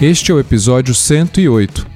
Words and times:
Este 0.00 0.32
é 0.32 0.34
o 0.34 0.40
episódio 0.40 0.94
108 0.94 1.86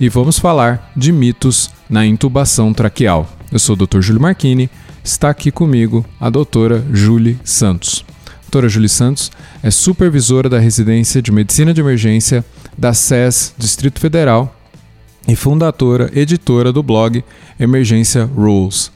e 0.00 0.08
vamos 0.08 0.40
falar 0.40 0.90
de 0.96 1.12
mitos 1.12 1.70
na 1.88 2.04
intubação 2.04 2.74
traqueal. 2.74 3.28
Eu 3.52 3.60
sou 3.60 3.76
o 3.76 3.86
Dr. 3.86 4.00
Júlio 4.00 4.20
Marchini, 4.20 4.68
está 5.04 5.30
aqui 5.30 5.52
comigo 5.52 6.04
a 6.18 6.28
doutora 6.28 6.84
Julie 6.92 7.38
Santos. 7.44 8.04
A 8.26 8.40
doutora 8.40 8.68
Julie 8.68 8.88
Santos 8.88 9.30
é 9.62 9.70
supervisora 9.70 10.48
da 10.48 10.58
residência 10.58 11.22
de 11.22 11.30
Medicina 11.30 11.72
de 11.72 11.80
Emergência 11.80 12.44
da 12.76 12.92
SES 12.92 13.54
Distrito 13.56 14.00
Federal 14.00 14.52
e 15.28 15.36
fundadora, 15.36 16.10
editora 16.12 16.72
do 16.72 16.82
blog 16.82 17.22
Emergência 17.58 18.24
Rules. 18.24 18.90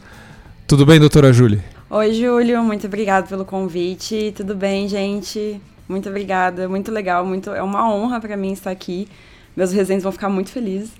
Tudo 0.66 0.84
bem, 0.84 0.98
doutora 0.98 1.32
Julie? 1.32 1.62
Oi, 1.88 2.12
Júlio, 2.12 2.60
muito 2.64 2.88
obrigado 2.88 3.28
pelo 3.28 3.45
convite. 3.45 4.34
Tudo 4.36 4.56
bem, 4.56 4.88
gente? 4.88 5.60
Muito 5.88 6.09
obrigada, 6.09 6.69
muito 6.69 6.92
legal, 6.92 7.24
muito 7.24 7.51
é 7.51 7.62
uma 7.62 7.90
honra 7.90 8.21
para 8.21 8.37
mim 8.37 8.52
estar 8.52 8.71
aqui. 8.71 9.09
Meus 9.57 9.73
resenhos 9.73 10.02
vão 10.02 10.12
ficar 10.12 10.29
muito 10.29 10.51
felizes. 10.51 10.90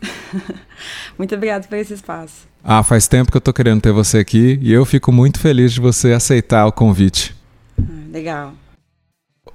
muito 1.17 1.35
obrigada 1.35 1.67
por 1.69 1.77
esse 1.77 1.95
espaço. 1.95 2.49
Ah, 2.65 2.83
faz 2.83 3.07
tempo 3.07 3.31
que 3.31 3.37
eu 3.37 3.41
tô 3.41 3.53
querendo 3.53 3.81
ter 3.81 3.93
você 3.93 4.19
aqui 4.19 4.59
e 4.61 4.73
eu 4.73 4.85
fico 4.85 5.13
muito 5.13 5.39
feliz 5.39 5.73
de 5.73 5.81
você 5.81 6.13
aceitar 6.13 6.67
o 6.67 6.73
convite. 6.73 7.37
Ah, 7.79 7.85
legal. 8.11 8.55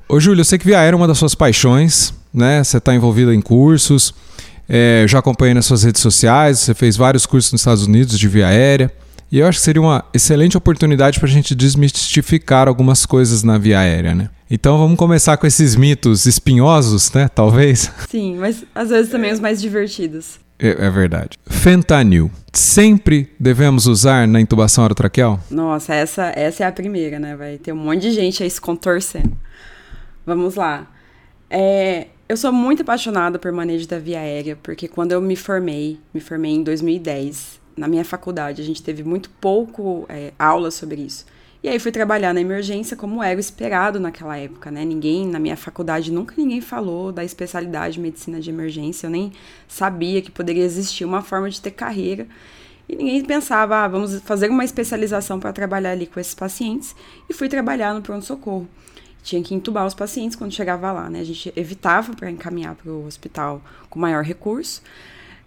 Ô, 0.08 0.20
Júlio, 0.20 0.42
eu 0.42 0.46
sei 0.46 0.58
que 0.58 0.66
via 0.66 0.80
aérea 0.80 0.96
é 0.96 0.98
uma 0.98 1.08
das 1.08 1.18
suas 1.18 1.34
paixões, 1.36 2.14
né? 2.34 2.64
Você 2.64 2.78
está 2.78 2.94
envolvida 2.94 3.34
em 3.34 3.42
cursos. 3.42 4.14
É, 4.70 5.06
já 5.08 5.20
acompanhei 5.20 5.54
nas 5.54 5.66
suas 5.66 5.84
redes 5.84 6.02
sociais, 6.02 6.60
você 6.60 6.74
fez 6.74 6.96
vários 6.96 7.26
cursos 7.26 7.52
nos 7.52 7.62
Estados 7.62 7.86
Unidos 7.86 8.18
de 8.18 8.28
via 8.28 8.48
aérea. 8.48 8.94
E 9.32 9.40
eu 9.40 9.48
acho 9.48 9.58
que 9.58 9.66
seria 9.66 9.82
uma 9.82 10.06
excelente 10.14 10.56
oportunidade 10.56 11.20
para 11.20 11.28
a 11.28 11.32
gente 11.32 11.56
desmistificar 11.56 12.68
algumas 12.68 13.06
coisas 13.06 13.42
na 13.44 13.58
via 13.58 13.80
aérea, 13.80 14.14
né? 14.14 14.30
Então 14.56 14.78
vamos 14.78 15.00
começar 15.00 15.36
com 15.36 15.48
esses 15.48 15.76
mitos 15.76 16.28
espinhosos, 16.28 17.12
né? 17.12 17.28
Talvez. 17.28 17.92
Sim, 18.08 18.38
mas 18.38 18.64
às 18.76 18.92
vezes 18.92 19.12
também 19.12 19.34
os 19.34 19.40
mais 19.40 19.60
divertidos. 19.60 20.40
É, 20.60 20.86
é 20.86 20.90
verdade. 20.92 21.40
Fentanil. 21.48 22.30
Sempre 22.54 23.34
devemos 23.40 23.88
usar 23.88 24.28
na 24.28 24.40
intubação 24.40 24.84
orotraqueal? 24.84 25.40
Nossa, 25.50 25.96
essa, 25.96 26.32
essa 26.36 26.66
é 26.66 26.68
a 26.68 26.72
primeira, 26.72 27.18
né? 27.18 27.36
Vai 27.36 27.58
ter 27.58 27.74
um 27.74 27.78
monte 27.78 28.02
de 28.02 28.12
gente 28.12 28.44
aí 28.44 28.50
se 28.52 28.62
contorcendo. 28.62 29.36
Vamos 30.24 30.54
lá. 30.54 30.88
É, 31.50 32.10
eu 32.30 32.38
sou 32.38 32.54
muito 32.54 32.84
apaixonada 32.84 33.40
por 33.40 33.52
manejo 33.52 33.88
da 33.88 33.98
via 33.98 34.20
aérea, 34.20 34.56
porque 34.62 34.88
quando 34.88 35.14
eu 35.14 35.20
me 35.20 35.36
formei, 35.36 36.00
me 36.14 36.22
formei 36.22 36.52
em 36.52 36.62
2010, 36.62 37.60
na 37.76 37.88
minha 37.88 38.06
faculdade, 38.06 38.62
a 38.62 38.66
gente 38.66 38.84
teve 38.84 39.04
muito 39.04 39.32
pouco 39.32 40.06
é, 40.08 40.32
aula 40.38 40.70
sobre 40.70 41.02
isso. 41.02 41.26
E 41.64 41.70
aí 41.70 41.80
fui 41.80 41.94
trabalhar 41.94 42.34
na 42.34 42.42
emergência 42.42 42.98
como 42.98 43.24
era 43.24 43.40
esperado 43.40 43.98
naquela 43.98 44.38
época, 44.38 44.70
né? 44.70 44.84
Ninguém, 44.84 45.26
na 45.26 45.40
minha 45.40 45.56
faculdade, 45.56 46.12
nunca 46.12 46.36
ninguém 46.38 46.60
falou 46.60 47.10
da 47.10 47.24
especialidade 47.24 47.94
de 47.94 48.02
medicina 48.02 48.42
de 48.42 48.50
emergência. 48.50 49.08
Eu 49.08 49.12
nem 49.12 49.32
sabia 49.66 50.22
que 50.22 50.30
poderia 50.30 50.66
existir 50.66 51.06
uma 51.06 51.22
forma 51.22 51.50
de 51.50 51.62
ter 51.62 51.72
carreira. 51.72 52.28
E 52.90 52.98
ninguém 52.98 53.24
pensava, 53.24 53.78
ah, 53.78 53.88
vamos 53.88 54.20
fazer 54.24 54.50
uma 54.50 54.66
especialização 54.66 55.40
para 55.40 55.54
trabalhar 55.54 55.92
ali 55.92 56.06
com 56.06 56.20
esses 56.20 56.36
pacientes. 56.36 56.94
E 57.30 57.34
fui 57.34 57.48
trabalhar 57.48 57.94
no 57.94 58.02
pronto-socorro. 58.02 58.68
Tinha 59.24 59.42
que 59.42 59.56
entubar 59.56 59.86
os 59.86 59.94
pacientes 59.94 60.36
quando 60.36 60.52
chegava 60.52 60.92
lá, 60.92 61.10
né? 61.10 61.22
A 61.22 61.24
gente 61.24 61.54
evitava 61.56 62.14
para 62.14 62.30
encaminhar 62.30 62.76
para 62.76 62.92
o 62.92 63.06
hospital 63.06 63.62
com 63.90 63.98
maior 63.98 64.22
recurso. 64.22 64.82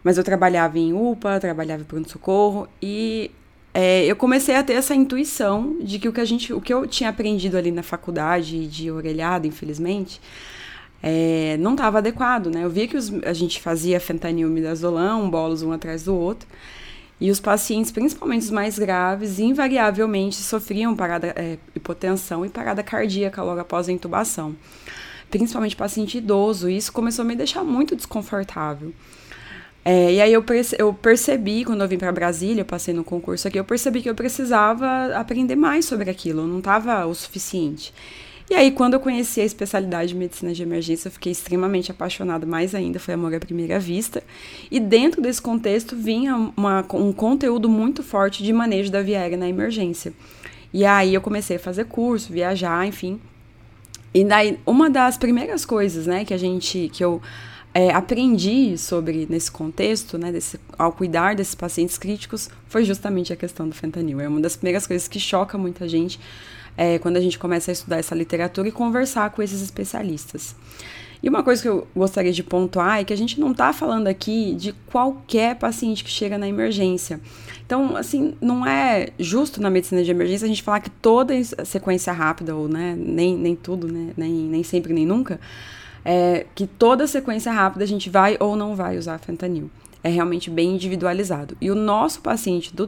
Mas 0.02 0.16
eu 0.16 0.24
trabalhava 0.24 0.78
em 0.78 0.94
UPA, 0.94 1.38
trabalhava 1.38 1.82
em 1.82 1.84
pronto-socorro 1.84 2.66
e 2.80 3.30
é, 3.78 4.06
eu 4.06 4.16
comecei 4.16 4.54
a 4.56 4.62
ter 4.62 4.72
essa 4.72 4.94
intuição 4.94 5.76
de 5.82 5.98
que 5.98 6.08
o 6.08 6.12
que 6.12 6.20
a 6.22 6.24
gente, 6.24 6.50
o 6.50 6.62
que 6.62 6.72
eu 6.72 6.86
tinha 6.86 7.10
aprendido 7.10 7.58
ali 7.58 7.70
na 7.70 7.82
faculdade 7.82 8.66
de 8.66 8.90
orelhada, 8.90 9.46
infelizmente, 9.46 10.18
é, 11.02 11.58
não 11.58 11.72
estava 11.72 11.98
adequado, 11.98 12.46
né? 12.46 12.64
Eu 12.64 12.70
via 12.70 12.88
que 12.88 12.96
os, 12.96 13.12
a 13.22 13.34
gente 13.34 13.60
fazia 13.60 14.00
fentanil, 14.00 14.48
midazolam, 14.48 15.28
bolos 15.28 15.62
um 15.62 15.72
atrás 15.72 16.04
do 16.04 16.16
outro, 16.16 16.48
e 17.20 17.30
os 17.30 17.38
pacientes, 17.38 17.90
principalmente 17.90 18.44
os 18.44 18.50
mais 18.50 18.78
graves, 18.78 19.38
invariavelmente 19.38 20.36
sofriam 20.36 20.96
parada, 20.96 21.34
é, 21.36 21.58
hipotensão 21.74 22.46
e 22.46 22.48
parada 22.48 22.82
cardíaca 22.82 23.42
logo 23.42 23.60
após 23.60 23.90
a 23.90 23.92
intubação. 23.92 24.56
Principalmente 25.30 25.76
paciente 25.76 26.16
idoso, 26.16 26.70
e 26.70 26.78
isso 26.78 26.90
começou 26.90 27.24
a 27.24 27.28
me 27.28 27.36
deixar 27.36 27.62
muito 27.62 27.94
desconfortável. 27.94 28.94
É, 29.88 30.14
e 30.14 30.20
aí 30.20 30.32
eu, 30.32 30.42
perce 30.42 30.74
eu 30.80 30.92
percebi, 30.92 31.64
quando 31.64 31.80
eu 31.80 31.86
vim 31.86 31.96
para 31.96 32.10
Brasília, 32.10 32.62
eu 32.62 32.64
passei 32.64 32.92
no 32.92 33.04
concurso 33.04 33.46
aqui, 33.46 33.56
eu 33.56 33.64
percebi 33.64 34.02
que 34.02 34.10
eu 34.10 34.16
precisava 34.16 35.14
aprender 35.14 35.54
mais 35.54 35.84
sobre 35.84 36.10
aquilo, 36.10 36.44
não 36.44 36.58
estava 36.58 37.06
o 37.06 37.14
suficiente. 37.14 37.94
E 38.50 38.54
aí, 38.54 38.72
quando 38.72 38.94
eu 38.94 39.00
conheci 39.00 39.40
a 39.40 39.44
especialidade 39.44 40.08
de 40.08 40.16
medicina 40.16 40.52
de 40.52 40.60
emergência, 40.60 41.06
eu 41.06 41.12
fiquei 41.12 41.30
extremamente 41.30 41.92
apaixonada 41.92 42.44
mais 42.44 42.74
ainda, 42.74 42.98
foi 42.98 43.14
amor 43.14 43.32
à 43.32 43.38
primeira 43.38 43.78
vista. 43.78 44.24
E 44.72 44.80
dentro 44.80 45.22
desse 45.22 45.40
contexto 45.40 45.94
vinha 45.94 46.34
uma, 46.56 46.84
um 46.92 47.12
conteúdo 47.12 47.68
muito 47.68 48.02
forte 48.02 48.42
de 48.42 48.52
manejo 48.52 48.90
da 48.90 49.02
via 49.02 49.20
aérea 49.20 49.36
na 49.36 49.48
emergência. 49.48 50.12
E 50.72 50.84
aí 50.84 51.14
eu 51.14 51.20
comecei 51.20 51.58
a 51.58 51.60
fazer 51.60 51.84
curso, 51.84 52.32
viajar, 52.32 52.84
enfim. 52.88 53.20
E 54.12 54.24
daí, 54.24 54.58
uma 54.66 54.90
das 54.90 55.16
primeiras 55.16 55.64
coisas, 55.64 56.08
né, 56.08 56.24
que 56.24 56.34
a 56.34 56.38
gente, 56.38 56.90
que 56.92 57.04
eu 57.04 57.22
é, 57.76 57.92
aprendi 57.92 58.78
sobre 58.78 59.26
nesse 59.28 59.50
contexto, 59.50 60.16
né, 60.16 60.32
desse, 60.32 60.58
ao 60.78 60.90
cuidar 60.90 61.36
desses 61.36 61.54
pacientes 61.54 61.98
críticos, 61.98 62.48
foi 62.68 62.84
justamente 62.86 63.34
a 63.34 63.36
questão 63.36 63.68
do 63.68 63.74
fentanil. 63.74 64.18
É 64.18 64.26
uma 64.26 64.40
das 64.40 64.56
primeiras 64.56 64.86
coisas 64.86 65.06
que 65.06 65.20
choca 65.20 65.58
muita 65.58 65.86
gente 65.86 66.18
é, 66.74 66.98
quando 66.98 67.18
a 67.18 67.20
gente 67.20 67.38
começa 67.38 67.70
a 67.70 67.72
estudar 67.72 67.98
essa 67.98 68.14
literatura 68.14 68.66
e 68.66 68.72
conversar 68.72 69.28
com 69.28 69.42
esses 69.42 69.60
especialistas. 69.60 70.56
E 71.22 71.28
uma 71.28 71.42
coisa 71.42 71.60
que 71.60 71.68
eu 71.68 71.86
gostaria 71.94 72.32
de 72.32 72.42
pontuar 72.42 73.00
é 73.00 73.04
que 73.04 73.12
a 73.12 73.16
gente 73.16 73.38
não 73.38 73.52
está 73.52 73.74
falando 73.74 74.06
aqui 74.06 74.54
de 74.54 74.72
qualquer 74.90 75.56
paciente 75.56 76.02
que 76.02 76.10
chega 76.10 76.38
na 76.38 76.48
emergência. 76.48 77.20
Então, 77.66 77.94
assim, 77.94 78.34
não 78.40 78.66
é 78.66 79.08
justo 79.18 79.60
na 79.60 79.68
medicina 79.68 80.02
de 80.02 80.10
emergência 80.10 80.46
a 80.46 80.48
gente 80.48 80.62
falar 80.62 80.80
que 80.80 80.88
toda 80.88 81.34
sequência 81.44 82.10
rápida, 82.10 82.56
ou 82.56 82.68
né, 82.68 82.96
nem, 82.96 83.36
nem 83.36 83.54
tudo, 83.54 83.86
né, 83.86 84.14
nem, 84.16 84.32
nem 84.32 84.62
sempre, 84.62 84.94
nem 84.94 85.04
nunca, 85.04 85.38
é, 86.06 86.46
que 86.54 86.68
toda 86.68 87.04
sequência 87.08 87.50
rápida 87.50 87.84
a 87.84 87.88
gente 87.88 88.08
vai 88.08 88.36
ou 88.38 88.54
não 88.54 88.76
vai 88.76 88.96
usar 88.96 89.18
fentanil. 89.18 89.68
É 90.04 90.08
realmente 90.08 90.48
bem 90.48 90.74
individualizado. 90.74 91.56
E 91.60 91.68
o 91.68 91.74
nosso 91.74 92.20
paciente 92.20 92.72
do, 92.72 92.86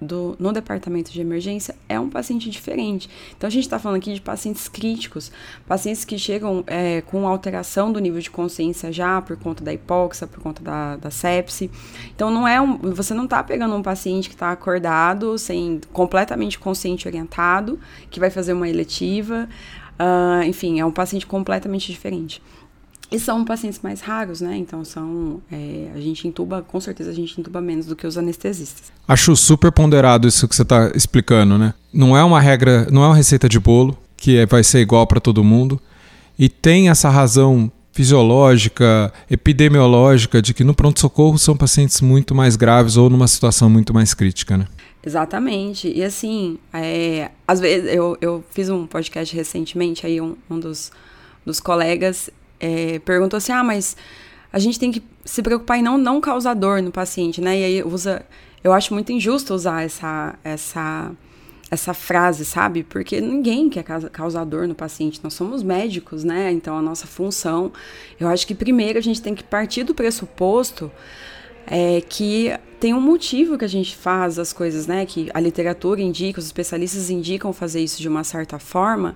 do 0.00 0.36
no 0.36 0.52
departamento 0.52 1.12
de 1.12 1.20
emergência 1.20 1.76
é 1.88 2.00
um 2.00 2.10
paciente 2.10 2.50
diferente. 2.50 3.08
Então 3.36 3.46
a 3.46 3.50
gente 3.50 3.62
está 3.62 3.78
falando 3.78 3.98
aqui 3.98 4.12
de 4.12 4.20
pacientes 4.20 4.66
críticos, 4.66 5.30
pacientes 5.68 6.04
que 6.04 6.18
chegam 6.18 6.64
é, 6.66 7.02
com 7.02 7.28
alteração 7.28 7.92
do 7.92 8.00
nível 8.00 8.20
de 8.20 8.28
consciência 8.28 8.90
já 8.90 9.22
por 9.22 9.36
conta 9.36 9.62
da 9.62 9.72
hipóxia, 9.72 10.26
por 10.26 10.42
conta 10.42 10.60
da, 10.60 10.96
da 10.96 11.08
sepse. 11.08 11.70
Então 12.16 12.32
não 12.32 12.48
é 12.48 12.60
um, 12.60 12.78
você 12.78 13.14
não 13.14 13.24
está 13.24 13.44
pegando 13.44 13.76
um 13.76 13.82
paciente 13.82 14.28
que 14.28 14.34
está 14.34 14.50
acordado, 14.50 15.38
sem 15.38 15.80
completamente 15.92 16.58
consciente 16.58 17.06
orientado, 17.06 17.78
que 18.10 18.18
vai 18.18 18.28
fazer 18.28 18.54
uma 18.54 18.68
eletiva. 18.68 19.48
Uh, 20.00 20.44
enfim, 20.44 20.80
é 20.80 20.86
um 20.86 20.90
paciente 20.90 21.26
completamente 21.26 21.92
diferente. 21.92 22.42
E 23.12 23.18
são 23.18 23.44
pacientes 23.44 23.80
mais 23.82 24.00
raros, 24.00 24.40
né? 24.40 24.56
Então 24.56 24.84
são. 24.84 25.42
É, 25.50 25.90
a 25.94 26.00
gente 26.00 26.26
intuba, 26.26 26.62
com 26.62 26.80
certeza 26.80 27.10
a 27.10 27.12
gente 27.12 27.38
intuba 27.38 27.60
menos 27.60 27.86
do 27.86 27.96
que 27.96 28.06
os 28.06 28.16
anestesistas. 28.16 28.92
Acho 29.06 29.34
super 29.34 29.72
ponderado 29.72 30.28
isso 30.28 30.46
que 30.46 30.54
você 30.54 30.62
está 30.62 30.92
explicando, 30.94 31.58
né? 31.58 31.74
Não 31.92 32.16
é 32.16 32.22
uma 32.22 32.40
regra, 32.40 32.86
não 32.90 33.02
é 33.02 33.08
uma 33.08 33.16
receita 33.16 33.48
de 33.48 33.58
bolo 33.58 33.98
que 34.16 34.36
é, 34.36 34.46
vai 34.46 34.62
ser 34.62 34.80
igual 34.80 35.06
para 35.06 35.20
todo 35.20 35.42
mundo. 35.42 35.80
E 36.38 36.48
tem 36.48 36.88
essa 36.88 37.08
razão 37.08 37.70
fisiológica, 37.92 39.12
epidemiológica, 39.28 40.40
de 40.40 40.54
que 40.54 40.62
no 40.62 40.74
pronto-socorro 40.74 41.38
são 41.38 41.56
pacientes 41.56 42.00
muito 42.00 42.34
mais 42.34 42.54
graves 42.54 42.96
ou 42.96 43.10
numa 43.10 43.26
situação 43.26 43.68
muito 43.68 43.92
mais 43.92 44.14
crítica, 44.14 44.56
né? 44.56 44.66
Exatamente. 45.04 45.90
E 45.90 46.02
assim, 46.02 46.58
é, 46.72 47.30
às 47.46 47.58
vezes 47.58 47.92
eu, 47.92 48.16
eu 48.20 48.44
fiz 48.50 48.68
um 48.68 48.86
podcast 48.86 49.34
recentemente, 49.34 50.06
aí 50.06 50.20
um, 50.20 50.36
um 50.48 50.58
dos, 50.58 50.92
dos 51.44 51.58
colegas 51.58 52.30
é, 52.58 52.98
perguntou 53.00 53.38
assim: 53.38 53.52
ah, 53.52 53.64
mas 53.64 53.96
a 54.52 54.58
gente 54.58 54.78
tem 54.78 54.92
que 54.92 55.02
se 55.24 55.42
preocupar 55.42 55.78
em 55.78 55.82
não, 55.82 55.96
não 55.96 56.20
causar 56.20 56.54
dor 56.54 56.82
no 56.82 56.90
paciente, 56.90 57.40
né? 57.40 57.58
E 57.58 57.64
aí 57.64 57.82
usa. 57.82 58.24
Eu 58.62 58.74
acho 58.74 58.92
muito 58.92 59.10
injusto 59.10 59.54
usar 59.54 59.82
essa, 59.82 60.34
essa 60.44 61.12
essa 61.70 61.94
frase, 61.94 62.44
sabe? 62.44 62.82
Porque 62.82 63.20
ninguém 63.20 63.70
quer 63.70 63.84
causar 63.84 64.44
dor 64.44 64.66
no 64.66 64.74
paciente, 64.74 65.20
nós 65.22 65.34
somos 65.34 65.62
médicos, 65.62 66.24
né? 66.24 66.50
Então 66.50 66.76
a 66.76 66.82
nossa 66.82 67.06
função, 67.06 67.72
eu 68.18 68.26
acho 68.26 68.46
que 68.46 68.54
primeiro 68.54 68.98
a 68.98 69.02
gente 69.02 69.22
tem 69.22 69.34
que 69.34 69.44
partir 69.44 69.84
do 69.84 69.94
pressuposto 69.94 70.90
é, 71.66 72.00
que 72.00 72.52
tem 72.80 72.94
um 72.94 73.00
motivo 73.00 73.58
que 73.58 73.64
a 73.64 73.68
gente 73.68 73.94
faz 73.94 74.38
as 74.38 74.52
coisas, 74.52 74.86
né? 74.86 75.04
Que 75.04 75.30
a 75.34 75.38
literatura 75.38 76.00
indica, 76.00 76.40
os 76.40 76.46
especialistas 76.46 77.10
indicam 77.10 77.52
fazer 77.52 77.80
isso 77.80 78.00
de 78.00 78.08
uma 78.08 78.24
certa 78.24 78.58
forma. 78.58 79.14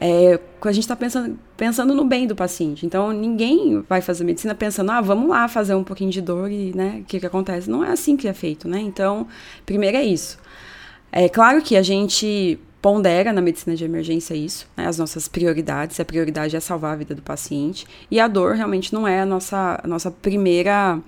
É, 0.00 0.40
a 0.62 0.72
gente 0.72 0.84
está 0.84 0.96
pensando, 0.96 1.38
pensando 1.56 1.94
no 1.94 2.04
bem 2.04 2.26
do 2.26 2.34
paciente. 2.34 2.84
Então, 2.84 3.12
ninguém 3.12 3.84
vai 3.88 4.00
fazer 4.00 4.24
medicina 4.24 4.54
pensando, 4.54 4.90
ah, 4.90 5.00
vamos 5.00 5.28
lá 5.28 5.46
fazer 5.46 5.74
um 5.74 5.84
pouquinho 5.84 6.10
de 6.10 6.20
dor 6.20 6.50
e, 6.50 6.74
né, 6.74 7.00
o 7.02 7.04
que, 7.04 7.20
que 7.20 7.26
acontece? 7.26 7.70
Não 7.70 7.84
é 7.84 7.90
assim 7.90 8.16
que 8.16 8.26
é 8.26 8.32
feito, 8.32 8.66
né? 8.66 8.80
Então, 8.80 9.26
primeiro 9.64 9.96
é 9.96 10.02
isso. 10.02 10.38
É 11.12 11.28
claro 11.28 11.60
que 11.62 11.76
a 11.76 11.82
gente 11.82 12.58
pondera 12.80 13.32
na 13.32 13.42
medicina 13.42 13.76
de 13.76 13.84
emergência 13.84 14.34
isso, 14.34 14.66
né, 14.74 14.86
as 14.86 14.98
nossas 14.98 15.28
prioridades. 15.28 16.00
A 16.00 16.04
prioridade 16.04 16.56
é 16.56 16.60
salvar 16.60 16.94
a 16.94 16.96
vida 16.96 17.14
do 17.14 17.22
paciente. 17.22 17.86
E 18.10 18.18
a 18.18 18.26
dor 18.26 18.54
realmente 18.54 18.92
não 18.94 19.06
é 19.06 19.20
a 19.20 19.26
nossa, 19.26 19.80
a 19.82 19.86
nossa 19.86 20.10
primeira. 20.10 20.98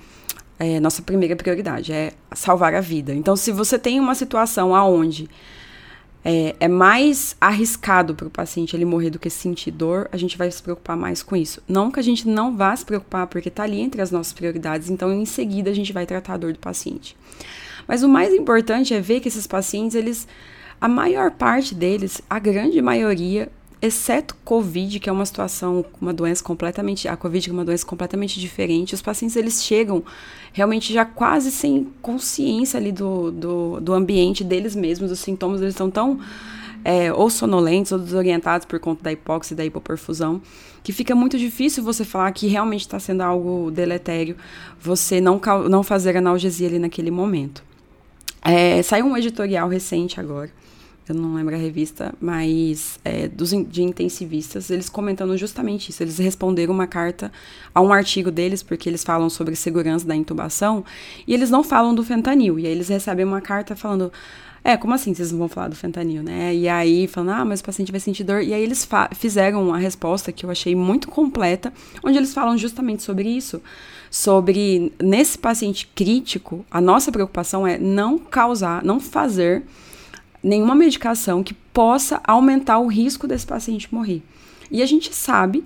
É, 0.59 0.79
nossa 0.79 1.03
primeira 1.03 1.35
prioridade 1.35 1.93
é 1.93 2.13
salvar 2.33 2.75
a 2.75 2.81
vida. 2.81 3.13
Então, 3.15 3.35
se 3.37 3.51
você 3.51 3.79
tem 3.79 3.99
uma 3.99 4.15
situação 4.15 4.75
aonde 4.75 5.29
é, 6.25 6.55
é 6.61 6.69
mais 6.69 7.37
arriscado 7.41 8.15
para 8.15 8.29
o 8.29 8.31
paciente 8.31 8.77
ele 8.77 8.85
morrer 8.85 9.11
do 9.11 9.19
que 9.19 9.29
sentir 9.29 9.73
dor, 9.73 10.09
a 10.13 10.17
gente 10.17 10.39
vai 10.39 10.51
se 10.51 10.63
preocupar 10.63 10.97
mais 10.97 11.23
com 11.23 11.35
isso. 11.35 11.61
Não 11.67 11.91
que 11.91 11.99
a 11.99 12.03
gente 12.03 12.29
não 12.29 12.57
vá 12.57 12.75
se 12.77 12.85
preocupar, 12.85 13.27
porque 13.27 13.49
está 13.49 13.65
ali 13.65 13.81
entre 13.81 14.01
as 14.01 14.11
nossas 14.11 14.33
prioridades, 14.33 14.89
então 14.89 15.13
em 15.13 15.25
seguida 15.25 15.71
a 15.71 15.75
gente 15.75 15.93
vai 15.93 16.07
tratar 16.07 16.35
a 16.35 16.37
dor 16.37 16.53
do 16.53 16.59
paciente. 16.59 17.17
Mas 17.89 18.03
o 18.03 18.09
mais 18.09 18.33
importante 18.33 18.95
é 18.95 19.01
ver 19.01 19.21
que 19.21 19.29
esses 19.29 19.47
pacientes, 19.47 19.97
eles, 19.97 20.29
a 20.81 20.87
maior 20.87 21.33
parte 21.33 21.75
deles, 21.75 22.23
a 22.31 22.39
grande 22.39 22.81
maioria, 22.81 23.51
exceto 23.83 24.37
Covid, 24.45 25.01
que 25.01 25.11
é 25.11 25.13
uma 25.13 25.27
situação, 25.27 25.85
uma 26.01 26.13
doença 26.13 26.43
completamente, 26.43 27.09
a 27.09 27.17
Covid 27.17 27.51
é 27.51 27.53
uma 27.53 27.65
doença 27.65 27.85
completamente 27.85 28.39
diferente, 28.39 28.95
os 28.95 29.03
pacientes 29.03 29.35
eles 29.35 29.65
chegam 29.65 30.05
realmente 30.53 30.93
já 30.93 31.05
quase 31.05 31.51
sem 31.51 31.89
consciência 32.01 32.79
ali 32.79 32.93
do, 32.93 33.33
do, 33.33 33.81
do 33.81 33.93
ambiente 33.93 34.45
deles 34.45 34.77
mesmos, 34.77 35.11
os 35.11 35.19
sintomas 35.19 35.61
eles 35.61 35.75
estão 35.75 35.91
tão 35.91 36.21
é, 36.85 37.13
ou 37.13 37.29
sonolentos 37.29 37.91
ou 37.91 37.99
desorientados 37.99 38.65
por 38.65 38.79
conta 38.79 39.03
da 39.03 39.13
hipóxia 39.13 39.55
e 39.55 39.57
da 39.57 39.65
hipoperfusão, 39.65 40.41
que 40.83 40.93
fica 40.93 41.15
muito 41.15 41.37
difícil 41.37 41.83
você 41.83 42.05
falar 42.05 42.31
que 42.33 42.47
realmente 42.47 42.83
está 42.83 43.01
sendo 43.01 43.23
algo 43.23 43.69
deletério, 43.73 44.37
você 44.81 45.21
não, 45.21 45.41
não 45.69 45.83
fazer 45.83 46.17
analgesia 46.17 46.69
ali 46.69 46.79
naquele 46.79 47.11
momento. 47.11 47.65
É, 48.45 48.81
saiu 48.83 49.07
um 49.07 49.17
editorial 49.17 49.69
recente 49.69 50.21
agora, 50.21 50.51
eu 51.09 51.15
não 51.15 51.35
lembro 51.35 51.55
a 51.55 51.59
revista, 51.59 52.15
mas 52.21 52.99
é, 53.05 53.27
dos, 53.29 53.51
de 53.51 53.83
intensivistas, 53.83 54.71
eles 54.71 54.89
comentando 54.89 55.37
justamente 55.37 55.91
isso. 55.91 56.03
Eles 56.03 56.19
responderam 56.19 56.73
uma 56.73 56.87
carta 56.87 57.33
a 57.75 57.81
um 57.81 57.93
artigo 57.93 58.31
deles, 58.31 58.63
porque 58.63 58.89
eles 58.89 59.03
falam 59.03 59.29
sobre 59.29 59.57
segurança 59.57 60.07
da 60.07 60.15
intubação, 60.15 60.85
e 61.27 61.35
eles 61.35 61.51
não 61.51 61.65
falam 61.65 61.95
do 61.95 62.05
fentanil. 62.05 62.59
E 62.59 62.67
aí 62.67 62.73
eles 62.73 62.89
recebem 62.89 63.25
uma 63.25 63.41
carta 63.41 63.75
falando. 63.75 64.13
É, 64.65 64.77
como 64.77 64.95
assim 64.95 65.13
vocês 65.13 65.33
não 65.33 65.41
vão 65.41 65.49
falar 65.49 65.67
do 65.67 65.75
fentanil, 65.75 66.23
né? 66.23 66.55
E 66.55 66.69
aí 66.69 67.09
falando, 67.09 67.31
ah, 67.31 67.45
mas 67.45 67.59
o 67.59 67.65
paciente 67.65 67.91
vai 67.91 68.01
sentir 68.01 68.23
dor. 68.23 68.43
E 68.43 68.55
aí 68.55 68.63
eles 68.63 68.89
fizeram 69.17 69.61
uma 69.61 69.79
resposta 69.79 70.31
que 70.31 70.47
eu 70.47 70.51
achei 70.51 70.77
muito 70.77 71.09
completa, 71.09 71.73
onde 72.05 72.17
eles 72.17 72.33
falam 72.33 72.57
justamente 72.57 73.03
sobre 73.03 73.29
isso 73.29 73.61
sobre 74.13 74.93
nesse 75.03 75.39
paciente 75.39 75.91
crítico, 75.95 76.67
a 76.71 76.83
nossa 76.83 77.11
preocupação 77.11 77.67
é 77.67 77.79
não 77.79 78.19
causar, 78.19 78.85
não 78.85 79.01
fazer 79.01 79.63
nenhuma 80.43 80.75
medicação 80.75 81.43
que 81.43 81.55
possa 81.55 82.21
aumentar 82.25 82.79
o 82.79 82.87
risco 82.87 83.27
desse 83.27 83.47
paciente 83.47 83.93
morrer. 83.93 84.23
E 84.71 84.83
a 84.83 84.87
gente 84.87 85.15
sabe, 85.15 85.65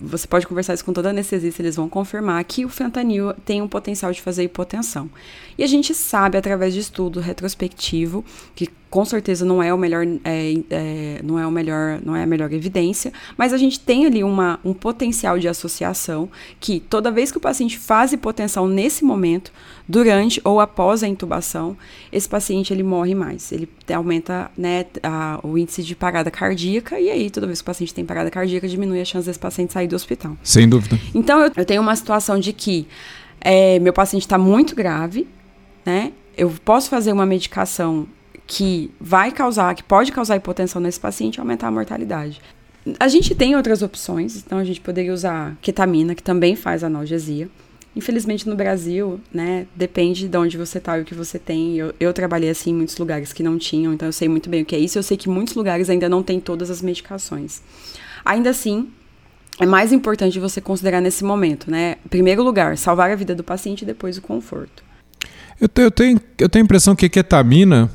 você 0.00 0.26
pode 0.26 0.46
conversar 0.46 0.72
isso 0.72 0.84
com 0.84 0.92
toda 0.92 1.10
anestesista, 1.10 1.60
eles 1.60 1.76
vão 1.76 1.88
confirmar 1.88 2.42
que 2.44 2.64
o 2.64 2.68
fentanil 2.68 3.34
tem 3.44 3.60
um 3.60 3.68
potencial 3.68 4.10
de 4.10 4.22
fazer 4.22 4.44
hipotensão. 4.44 5.10
E 5.56 5.62
a 5.62 5.66
gente 5.66 5.94
sabe, 5.94 6.38
através 6.38 6.72
de 6.72 6.80
estudo 6.80 7.20
retrospectivo, 7.20 8.24
que 8.54 8.68
com 8.90 9.04
certeza 9.04 9.44
não 9.44 9.62
é 9.62 9.72
o 9.72 9.78
melhor, 9.78 10.06
é, 10.24 10.54
é, 10.70 11.20
não 11.22 11.38
é 11.38 11.46
o 11.46 11.50
melhor, 11.50 12.00
não 12.04 12.16
é 12.16 12.22
a 12.22 12.26
melhor 12.26 12.52
evidência, 12.52 13.12
mas 13.36 13.52
a 13.52 13.58
gente 13.58 13.78
tem 13.80 14.06
ali 14.06 14.24
uma, 14.24 14.58
um 14.64 14.72
potencial 14.72 15.38
de 15.38 15.46
associação 15.46 16.28
que 16.58 16.80
toda 16.80 17.10
vez 17.10 17.30
que 17.30 17.38
o 17.38 17.40
paciente 17.40 17.78
faz 17.78 18.12
hipotensão 18.12 18.66
nesse 18.66 19.04
momento, 19.04 19.52
durante 19.86 20.40
ou 20.44 20.60
após 20.60 21.02
a 21.02 21.08
intubação, 21.08 21.76
esse 22.10 22.28
paciente 22.28 22.72
ele 22.72 22.82
morre 22.82 23.14
mais, 23.14 23.52
ele 23.52 23.68
aumenta 23.94 24.50
né, 24.56 24.86
a, 25.02 25.38
o 25.42 25.58
índice 25.58 25.82
de 25.82 25.94
parada 25.94 26.30
cardíaca 26.30 26.98
e 26.98 27.10
aí 27.10 27.30
toda 27.30 27.46
vez 27.46 27.60
que 27.60 27.64
o 27.64 27.66
paciente 27.66 27.92
tem 27.94 28.04
parada 28.04 28.30
cardíaca 28.30 28.68
diminui 28.68 29.00
a 29.00 29.04
chance 29.04 29.26
desse 29.26 29.38
paciente 29.38 29.72
sair 29.72 29.86
do 29.86 29.96
hospital. 29.96 30.36
Sem 30.42 30.68
dúvida. 30.68 30.98
Então 31.14 31.40
eu, 31.40 31.52
eu 31.56 31.64
tenho 31.64 31.82
uma 31.82 31.96
situação 31.96 32.38
de 32.38 32.52
que 32.52 32.86
é, 33.40 33.78
meu 33.78 33.92
paciente 33.92 34.22
está 34.22 34.38
muito 34.38 34.74
grave, 34.74 35.26
né? 35.84 36.12
Eu 36.36 36.52
posso 36.64 36.88
fazer 36.88 37.12
uma 37.12 37.26
medicação 37.26 38.06
que 38.48 38.90
vai 38.98 39.30
causar, 39.30 39.74
que 39.74 39.84
pode 39.84 40.10
causar 40.10 40.34
hipotensão 40.34 40.80
nesse 40.80 40.98
paciente 40.98 41.36
e 41.36 41.40
aumentar 41.40 41.68
a 41.68 41.70
mortalidade. 41.70 42.40
A 42.98 43.06
gente 43.06 43.34
tem 43.34 43.54
outras 43.54 43.82
opções, 43.82 44.38
então 44.38 44.56
a 44.56 44.64
gente 44.64 44.80
poderia 44.80 45.12
usar 45.12 45.54
ketamina, 45.60 46.14
que 46.14 46.22
também 46.22 46.56
faz 46.56 46.82
analgesia. 46.82 47.46
Infelizmente 47.94 48.48
no 48.48 48.56
Brasil, 48.56 49.20
né, 49.32 49.66
depende 49.76 50.26
de 50.26 50.38
onde 50.38 50.56
você 50.56 50.80
tá 50.80 50.98
e 50.98 51.02
o 51.02 51.04
que 51.04 51.14
você 51.14 51.38
tem. 51.38 51.76
Eu, 51.76 51.92
eu 52.00 52.10
trabalhei 52.14 52.48
assim 52.48 52.70
em 52.70 52.74
muitos 52.74 52.96
lugares 52.96 53.34
que 53.34 53.42
não 53.42 53.58
tinham, 53.58 53.92
então 53.92 54.08
eu 54.08 54.12
sei 54.12 54.28
muito 54.28 54.48
bem 54.48 54.62
o 54.62 54.64
que 54.64 54.74
é 54.74 54.78
isso. 54.78 54.98
Eu 54.98 55.02
sei 55.02 55.18
que 55.18 55.28
muitos 55.28 55.54
lugares 55.54 55.90
ainda 55.90 56.08
não 56.08 56.22
têm 56.22 56.40
todas 56.40 56.70
as 56.70 56.80
medicações. 56.80 57.60
Ainda 58.24 58.48
assim, 58.48 58.88
é 59.60 59.66
mais 59.66 59.92
importante 59.92 60.40
você 60.40 60.58
considerar 60.58 61.02
nesse 61.02 61.22
momento, 61.22 61.70
né? 61.70 61.96
Primeiro 62.08 62.42
lugar, 62.42 62.78
salvar 62.78 63.10
a 63.10 63.14
vida 63.14 63.34
do 63.34 63.44
paciente 63.44 63.82
e 63.82 63.86
depois 63.86 64.16
o 64.16 64.22
conforto. 64.22 64.82
Eu, 65.60 65.68
te, 65.68 65.82
eu, 65.82 65.90
tenho, 65.90 66.18
eu 66.38 66.48
tenho 66.48 66.62
a 66.62 66.64
impressão 66.64 66.96
que 66.96 67.08
ketamina 67.10 67.90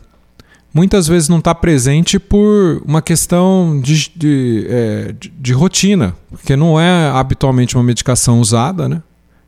muitas 0.74 1.08
vezes 1.08 1.30
não 1.30 1.38
está 1.38 1.54
presente 1.54 2.18
por 2.18 2.82
uma 2.86 3.02
questão 3.02 3.80
de, 3.80 4.12
de, 4.16 4.66
é, 4.68 5.16
de, 5.18 5.30
de, 5.30 5.54
rotina, 5.54 6.16
porque 6.32 6.56
não 6.56 6.80
é 6.80 7.10
habitualmente 7.12 7.76
uma 7.76 7.84
medicação 7.84 8.40
usada, 8.40 8.90
né? 8.90 9.02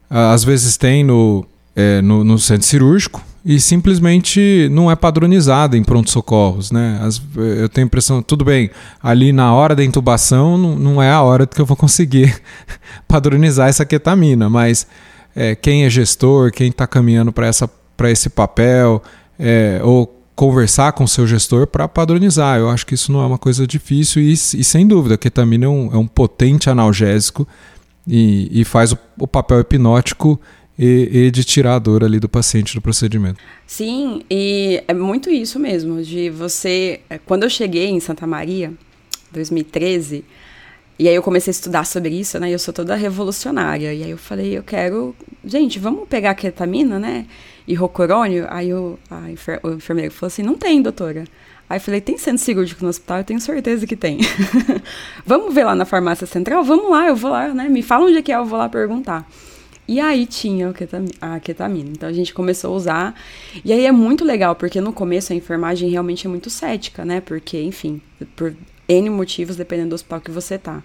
Às 0.08 0.44
vezes 0.44 0.78
tem 0.78 1.04
no, 1.04 1.46
é, 1.76 2.02
no, 2.02 2.24
no, 2.24 2.38
centro 2.38 2.68
cirúrgico 2.68 3.24
e 3.44 3.60
simplesmente 3.60 4.70
não 4.72 4.90
é 4.90 4.96
padronizada 4.96 5.76
em 5.76 5.84
pronto-socorros, 5.84 6.72
né? 6.72 7.00
As, 7.02 7.20
eu 7.36 7.68
tenho 7.68 7.86
a 7.86 7.88
impressão, 7.88 8.22
tudo 8.22 8.46
bem, 8.46 8.70
ali 9.02 9.34
na 9.34 9.52
hora 9.52 9.76
da 9.76 9.84
intubação 9.84 10.60
não, 10.60 10.76
não 10.76 11.04
é 11.04 11.10
a 11.10 11.22
hora 11.24 11.48
que 11.48 11.60
eu 11.60 11.66
vou 11.66 11.76
conseguir 11.76 12.40
padronizar 13.08 13.68
essa 13.68 13.84
ketamina, 13.84 14.48
mas 14.48 14.86
é, 15.36 15.56
quem 15.56 15.86
é 15.86 15.90
gestor, 15.90 16.52
quem 16.52 16.70
está 16.70 16.86
caminhando 16.86 17.34
para 17.34 18.12
esse 18.12 18.30
papel, 18.30 19.02
é, 19.40 19.82
ou 19.84 20.15
conversar 20.36 20.92
com 20.92 21.08
seu 21.08 21.26
gestor 21.26 21.66
para 21.66 21.88
padronizar. 21.88 22.60
Eu 22.60 22.70
acho 22.70 22.86
que 22.86 22.94
isso 22.94 23.12
não 23.12 23.22
é 23.22 23.26
uma 23.26 23.38
coisa 23.38 23.66
difícil 23.66 24.22
e, 24.22 24.34
e 24.34 24.36
sem 24.36 24.86
dúvida, 24.86 25.16
a 25.16 25.18
ketamina 25.18 25.66
é 25.66 25.70
um, 25.70 25.94
é 25.94 25.98
um 25.98 26.06
potente 26.06 26.70
analgésico 26.70 27.48
e, 28.06 28.50
e 28.52 28.66
faz 28.66 28.92
o, 28.92 28.98
o, 29.18 29.26
papel 29.26 29.62
hipnótico 29.62 30.40
e, 30.78 31.10
e, 31.12 31.32
de 31.32 31.44
tirar 31.44 31.76
a 31.76 31.80
dor 31.80 32.04
ali 32.04 32.20
do 32.20 32.28
paciente 32.28 32.76
do 32.76 32.82
procedimento. 32.82 33.40
Sim, 33.66 34.22
e 34.30 34.84
é 34.88 34.94
muito 34.94 35.30
isso 35.30 35.58
mesmo, 35.58 36.04
de 36.04 36.30
você... 36.30 37.00
É, 37.10 37.18
quando 37.18 37.44
eu 37.44 37.50
cheguei 37.50 37.88
em 37.88 38.00
Santa 38.00 38.28
Maria, 38.28 38.74
2013... 39.32 40.24
E 40.98 41.10
aí 41.10 41.16
eu 41.16 41.22
comecei 41.22 41.52
a 41.52 41.52
estudar 41.52 41.86
sobre 41.86 42.18
isso, 42.18 42.40
né? 42.40 42.50
Eu 42.50 42.58
sou 42.58 42.74
toda 42.74 42.96
revolucionária. 42.96 43.94
E 43.94 44.02
aí 44.02 44.10
eu 44.10 44.18
falei, 44.18 44.58
eu 44.58 44.64
quero... 44.64 45.14
Gente, 45.44 45.78
vamos 45.78 46.08
pegar 46.08 46.30
a 46.30 46.34
ketamina, 46.34 46.98
né? 46.98 47.26
E 47.68 47.74
rocorônio? 47.74 48.46
Aí 48.50 48.74
o, 48.74 48.98
enfer, 49.32 49.60
o 49.64 49.72
enfermeiro 49.72 50.12
falou 50.12 50.28
assim, 50.28 50.44
não 50.44 50.56
tem, 50.56 50.82
doutora. 50.82 51.26
Aí 51.70 51.80
falei, 51.80 52.00
tem 52.00 52.18
centro 52.18 52.44
cirúrgico 52.44 52.84
no 52.84 52.90
hospital? 52.90 53.20
Eu 53.20 53.24
tenho 53.24 53.40
certeza 53.40 53.88
que 53.88 53.96
tem. 53.96 54.20
Vamos 55.26 55.54
ver 55.54 55.64
lá 55.64 55.76
na 55.76 55.86
farmácia 55.86 56.28
central? 56.28 56.64
Vamos 56.64 56.92
lá, 56.92 57.08
eu 57.08 57.16
vou 57.16 57.32
lá, 57.32 57.48
né? 57.54 57.68
Me 57.68 57.82
fala 57.82 58.06
onde 58.06 58.18
é 58.18 58.22
que 58.22 58.32
é, 58.32 58.36
eu 58.36 58.46
vou 58.46 58.60
lá 58.60 58.70
perguntar. 58.70 59.28
E 59.88 60.00
aí 60.00 60.26
tinha 60.26 60.74
a 61.22 61.40
ketamina. 61.40 61.90
Então 61.92 62.10
a 62.10 62.14
gente 62.14 62.34
começou 62.34 62.74
a 62.74 62.76
usar. 62.76 63.16
E 63.64 63.74
aí 63.74 63.86
é 63.86 63.92
muito 63.92 64.24
legal, 64.24 64.56
porque 64.56 64.80
no 64.80 64.94
começo 64.94 65.34
a 65.34 65.36
enfermagem 65.36 65.90
realmente 65.90 66.26
é 66.28 66.30
muito 66.30 66.50
cética, 66.50 67.04
né? 67.04 67.22
Porque, 67.22 67.62
enfim, 67.62 68.02
por 68.36 68.56
N 68.88 69.10
motivos, 69.10 69.56
dependendo 69.56 69.90
do 69.90 69.96
hospital 69.96 70.22
que 70.22 70.32
você 70.32 70.58
tá. 70.58 70.84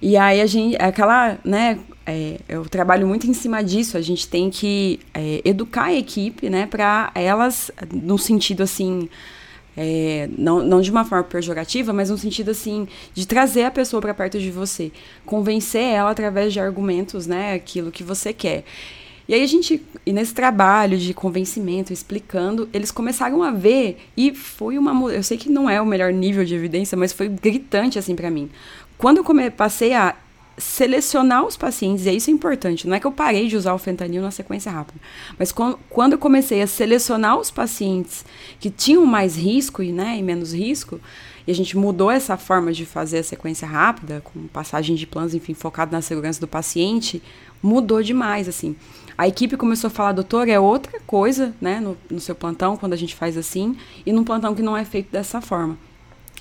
E 0.00 0.16
aí 0.16 0.40
a 0.40 0.46
gente, 0.46 0.76
aquela, 0.80 1.38
né, 1.44 1.78
é, 2.04 2.38
eu 2.48 2.64
trabalho 2.68 3.06
muito 3.06 3.26
em 3.26 3.32
cima 3.32 3.62
disso. 3.62 3.96
A 3.96 4.00
gente 4.00 4.28
tem 4.28 4.50
que 4.50 5.00
é, 5.14 5.40
educar 5.44 5.84
a 5.84 5.94
equipe, 5.94 6.48
né, 6.48 6.66
para 6.66 7.10
elas, 7.14 7.70
no 7.90 8.18
sentido 8.18 8.62
assim, 8.62 9.08
é, 9.76 10.28
não, 10.36 10.62
não 10.62 10.80
de 10.80 10.90
uma 10.90 11.04
forma 11.04 11.24
pejorativa, 11.24 11.92
mas 11.92 12.10
no 12.10 12.16
sentido 12.16 12.50
assim, 12.50 12.86
de 13.12 13.26
trazer 13.26 13.64
a 13.64 13.70
pessoa 13.70 14.00
para 14.00 14.14
perto 14.14 14.38
de 14.38 14.50
você, 14.50 14.90
convencer 15.24 15.82
ela 15.82 16.10
através 16.10 16.52
de 16.52 16.60
argumentos, 16.60 17.26
né, 17.26 17.54
aquilo 17.54 17.90
que 17.90 18.02
você 18.02 18.32
quer. 18.32 18.64
E 19.28 19.34
aí 19.34 19.42
a 19.42 19.46
gente, 19.46 19.82
e 20.04 20.12
nesse 20.12 20.32
trabalho 20.32 20.96
de 20.96 21.12
convencimento, 21.12 21.92
explicando, 21.92 22.68
eles 22.72 22.92
começaram 22.92 23.42
a 23.42 23.50
ver 23.50 23.98
e 24.16 24.32
foi 24.32 24.78
uma, 24.78 25.12
eu 25.12 25.22
sei 25.22 25.36
que 25.36 25.50
não 25.50 25.68
é 25.68 25.80
o 25.80 25.86
melhor 25.86 26.12
nível 26.12 26.44
de 26.44 26.54
evidência, 26.54 26.96
mas 26.96 27.12
foi 27.12 27.28
gritante 27.28 27.98
assim 27.98 28.14
para 28.14 28.30
mim. 28.30 28.48
Quando 28.98 29.18
eu 29.18 29.52
passei 29.52 29.92
a 29.92 30.14
selecionar 30.58 31.44
os 31.44 31.56
pacientes, 31.56 32.06
e 32.06 32.16
isso 32.16 32.30
é 32.30 32.32
importante, 32.32 32.88
não 32.88 32.96
é 32.96 33.00
que 33.00 33.06
eu 33.06 33.12
parei 33.12 33.46
de 33.46 33.56
usar 33.56 33.74
o 33.74 33.78
fentanil 33.78 34.22
na 34.22 34.30
sequência 34.30 34.72
rápida, 34.72 34.98
mas 35.38 35.52
quando, 35.52 35.78
quando 35.90 36.12
eu 36.12 36.18
comecei 36.18 36.62
a 36.62 36.66
selecionar 36.66 37.38
os 37.38 37.50
pacientes 37.50 38.24
que 38.58 38.70
tinham 38.70 39.04
mais 39.04 39.36
risco 39.36 39.82
e, 39.82 39.92
né, 39.92 40.16
e 40.18 40.22
menos 40.22 40.54
risco, 40.54 40.98
e 41.46 41.50
a 41.50 41.54
gente 41.54 41.76
mudou 41.76 42.10
essa 42.10 42.36
forma 42.36 42.72
de 42.72 42.84
fazer 42.84 43.18
a 43.18 43.22
sequência 43.22 43.68
rápida, 43.68 44.20
com 44.24 44.48
passagem 44.48 44.96
de 44.96 45.06
planos, 45.06 45.34
enfim, 45.34 45.54
focado 45.54 45.92
na 45.92 46.00
segurança 46.00 46.40
do 46.40 46.48
paciente, 46.48 47.22
mudou 47.62 48.02
demais, 48.02 48.48
assim. 48.48 48.74
A 49.16 49.28
equipe 49.28 49.56
começou 49.56 49.88
a 49.88 49.90
falar, 49.90 50.12
doutor, 50.12 50.48
é 50.48 50.58
outra 50.58 50.98
coisa, 51.06 51.54
né, 51.60 51.80
no, 51.80 51.96
no 52.10 52.18
seu 52.18 52.34
plantão, 52.34 52.76
quando 52.76 52.94
a 52.94 52.96
gente 52.96 53.14
faz 53.14 53.36
assim, 53.36 53.76
e 54.04 54.12
num 54.12 54.24
plantão 54.24 54.54
que 54.54 54.62
não 54.62 54.76
é 54.76 54.84
feito 54.84 55.12
dessa 55.12 55.40
forma. 55.40 55.78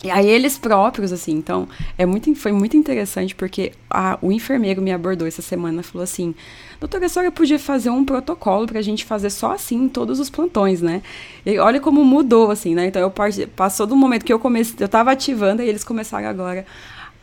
E 0.03 0.11
aí 0.11 0.27
eles 0.27 0.57
próprios, 0.57 1.11
assim, 1.11 1.31
então, 1.31 1.67
é 1.97 2.05
muito, 2.05 2.33
foi 2.35 2.51
muito 2.51 2.77
interessante 2.77 3.33
porque 3.33 3.71
a, 3.89 4.19
o 4.21 4.31
enfermeiro 4.31 4.81
me 4.81 4.91
abordou 4.91 5.27
essa 5.27 5.41
semana 5.41 5.81
e 5.81 5.83
falou 5.83 6.03
assim, 6.03 6.35
doutora, 6.79 7.05
a 7.05 7.09
senhora 7.09 7.31
podia 7.31 7.57
fazer 7.57 7.89
um 7.89 8.05
protocolo 8.05 8.67
pra 8.67 8.81
gente 8.81 9.05
fazer 9.05 9.29
só 9.29 9.53
assim 9.53 9.83
em 9.83 9.89
todos 9.89 10.19
os 10.19 10.29
plantões, 10.29 10.81
né? 10.81 11.01
E 11.45 11.57
olha 11.57 11.79
como 11.79 12.03
mudou, 12.03 12.51
assim, 12.51 12.75
né? 12.75 12.87
Então, 12.87 13.01
eu 13.01 13.11
passou 13.55 13.87
do 13.87 13.95
momento 13.95 14.25
que 14.25 14.33
eu 14.33 14.39
comecei, 14.39 14.75
eu 14.79 14.89
tava 14.89 15.11
ativando 15.11 15.63
e 15.63 15.67
eles 15.67 15.83
começaram 15.83 16.27
agora 16.27 16.65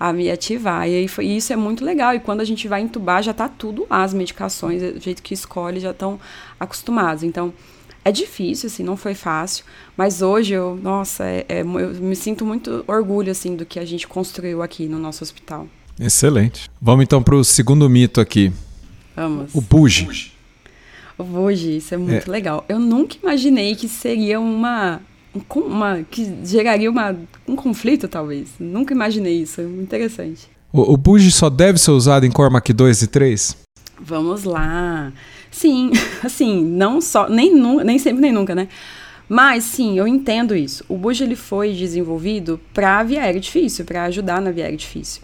a 0.01 0.13
me 0.13 0.29
ativar. 0.29 0.89
E 0.89 1.07
foi, 1.07 1.27
isso 1.27 1.53
é 1.53 1.57
muito 1.57 1.85
legal. 1.85 2.13
E 2.15 2.19
quando 2.19 2.41
a 2.41 2.45
gente 2.45 2.67
vai 2.67 2.81
entubar, 2.81 3.23
já 3.23 3.33
tá 3.33 3.49
tudo 3.49 3.87
lá, 3.89 4.03
as 4.03 4.13
medicações, 4.13 4.83
do 4.83 4.99
jeito 4.99 5.23
que 5.23 5.33
escolhe, 5.33 5.79
já 5.79 5.93
estão 5.93 6.19
acostumados. 6.59 7.23
Então, 7.23 7.53
é 8.05 8.11
difícil, 8.11 8.67
assim, 8.67 8.83
não 8.83 8.97
foi 8.97 9.15
fácil, 9.15 9.65
mas 9.97 10.23
hoje 10.23 10.55
eu, 10.55 10.79
nossa, 10.83 11.25
é, 11.25 11.45
é, 11.49 11.61
eu 11.61 11.67
me 11.67 12.17
sinto 12.17 12.45
muito 12.45 12.85
orgulho, 12.87 13.31
assim, 13.31 13.55
do 13.55 13.65
que 13.65 13.79
a 13.79 13.85
gente 13.85 14.09
construiu 14.09 14.63
aqui 14.63 14.89
no 14.89 14.99
nosso 14.99 15.23
hospital. 15.23 15.69
Excelente. 16.01 16.69
Vamos 16.81 17.05
então 17.05 17.23
para 17.23 17.37
o 17.37 17.45
segundo 17.45 17.89
mito 17.89 18.21
aqui. 18.21 18.53
Vamos. 19.15 19.55
O 19.55 19.61
buge. 19.61 20.33
O 21.17 21.23
buge, 21.23 21.77
isso 21.77 21.95
é 21.95 21.97
muito 21.97 22.29
é. 22.29 22.33
legal. 22.33 22.65
Eu 22.69 22.81
nunca 22.81 23.17
imaginei 23.23 23.77
que 23.77 23.89
seria 23.89 24.41
uma, 24.41 25.01
uma 25.55 26.03
que 26.11 26.33
geraria 26.45 26.91
uma, 26.91 27.15
um 27.47 27.55
conflito, 27.55 28.09
talvez. 28.09 28.49
Nunca 28.59 28.93
imaginei 28.93 29.43
isso, 29.43 29.61
é 29.61 29.65
interessante. 29.65 30.51
O, 30.73 30.95
o 30.95 30.97
buge 30.97 31.31
só 31.31 31.49
deve 31.49 31.79
ser 31.79 31.93
usado 31.93 32.27
em 32.27 32.31
Cormac 32.31 32.73
2 32.73 33.03
e 33.03 33.07
3? 33.07 33.57
Vamos 34.01 34.43
lá. 34.43 35.13
Sim, 35.53 35.93
assim, 36.25 36.65
não 36.65 37.01
só, 37.01 37.29
nem, 37.29 37.55
nem 37.85 37.99
sempre 37.99 38.23
nem 38.23 38.33
nunca, 38.33 38.55
né? 38.55 38.67
Mas 39.29 39.65
sim, 39.65 39.97
eu 39.99 40.09
entendo 40.09 40.57
isso. 40.57 40.85
O 40.89 40.97
Bush 40.97 41.21
ele 41.21 41.37
foi 41.37 41.73
desenvolvido 41.73 42.61
para 42.75 43.03
via 43.05 43.23
aérea 43.23 43.41
difícil, 43.41 43.85
para 43.85 44.05
ajudar 44.05 44.41
na 44.41 44.51
via 44.51 44.65
aérea 44.65 44.77
difícil. 44.77 45.23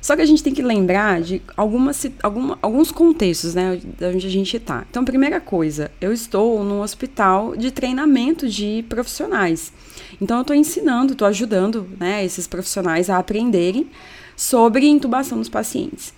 Só 0.00 0.14
que 0.14 0.22
a 0.22 0.26
gente 0.26 0.42
tem 0.42 0.54
que 0.54 0.62
lembrar 0.62 1.20
de 1.20 1.42
algumas, 1.56 2.06
alguma, 2.22 2.58
alguns 2.62 2.92
contextos, 2.92 3.54
né, 3.54 3.80
de 3.98 4.04
onde 4.04 4.26
a 4.26 4.30
gente 4.30 4.56
está. 4.56 4.84
Então, 4.88 5.04
primeira 5.04 5.40
coisa, 5.40 5.90
eu 6.00 6.12
estou 6.12 6.62
num 6.62 6.80
hospital 6.80 7.56
de 7.56 7.70
treinamento 7.70 8.48
de 8.48 8.84
profissionais. 8.88 9.72
Então, 10.20 10.38
eu 10.38 10.42
estou 10.42 10.54
ensinando, 10.54 11.12
estou 11.12 11.26
ajudando, 11.26 11.88
né, 11.98 12.24
esses 12.24 12.46
profissionais 12.46 13.10
a 13.10 13.18
aprenderem 13.18 13.88
sobre 14.36 14.86
intubação 14.86 15.38
dos 15.38 15.48
pacientes. 15.48 16.14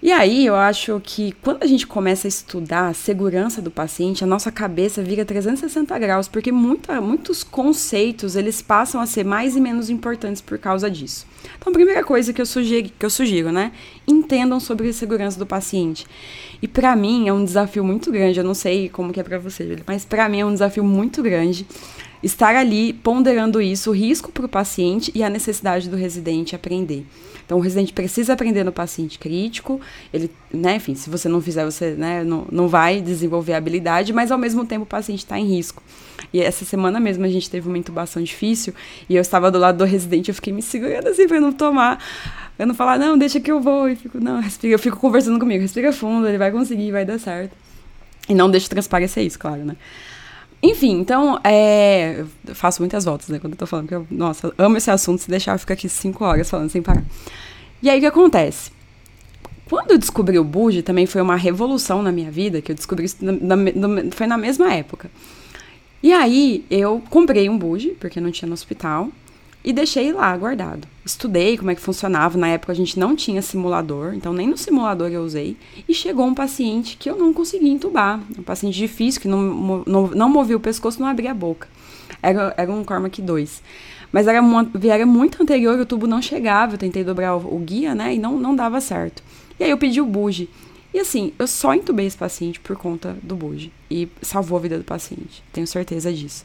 E 0.00 0.12
aí 0.12 0.46
eu 0.46 0.54
acho 0.54 1.00
que 1.02 1.32
quando 1.42 1.60
a 1.60 1.66
gente 1.66 1.84
começa 1.84 2.28
a 2.28 2.30
estudar 2.30 2.86
a 2.86 2.94
segurança 2.94 3.60
do 3.60 3.68
paciente, 3.68 4.22
a 4.22 4.26
nossa 4.28 4.52
cabeça 4.52 5.02
vira 5.02 5.24
360 5.24 5.98
graus, 5.98 6.28
porque 6.28 6.52
muita, 6.52 7.00
muitos 7.00 7.42
conceitos 7.42 8.36
eles 8.36 8.62
passam 8.62 9.00
a 9.00 9.06
ser 9.06 9.24
mais 9.24 9.56
e 9.56 9.60
menos 9.60 9.90
importantes 9.90 10.40
por 10.40 10.56
causa 10.56 10.88
disso. 10.88 11.26
Então, 11.58 11.72
a 11.72 11.74
primeira 11.74 12.04
coisa 12.04 12.32
que 12.32 12.40
eu 12.40 12.46
sugiro, 12.46 12.90
que 12.96 13.04
eu 13.04 13.10
sugiro 13.10 13.50
né? 13.50 13.72
Entendam 14.06 14.60
sobre 14.60 14.88
a 14.88 14.92
segurança 14.92 15.36
do 15.36 15.46
paciente. 15.46 16.06
E 16.62 16.68
para 16.68 16.94
mim 16.94 17.26
é 17.26 17.32
um 17.32 17.44
desafio 17.44 17.82
muito 17.82 18.12
grande, 18.12 18.38
eu 18.38 18.44
não 18.44 18.54
sei 18.54 18.88
como 18.88 19.12
que 19.12 19.18
é 19.18 19.24
para 19.24 19.38
você, 19.38 19.78
mas 19.84 20.04
para 20.04 20.28
mim 20.28 20.40
é 20.40 20.46
um 20.46 20.52
desafio 20.52 20.84
muito 20.84 21.22
grande 21.22 21.66
estar 22.22 22.54
ali 22.54 22.92
ponderando 22.92 23.60
isso, 23.60 23.90
o 23.90 23.94
risco 23.94 24.30
para 24.30 24.46
o 24.46 24.48
paciente 24.48 25.10
e 25.14 25.22
a 25.22 25.30
necessidade 25.30 25.88
do 25.88 25.96
residente 25.96 26.54
aprender. 26.54 27.04
Então, 27.48 27.56
o 27.56 27.62
residente 27.62 27.94
precisa 27.94 28.34
aprender 28.34 28.62
no 28.62 28.70
paciente 28.70 29.18
crítico, 29.18 29.80
ele, 30.12 30.30
né, 30.52 30.76
enfim, 30.76 30.94
se 30.94 31.08
você 31.08 31.30
não 31.30 31.40
fizer, 31.40 31.64
você 31.64 31.92
né, 31.92 32.22
não, 32.22 32.46
não 32.52 32.68
vai 32.68 33.00
desenvolver 33.00 33.54
a 33.54 33.56
habilidade, 33.56 34.12
mas 34.12 34.30
ao 34.30 34.36
mesmo 34.36 34.66
tempo 34.66 34.82
o 34.82 34.86
paciente 34.86 35.20
está 35.20 35.38
em 35.38 35.46
risco. 35.46 35.82
E 36.30 36.42
essa 36.42 36.66
semana 36.66 37.00
mesmo 37.00 37.24
a 37.24 37.28
gente 37.28 37.48
teve 37.48 37.66
uma 37.66 37.78
intubação 37.78 38.22
difícil 38.22 38.74
e 39.08 39.16
eu 39.16 39.22
estava 39.22 39.50
do 39.50 39.58
lado 39.58 39.78
do 39.78 39.84
residente, 39.84 40.28
eu 40.28 40.34
fiquei 40.34 40.52
me 40.52 40.60
segurando 40.60 41.08
assim 41.08 41.26
para 41.26 41.40
não 41.40 41.50
tomar, 41.50 42.04
para 42.54 42.66
não 42.66 42.74
falar, 42.74 42.98
não, 42.98 43.16
deixa 43.16 43.40
que 43.40 43.50
eu 43.50 43.62
vou, 43.62 43.88
e 43.88 43.96
fico, 43.96 44.20
não, 44.20 44.42
respira, 44.42 44.74
eu 44.74 44.78
fico 44.78 44.98
conversando 44.98 45.38
comigo, 45.38 45.62
respira 45.62 45.90
fundo, 45.90 46.28
ele 46.28 46.36
vai 46.36 46.50
conseguir, 46.50 46.92
vai 46.92 47.06
dar 47.06 47.18
certo. 47.18 47.56
E 48.28 48.34
não 48.34 48.50
deixa 48.50 48.68
transparecer 48.68 49.24
isso, 49.24 49.38
claro, 49.38 49.64
né? 49.64 49.74
Enfim, 50.62 50.98
então, 50.98 51.38
é, 51.44 52.24
faço 52.46 52.82
muitas 52.82 53.04
voltas, 53.04 53.28
né, 53.28 53.38
quando 53.38 53.52
eu 53.52 53.58
tô 53.58 53.66
falando, 53.66 53.86
porque 53.86 53.94
eu, 53.94 54.06
nossa, 54.10 54.52
amo 54.58 54.76
esse 54.76 54.90
assunto, 54.90 55.22
se 55.22 55.30
deixar 55.30 55.54
eu 55.54 55.58
fico 55.58 55.72
aqui 55.72 55.88
cinco 55.88 56.24
horas 56.24 56.50
falando 56.50 56.68
sem 56.68 56.82
parar. 56.82 57.04
E 57.80 57.88
aí, 57.88 57.98
o 57.98 58.00
que 58.00 58.06
acontece? 58.06 58.72
Quando 59.68 59.92
eu 59.92 59.98
descobri 59.98 60.38
o 60.38 60.42
Buge, 60.42 60.82
também 60.82 61.06
foi 61.06 61.22
uma 61.22 61.36
revolução 61.36 62.02
na 62.02 62.10
minha 62.10 62.30
vida, 62.30 62.60
que 62.60 62.72
eu 62.72 62.76
descobri 62.76 63.04
isso 63.04 63.18
na, 63.20 63.54
na, 63.54 64.10
foi 64.10 64.26
na 64.26 64.36
mesma 64.36 64.72
época. 64.72 65.10
E 66.02 66.12
aí, 66.12 66.64
eu 66.68 67.02
comprei 67.08 67.48
um 67.48 67.56
Buge, 67.56 67.90
porque 68.00 68.20
não 68.20 68.32
tinha 68.32 68.48
no 68.48 68.54
hospital, 68.54 69.10
e 69.64 69.72
deixei 69.72 70.12
lá 70.12 70.36
guardado. 70.36 70.86
Estudei 71.04 71.58
como 71.58 71.70
é 71.70 71.74
que 71.74 71.80
funcionava. 71.80 72.38
Na 72.38 72.48
época 72.48 72.72
a 72.72 72.76
gente 72.76 72.98
não 72.98 73.16
tinha 73.16 73.42
simulador, 73.42 74.14
então 74.14 74.32
nem 74.32 74.46
no 74.46 74.56
simulador 74.56 75.10
eu 75.10 75.22
usei. 75.22 75.56
E 75.88 75.94
chegou 75.94 76.26
um 76.26 76.34
paciente 76.34 76.96
que 76.96 77.10
eu 77.10 77.16
não 77.16 77.32
consegui 77.32 77.68
entubar. 77.68 78.20
Um 78.38 78.42
paciente 78.42 78.76
difícil, 78.76 79.20
que 79.20 79.28
não, 79.28 79.82
não, 79.86 80.06
não 80.08 80.28
movia 80.28 80.56
o 80.56 80.60
pescoço, 80.60 81.00
não 81.00 81.08
abria 81.08 81.32
a 81.32 81.34
boca. 81.34 81.68
Era, 82.22 82.54
era 82.56 82.72
um 82.72 82.84
Cormac 82.84 83.20
2. 83.20 83.62
Mas 84.10 84.26
era, 84.26 84.40
era 84.84 85.06
muito 85.06 85.42
anterior, 85.42 85.78
o 85.78 85.86
tubo 85.86 86.06
não 86.06 86.22
chegava. 86.22 86.74
Eu 86.74 86.78
tentei 86.78 87.04
dobrar 87.04 87.36
o, 87.36 87.54
o 87.54 87.58
guia, 87.58 87.94
né? 87.94 88.14
E 88.14 88.18
não, 88.18 88.38
não 88.38 88.54
dava 88.54 88.80
certo. 88.80 89.22
E 89.58 89.64
aí 89.64 89.70
eu 89.70 89.78
pedi 89.78 90.00
o 90.00 90.06
buge. 90.06 90.48
E 90.92 90.98
assim, 90.98 91.32
eu 91.38 91.46
só 91.46 91.74
entubei 91.74 92.06
esse 92.06 92.16
paciente 92.16 92.58
por 92.60 92.76
conta 92.76 93.16
do 93.22 93.36
buge. 93.36 93.70
E 93.90 94.08
salvou 94.22 94.58
a 94.58 94.62
vida 94.62 94.78
do 94.78 94.84
paciente. 94.84 95.42
Tenho 95.52 95.66
certeza 95.66 96.12
disso. 96.12 96.44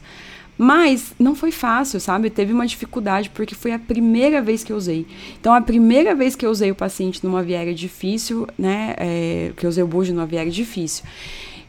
Mas 0.56 1.12
não 1.18 1.34
foi 1.34 1.50
fácil, 1.50 1.98
sabe? 1.98 2.30
Teve 2.30 2.52
uma 2.52 2.66
dificuldade 2.66 3.28
porque 3.30 3.54
foi 3.54 3.72
a 3.72 3.78
primeira 3.78 4.40
vez 4.40 4.62
que 4.62 4.72
eu 4.72 4.76
usei. 4.76 5.06
Então, 5.40 5.52
a 5.52 5.60
primeira 5.60 6.14
vez 6.14 6.36
que 6.36 6.46
eu 6.46 6.50
usei 6.50 6.70
o 6.70 6.74
paciente 6.74 7.24
numa 7.24 7.42
viária 7.42 7.74
difícil, 7.74 8.46
né? 8.56 8.94
É, 8.96 9.52
que 9.56 9.66
eu 9.66 9.70
usei 9.70 9.82
o 9.82 9.86
bujo 9.86 10.14
numa 10.14 10.26
viária 10.26 10.50
difícil. 10.50 11.04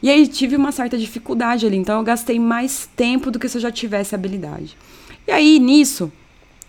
E 0.02 0.08
aí 0.08 0.28
tive 0.28 0.54
uma 0.54 0.70
certa 0.70 0.96
dificuldade 0.96 1.66
ali. 1.66 1.76
Então, 1.76 1.98
eu 1.98 2.04
gastei 2.04 2.38
mais 2.38 2.88
tempo 2.94 3.30
do 3.30 3.38
que 3.38 3.48
se 3.48 3.58
eu 3.58 3.62
já 3.62 3.72
tivesse 3.72 4.14
habilidade. 4.14 4.76
E 5.26 5.32
aí, 5.32 5.58
nisso, 5.58 6.12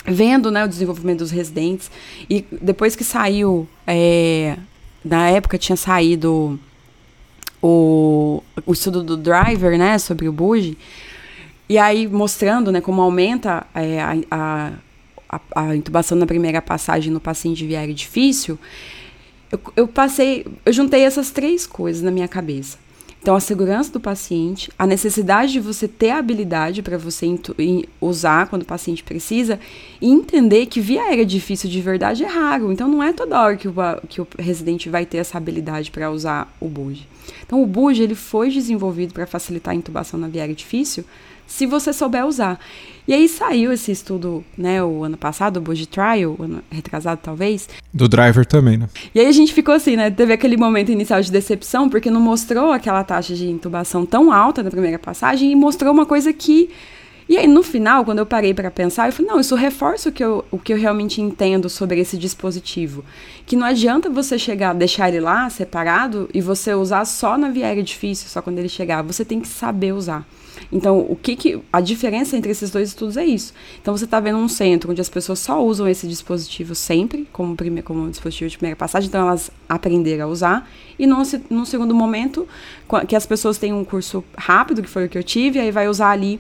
vendo 0.06 0.50
né, 0.50 0.66
o 0.66 0.68
desenvolvimento 0.68 1.20
dos 1.20 1.32
residentes, 1.32 1.92
e 2.28 2.44
depois 2.62 2.96
que 2.96 3.04
saiu, 3.04 3.68
é, 3.86 4.58
na 5.06 5.30
época 5.30 5.58
tinha 5.58 5.76
saído 5.76 6.60
o, 7.62 8.42
o 8.66 8.74
estudo 8.74 9.04
do 9.04 9.18
driver, 9.18 9.78
né, 9.78 9.98
sobre 9.98 10.28
o 10.28 10.32
buge, 10.32 10.78
e 11.70 11.78
aí, 11.78 12.08
mostrando 12.08 12.72
né, 12.72 12.80
como 12.80 13.02
aumenta 13.02 13.66
é, 13.76 14.02
a, 14.02 14.74
a, 15.30 15.42
a, 15.54 15.76
intubação 15.76 16.18
na 16.18 16.26
primeira 16.26 16.62
passagem 16.62 17.12
no 17.12 17.20
paciente 17.20 17.66
viário 17.66 17.94
difícil, 17.94 18.58
eu, 19.52 19.60
eu 19.76 19.88
passei, 19.88 20.46
eu 20.66 20.72
juntei 20.72 21.02
essas 21.02 21.30
três 21.30 21.68
coisas 21.68 22.02
na 22.02 22.12
minha 22.12 22.28
cabeça. 22.28 22.78
Então, 23.22 23.36
a 23.36 23.42
segurança 23.42 23.92
do 23.92 24.00
paciente, 24.00 24.72
a 24.80 24.88
necessidade 24.88 25.52
de 25.52 25.60
você 25.60 25.86
ter 25.86 26.12
a 26.12 26.20
habilidade 26.20 26.82
para 26.82 26.98
você 26.98 27.28
usar 28.00 28.48
quando 28.48 28.62
o 28.62 28.66
paciente 28.66 29.04
precisa, 29.04 29.60
e 30.00 30.10
entender 30.10 30.68
que 30.68 30.80
via 30.80 31.04
aérea 31.04 31.26
difícil 31.26 31.70
de 31.70 31.82
verdade 31.82 32.24
é 32.24 32.28
raro. 32.28 32.72
Então, 32.72 32.88
não 32.88 33.04
é 33.04 33.12
toda 33.12 33.42
hora 33.42 33.58
que 33.58 33.68
o, 33.68 33.74
que 34.08 34.22
o 34.22 34.28
residente 34.40 34.88
vai 34.88 35.06
ter 35.06 35.18
essa 35.18 35.38
habilidade 35.38 35.92
para 35.92 36.10
usar 36.10 36.56
o 36.58 36.70
BUG. 36.70 37.06
Então, 37.46 37.62
o 37.62 37.68
BUG 37.68 38.02
ele 38.02 38.16
foi 38.16 38.50
desenvolvido 38.50 39.14
para 39.14 39.28
facilitar 39.28 39.74
a 39.74 39.76
intubação 39.76 40.18
na 40.18 40.30
via 40.30 40.44
aérea 40.44 40.56
difícil, 40.56 41.04
se 41.48 41.66
você 41.66 41.92
souber 41.94 42.26
usar. 42.26 42.60
E 43.08 43.14
aí 43.14 43.30
saiu 43.30 43.72
esse 43.72 43.90
estudo, 43.90 44.44
né, 44.58 44.84
o 44.84 45.06
ano 45.06 45.16
passado, 45.16 45.58
o 45.58 45.62
Budget 45.62 45.88
Trial, 45.88 46.36
ano 46.40 46.62
retrasado 46.70 47.22
talvez. 47.24 47.70
Do 47.94 48.10
driver 48.10 48.46
também, 48.46 48.78
né? 48.78 48.90
E 49.16 49.20
aí 49.22 49.28
a 49.28 49.32
gente 49.32 49.54
ficou 49.54 49.74
assim, 49.74 49.96
né, 49.96 50.12
teve 50.12 50.34
aquele 50.34 50.58
momento 50.58 50.92
inicial 50.92 51.22
de 51.22 51.32
decepção, 51.32 51.90
porque 51.90 52.12
não 52.12 52.20
mostrou 52.20 52.74
aquela 52.74 53.06
taxa 53.06 53.34
de 53.34 53.50
intubação 53.50 54.06
tão 54.06 54.30
alta 54.30 54.62
na 54.62 54.70
primeira 54.70 55.00
passagem 55.00 55.50
e 55.50 55.56
mostrou 55.56 55.94
uma 55.94 56.06
coisa 56.06 56.34
que 56.34 56.70
E 57.30 57.38
aí, 57.38 57.46
no 57.46 57.62
final, 57.62 58.06
quando 58.06 58.20
eu 58.20 58.26
parei 58.26 58.54
para 58.54 58.72
pensar, 58.72 59.08
eu 59.08 59.12
falei, 59.12 59.30
não, 59.30 59.40
isso 59.40 59.54
reforça 59.54 60.08
o 60.08 60.12
que, 60.14 60.24
eu, 60.24 60.46
o 60.50 60.58
que 60.58 60.72
eu 60.72 60.78
realmente 60.78 61.22
entendo 61.22 61.70
sobre 61.70 62.00
esse 62.00 62.18
dispositivo. 62.18 63.04
Que 63.46 63.56
não 63.56 63.68
adianta 63.68 64.10
você 64.10 64.40
chegar, 64.40 64.74
deixar 64.74 65.10
ele 65.10 65.20
lá, 65.20 65.50
separado, 65.50 66.30
e 66.34 66.40
você 66.40 66.74
usar 66.74 67.04
só 67.04 67.38
na 67.38 67.50
viária 67.50 67.84
difícil, 67.84 68.30
só 68.30 68.42
quando 68.42 68.60
ele 68.60 68.70
chegar. 68.70 69.02
Você 69.04 69.26
tem 69.26 69.42
que 69.42 69.48
saber 69.48 69.94
usar. 69.94 70.26
Então, 70.72 71.00
o 71.00 71.16
que, 71.16 71.36
que 71.36 71.60
a 71.72 71.80
diferença 71.80 72.36
entre 72.36 72.52
esses 72.52 72.70
dois 72.70 72.90
estudos 72.90 73.18
é 73.18 73.26
isso. 73.26 73.54
Então, 73.82 73.96
você 73.96 74.06
está 74.06 74.20
vendo 74.20 74.38
um 74.38 74.48
centro 74.48 74.92
onde 74.92 75.02
as 75.02 75.10
pessoas 75.10 75.40
só 75.40 75.64
usam 75.64 75.88
esse 75.88 76.08
dispositivo 76.08 76.76
sempre, 76.76 77.28
como, 77.32 77.56
prime, 77.56 77.82
como 77.82 78.10
dispositivo 78.10 78.50
de 78.50 78.58
primeira 78.58 78.76
passagem, 78.76 79.08
então 79.08 79.28
elas 79.28 79.52
aprenderam 79.68 80.26
a 80.26 80.28
usar. 80.28 80.70
E 80.98 81.06
num, 81.06 81.22
num 81.50 81.66
segundo 81.66 81.94
momento, 81.94 82.48
que 83.08 83.16
as 83.16 83.26
pessoas 83.26 83.58
têm 83.58 83.74
um 83.74 83.84
curso 83.84 84.24
rápido, 84.38 84.82
que 84.82 84.90
foi 84.90 85.06
o 85.06 85.10
que 85.10 85.18
eu 85.18 85.24
tive, 85.24 85.60
aí 85.60 85.72
vai 85.72 85.88
usar 85.88 86.10
ali 86.10 86.40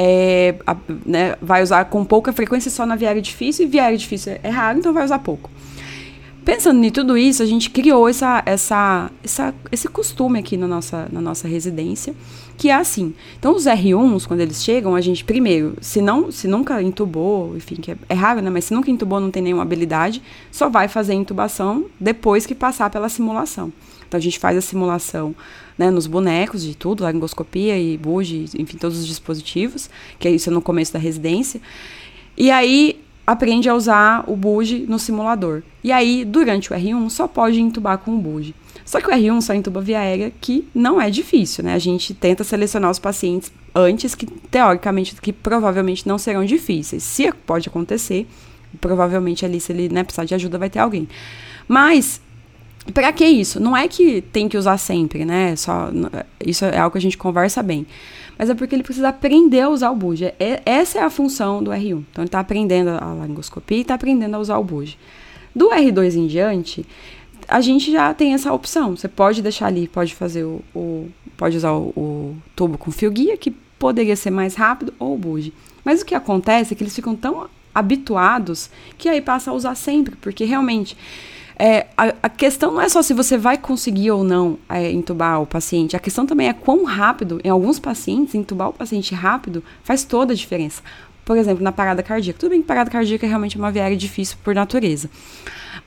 é, 0.00 0.54
a, 0.64 0.76
né, 1.04 1.36
vai 1.42 1.60
usar 1.60 1.84
com 1.86 2.04
pouca 2.04 2.32
frequência 2.32 2.70
só 2.70 2.86
na 2.86 2.94
viária 2.94 3.20
difícil, 3.20 3.66
e 3.66 3.68
viária 3.68 3.98
difícil 3.98 4.38
é 4.42 4.48
raro, 4.48 4.78
então 4.78 4.92
vai 4.92 5.04
usar 5.04 5.18
pouco. 5.18 5.50
Pensando 6.44 6.82
em 6.82 6.90
tudo 6.90 7.18
isso, 7.18 7.42
a 7.42 7.46
gente 7.46 7.68
criou 7.68 8.08
essa, 8.08 8.42
essa, 8.46 9.10
essa, 9.22 9.54
esse 9.70 9.88
costume 9.88 10.38
aqui 10.38 10.56
na 10.56 10.66
nossa, 10.66 11.08
na 11.12 11.20
nossa 11.20 11.46
residência, 11.46 12.14
que 12.58 12.70
é 12.70 12.74
assim. 12.74 13.14
Então, 13.38 13.54
os 13.54 13.66
R1s, 13.66 14.26
quando 14.26 14.40
eles 14.40 14.62
chegam, 14.62 14.96
a 14.96 15.00
gente, 15.00 15.24
primeiro, 15.24 15.76
se, 15.80 16.02
não, 16.02 16.32
se 16.32 16.48
nunca 16.48 16.82
intubou, 16.82 17.56
enfim, 17.56 17.76
que 17.76 17.92
é, 17.92 17.96
é 18.08 18.14
raro, 18.14 18.42
né? 18.42 18.50
Mas 18.50 18.64
se 18.64 18.74
nunca 18.74 18.90
intubou, 18.90 19.20
não 19.20 19.30
tem 19.30 19.40
nenhuma 19.40 19.62
habilidade, 19.62 20.20
só 20.50 20.68
vai 20.68 20.88
fazer 20.88 21.14
intubação 21.14 21.86
depois 22.00 22.44
que 22.44 22.56
passar 22.56 22.90
pela 22.90 23.08
simulação. 23.08 23.72
Então, 24.06 24.18
a 24.18 24.20
gente 24.20 24.40
faz 24.40 24.58
a 24.58 24.60
simulação 24.60 25.36
né, 25.78 25.88
nos 25.88 26.08
bonecos 26.08 26.64
de 26.64 26.76
tudo, 26.76 27.04
laringoscopia 27.04 27.78
e 27.78 27.96
buge, 27.96 28.46
enfim, 28.58 28.76
todos 28.76 28.98
os 28.98 29.06
dispositivos, 29.06 29.88
que 30.18 30.26
é 30.26 30.30
isso 30.32 30.50
no 30.50 30.60
começo 30.60 30.92
da 30.92 30.98
residência. 30.98 31.60
E 32.36 32.50
aí, 32.50 33.00
aprende 33.24 33.68
a 33.68 33.74
usar 33.74 34.24
o 34.26 34.34
buge 34.34 34.84
no 34.88 34.98
simulador. 34.98 35.62
E 35.84 35.92
aí, 35.92 36.24
durante 36.24 36.72
o 36.72 36.74
R1, 36.74 37.08
só 37.08 37.28
pode 37.28 37.60
intubar 37.60 37.98
com 37.98 38.16
o 38.16 38.18
buge. 38.18 38.52
Só 38.88 39.02
que 39.02 39.06
o 39.06 39.10
R1 39.10 39.42
só 39.42 39.52
intuba 39.52 39.82
via 39.82 40.00
aérea, 40.00 40.32
que 40.40 40.66
não 40.74 40.98
é 40.98 41.10
difícil, 41.10 41.62
né? 41.62 41.74
A 41.74 41.78
gente 41.78 42.14
tenta 42.14 42.42
selecionar 42.42 42.90
os 42.90 42.98
pacientes 42.98 43.52
antes 43.74 44.14
que, 44.14 44.24
teoricamente, 44.24 45.14
que 45.20 45.30
provavelmente 45.30 46.08
não 46.08 46.16
serão 46.16 46.42
difíceis. 46.42 47.02
Se 47.02 47.30
pode 47.44 47.68
acontecer, 47.68 48.26
provavelmente 48.80 49.44
ali, 49.44 49.60
se 49.60 49.72
ele 49.72 49.90
né, 49.90 50.02
precisar 50.02 50.24
de 50.24 50.34
ajuda, 50.34 50.56
vai 50.56 50.70
ter 50.70 50.78
alguém. 50.78 51.06
Mas, 51.68 52.18
para 52.94 53.12
que 53.12 53.26
isso? 53.26 53.60
Não 53.60 53.76
é 53.76 53.86
que 53.88 54.22
tem 54.22 54.48
que 54.48 54.56
usar 54.56 54.78
sempre, 54.78 55.22
né? 55.22 55.54
Só, 55.54 55.90
isso 56.42 56.64
é 56.64 56.78
algo 56.78 56.92
que 56.92 56.98
a 56.98 57.02
gente 57.02 57.18
conversa 57.18 57.62
bem 57.62 57.86
mas 58.38 58.48
é 58.48 58.54
porque 58.54 58.72
ele 58.72 58.84
precisa 58.84 59.08
aprender 59.08 59.62
a 59.62 59.68
usar 59.68 59.90
o 59.90 59.96
buge. 59.96 60.26
É, 60.38 60.62
essa 60.64 61.00
é 61.00 61.02
a 61.02 61.10
função 61.10 61.60
do 61.60 61.72
R1. 61.72 62.04
Então, 62.12 62.22
ele 62.22 62.26
está 62.26 62.38
aprendendo 62.38 62.90
a 62.90 63.12
laringoscopia 63.12 63.78
e 63.78 63.80
está 63.80 63.94
aprendendo 63.94 64.36
a 64.36 64.38
usar 64.38 64.58
o 64.58 64.62
buge. 64.62 64.96
Do 65.52 65.70
R2 65.70 66.14
em 66.14 66.28
diante, 66.28 66.86
a 67.48 67.60
gente 67.60 67.90
já 67.90 68.12
tem 68.12 68.34
essa 68.34 68.52
opção. 68.52 68.96
Você 68.96 69.08
pode 69.08 69.42
deixar 69.42 69.66
ali, 69.66 69.88
pode 69.88 70.14
fazer 70.14 70.44
o, 70.44 70.62
o 70.74 71.08
pode 71.36 71.56
usar 71.56 71.72
o, 71.72 71.92
o, 71.96 72.36
tubo 72.54 72.76
com 72.76 72.90
fio 72.90 73.10
guia, 73.10 73.36
que 73.36 73.50
poderia 73.50 74.16
ser 74.16 74.30
mais 74.30 74.54
rápido, 74.54 74.92
ou 74.98 75.14
o 75.14 75.18
buge. 75.18 75.52
Mas 75.84 76.02
o 76.02 76.04
que 76.04 76.14
acontece 76.14 76.74
é 76.74 76.76
que 76.76 76.82
eles 76.82 76.94
ficam 76.94 77.16
tão 77.16 77.48
habituados 77.74 78.70
que 78.98 79.08
aí 79.08 79.20
passa 79.20 79.50
a 79.50 79.54
usar 79.54 79.74
sempre, 79.74 80.16
porque 80.16 80.44
realmente 80.44 80.96
é, 81.56 81.86
a, 81.96 82.14
a, 82.24 82.28
questão 82.28 82.72
não 82.72 82.80
é 82.80 82.88
só 82.88 83.02
se 83.02 83.14
você 83.14 83.38
vai 83.38 83.56
conseguir 83.56 84.10
ou 84.10 84.22
não 84.22 84.58
é, 84.68 84.90
entubar 84.90 85.40
o 85.40 85.46
paciente, 85.46 85.96
a 85.96 85.98
questão 85.98 86.26
também 86.26 86.48
é 86.48 86.52
quão 86.52 86.84
rápido, 86.84 87.40
em 87.42 87.48
alguns 87.48 87.78
pacientes, 87.78 88.34
entubar 88.34 88.68
o 88.68 88.72
paciente 88.72 89.14
rápido 89.14 89.62
faz 89.82 90.04
toda 90.04 90.32
a 90.32 90.36
diferença. 90.36 90.82
Por 91.24 91.36
exemplo, 91.36 91.62
na 91.62 91.70
parada 91.70 92.02
cardíaca. 92.02 92.38
Tudo 92.38 92.50
bem 92.50 92.62
que 92.62 92.66
parada 92.66 92.90
cardíaca 92.90 93.26
é 93.26 93.28
realmente 93.28 93.58
uma 93.58 93.70
viária 93.70 93.96
difícil 93.96 94.38
por 94.42 94.54
natureza. 94.54 95.10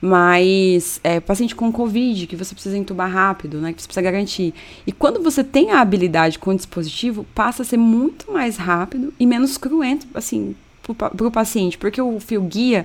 Mas 0.04 1.00
é, 1.04 1.20
paciente 1.20 1.54
com 1.54 1.70
Covid, 1.70 2.26
que 2.26 2.34
você 2.34 2.52
precisa 2.54 2.76
entubar 2.76 3.08
rápido, 3.08 3.60
né? 3.60 3.72
Que 3.72 3.80
você 3.80 3.86
precisa 3.86 4.02
garantir. 4.02 4.52
E 4.84 4.90
quando 4.90 5.22
você 5.22 5.44
tem 5.44 5.70
a 5.70 5.80
habilidade 5.80 6.40
com 6.40 6.50
o 6.50 6.56
dispositivo, 6.56 7.24
passa 7.32 7.62
a 7.62 7.64
ser 7.64 7.76
muito 7.76 8.32
mais 8.32 8.56
rápido 8.56 9.14
e 9.20 9.24
menos 9.24 9.56
cruento, 9.56 10.08
assim, 10.12 10.56
para 10.98 11.26
o 11.26 11.30
paciente. 11.30 11.78
Porque 11.78 12.02
o 12.02 12.18
fio 12.18 12.42
guia, 12.42 12.84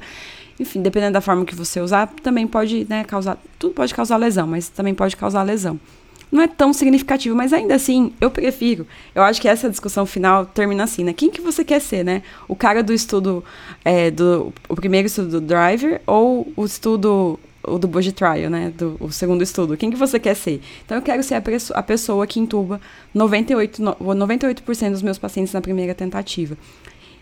enfim, 0.59 0.79
dependendo 0.79 1.13
da 1.13 1.21
forma 1.21 1.43
que 1.43 1.55
você 1.55 1.81
usar, 1.81 2.05
também 2.21 2.45
pode 2.45 2.85
né, 2.87 3.03
causar. 3.03 3.35
Tudo 3.57 3.73
pode 3.73 3.95
causar 3.95 4.17
lesão, 4.17 4.45
mas 4.45 4.69
também 4.69 4.93
pode 4.93 5.17
causar 5.17 5.41
lesão. 5.41 5.79
Não 6.31 6.41
é 6.41 6.47
tão 6.47 6.73
significativo, 6.73 7.35
mas 7.35 7.53
ainda 7.53 7.75
assim, 7.75 8.13
eu 8.19 8.29
prefiro. 8.29 8.85
Eu 9.15 9.23
acho 9.23 9.41
que 9.41 9.47
essa 9.47 9.69
discussão 9.69 10.05
final 10.05 10.45
termina 10.45 10.83
assim, 10.83 11.03
né? 11.03 11.13
Quem 11.13 11.29
que 11.29 11.41
você 11.41 11.63
quer 11.63 11.79
ser, 11.79 12.03
né? 12.03 12.21
O 12.47 12.55
cara 12.55 12.83
do 12.83 12.93
estudo, 12.93 13.43
é, 13.83 14.11
do, 14.11 14.53
o 14.67 14.75
primeiro 14.75 15.07
estudo 15.07 15.29
do 15.29 15.41
driver 15.41 16.01
ou 16.05 16.51
o 16.55 16.65
estudo 16.65 17.39
o 17.63 17.77
do 17.77 17.87
Budget 17.87 18.15
Trial, 18.15 18.49
né? 18.49 18.73
Do, 18.75 18.97
o 18.99 19.11
segundo 19.11 19.43
estudo. 19.43 19.75
Quem 19.77 19.91
que 19.91 19.97
você 19.97 20.19
quer 20.19 20.35
ser? 20.35 20.61
Então, 20.85 20.97
eu 20.97 21.01
quero 21.01 21.21
ser 21.21 21.35
a, 21.35 21.43
a 21.73 21.83
pessoa 21.83 22.25
que 22.25 22.39
intuba 22.39 22.79
98, 23.13 23.81
98% 23.81 24.91
dos 24.91 25.01
meus 25.01 25.17
pacientes 25.17 25.53
na 25.53 25.61
primeira 25.61 25.93
tentativa. 25.93 26.57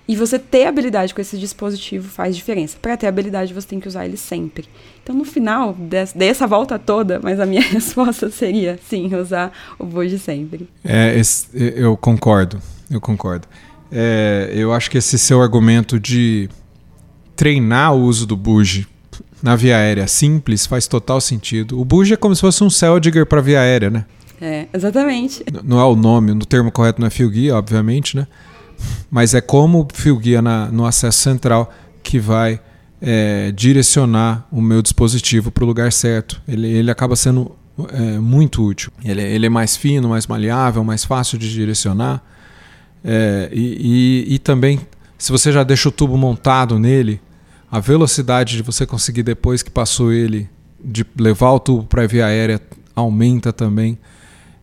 E 0.08 0.16
você 0.16 0.38
ter 0.38 0.66
habilidade 0.66 1.14
com 1.14 1.22
esse 1.22 1.38
dispositivo 1.38 2.08
faz 2.08 2.36
diferença. 2.36 2.78
Para 2.80 2.96
ter 2.96 3.08
habilidade, 3.08 3.54
você 3.54 3.68
tem 3.68 3.80
que 3.80 3.88
usar 3.88 4.06
ele 4.06 4.18
sempre. 4.18 4.66
Então, 5.04 5.16
no 5.16 5.26
final 5.26 5.74
dessa, 5.74 6.18
dessa 6.18 6.46
volta 6.46 6.78
toda, 6.78 7.20
mas 7.24 7.40
a 7.40 7.46
minha 7.46 7.62
resposta 7.68 8.30
seria 8.30 8.80
sim, 8.88 9.14
usar 9.16 9.52
o 9.80 9.86
Buge 9.86 10.20
sempre. 10.20 10.70
É, 10.84 11.18
esse, 11.18 11.48
eu 11.54 11.98
concordo, 11.98 12.62
eu 12.90 13.02
concordo. 13.02 13.48
É, 13.92 14.52
eu 14.54 14.74
acho 14.74 14.92
que 14.92 14.98
esse 14.98 15.18
seu 15.18 15.42
argumento 15.42 16.00
de 16.00 16.50
treinar 17.36 17.94
o 17.94 18.02
uso 18.02 18.26
do 18.28 18.38
Buge 18.38 18.88
na 19.42 19.56
via 19.56 19.78
aérea 19.78 20.08
simples 20.08 20.66
faz 20.66 20.88
total 20.88 21.20
sentido. 21.20 21.80
O 21.80 21.86
Buge 21.86 22.14
é 22.14 22.18
como 22.18 22.36
se 22.36 22.42
fosse 22.42 22.64
um 22.64 22.70
Celdiger 22.70 23.26
para 23.26 23.42
via 23.42 23.60
aérea, 23.60 23.90
né? 23.90 24.06
É, 24.42 24.68
exatamente. 24.74 25.44
Não 25.64 25.80
é 25.80 25.86
o 25.86 25.96
nome, 25.96 26.34
no 26.34 26.46
termo 26.46 26.72
correto 26.72 27.00
não 27.00 27.08
é 27.08 27.10
fio 27.10 27.30
guia, 27.30 27.56
obviamente, 27.56 28.18
né? 28.18 28.28
Mas 29.10 29.34
é 29.34 29.42
como 29.42 29.88
fio 29.94 30.18
guia 30.18 30.42
na, 30.42 30.68
no 30.68 30.86
acesso 30.86 31.20
central 31.20 31.74
que 32.04 32.20
vai 32.20 32.60
é, 33.02 33.52
direcionar 33.52 34.48
o 34.52 34.62
meu 34.62 34.82
dispositivo 34.82 35.52
para 35.52 35.64
o 35.64 35.68
lugar 35.68 35.92
certo. 35.92 36.42
Ele, 36.48 36.68
ele 36.68 36.92
acaba 36.92 37.16
sendo 37.16 37.56
é, 37.92 38.20
muito 38.20 38.64
útil. 38.64 38.92
Ele, 39.04 39.22
ele, 39.22 39.46
é 39.46 39.50
mais 39.50 39.76
fino, 39.76 40.10
mais 40.10 40.28
maleável, 40.28 40.84
mais 40.84 41.04
fácil 41.04 41.38
de 41.38 41.52
direcionar. 41.52 42.24
É, 43.04 43.50
e, 43.52 44.26
e, 44.30 44.36
e, 44.36 44.40
também, 44.40 44.80
se 45.18 45.32
você 45.32 45.52
já 45.52 45.64
deixa 45.64 45.90
o 45.90 45.92
tubo 45.92 46.18
montado 46.18 46.80
nele, 46.80 47.22
a 47.72 47.80
velocidade 47.80 48.58
de 48.58 48.64
você 48.64 48.86
conseguir, 48.86 49.24
depois 49.24 49.62
que 49.62 49.70
passou 49.70 50.12
ele, 50.12 50.50
de 50.84 51.06
levar 51.20 51.52
o 51.52 51.60
tubo 51.60 51.84
para 51.84 52.04
a 52.04 52.08
via 52.08 52.26
aérea 52.26 52.62
aumenta 52.96 53.52
também 53.52 53.98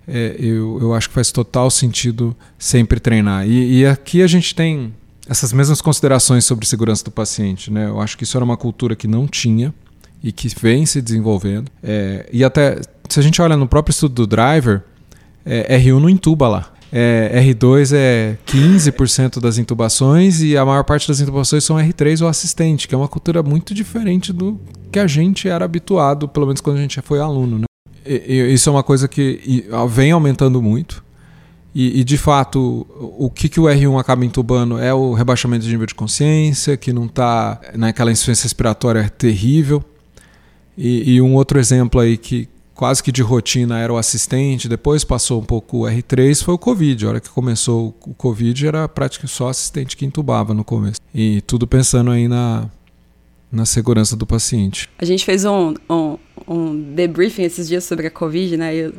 é, 0.07 0.37
eu, 0.39 0.79
eu 0.81 0.95
acho 0.95 1.09
que 1.09 1.15
faz 1.15 1.31
total 1.31 1.71
sentido 1.71 2.37
sempre 2.59 2.99
treinar. 2.99 3.47
E, 3.47 3.81
e, 3.81 3.87
aqui 3.87 4.23
a 4.23 4.27
gente 4.27 4.55
tem 4.55 4.93
essas 5.29 5.53
mesmas 5.53 5.81
considerações 5.81 6.45
sobre 6.45 6.67
segurança 6.67 7.05
do 7.05 7.11
paciente. 7.11 7.71
Né? 7.71 7.87
Eu 7.87 8.01
acho 8.01 8.17
que 8.17 8.25
isso 8.25 8.37
era 8.37 8.45
uma 8.45 8.57
cultura 8.57 8.97
que 8.97 9.07
não 9.07 9.27
tinha 9.27 9.73
e 10.23 10.33
que 10.33 10.49
vem 10.61 10.85
se 10.87 11.01
desenvolvendo. 11.01 11.71
É, 11.83 12.29
e 12.33 12.45
até, 12.45 12.81
se 13.09 13.19
a 13.21 13.23
gente 13.23 13.41
olha 13.41 13.57
no 13.57 13.67
próprio 13.67 13.93
estudo 13.93 14.15
do 14.15 14.27
driver, 14.27 14.83
é, 15.45 15.79
R1 15.79 16.01
não 16.01 16.09
intuba 16.09 16.49
lá. 16.49 16.73
É, 16.95 17.43
R2 17.43 17.97
é 17.97 18.37
15% 18.47 19.41
das 19.41 19.57
intubações 19.57 20.43
e 20.43 20.59
a 20.59 20.65
maior 20.65 20.85
parte 20.85 21.09
das 21.09 21.21
intubações 21.21 21.65
são 21.65 21.77
R3 21.77 22.21
ou 22.21 22.29
assistente, 22.29 22.87
que 22.87 22.95
é 22.95 22.99
uma 22.99 23.09
cultura 23.09 23.43
muito 23.43 23.73
diferente 23.73 24.31
do 24.31 24.61
que 24.91 24.99
a 24.99 25.07
gente 25.07 25.49
era 25.49 25.65
habituado, 25.65 26.29
pelo 26.29 26.45
menos 26.47 26.61
quando 26.61 26.77
a 26.77 26.81
gente 26.83 27.01
foi 27.01 27.19
aluno. 27.19 27.61
Né? 27.61 27.65
Isso 28.07 28.69
é 28.69 28.73
uma 28.73 28.83
coisa 28.83 29.07
que 29.09 29.67
vem 29.89 30.13
aumentando 30.13 30.61
muito. 30.61 31.03
E, 31.75 32.01
e, 32.01 32.05
de 32.05 32.19
fato, 32.19 32.87
o 33.19 33.31
que, 33.31 33.49
que 33.49 33.59
o 33.59 33.65
R1 33.65 33.99
acaba 33.99 34.25
entubando 34.25 34.79
é 34.79 34.93
o 34.93 35.15
rebaixamento 35.15 35.65
de 35.65 35.71
nível 35.71 35.87
de 35.87 35.95
consciência, 35.95 36.77
que 36.77 36.93
não 36.93 37.07
está 37.07 37.59
naquela 37.75 38.13
insuficiência 38.13 38.45
respiratória 38.45 39.09
terrível. 39.09 39.83
E, 40.77 41.15
e, 41.15 41.23
um 41.23 41.35
outro 41.35 41.59
exemplo 41.59 41.99
aí 41.99 42.19
que 42.19 42.49
quase 42.75 43.03
que 43.03 43.13
de 43.13 43.23
rotina 43.23 43.79
era 43.79 43.93
o 43.93 43.97
assistente, 43.97 44.69
depois 44.69 45.05
passou 45.05 45.41
um 45.41 45.45
pouco 45.45 45.79
o 45.79 45.83
R3, 45.83 46.43
foi 46.43 46.55
o 46.55 46.59
Covid. 46.59 47.07
A 47.07 47.09
hora 47.09 47.21
que 47.21 47.31
começou 47.31 47.97
o 48.07 48.15
Covid 48.15 48.67
era 48.67 48.89
praticamente 48.89 49.35
só 49.35 49.49
assistente 49.49 49.97
que 49.97 50.05
entubava 50.05 50.53
no 50.53 50.65
começo. 50.65 51.01
E 51.15 51.41
tudo 51.43 51.67
pensando 51.67 52.11
aí 52.11 52.29
na, 52.29 52.69
na 53.53 53.67
segurança 53.67 54.17
do 54.17 54.27
paciente. 54.27 54.89
A 54.99 55.05
gente 55.05 55.27
fez 55.27 55.45
um, 55.45 55.75
um, 55.89 56.17
um 56.49 56.95
debriefing 56.95 57.43
esses 57.43 57.69
dias 57.69 57.85
sobre 57.85 58.07
a 58.07 58.11
Covid, 58.11 58.57
né? 58.57 58.75
E, 58.75 58.93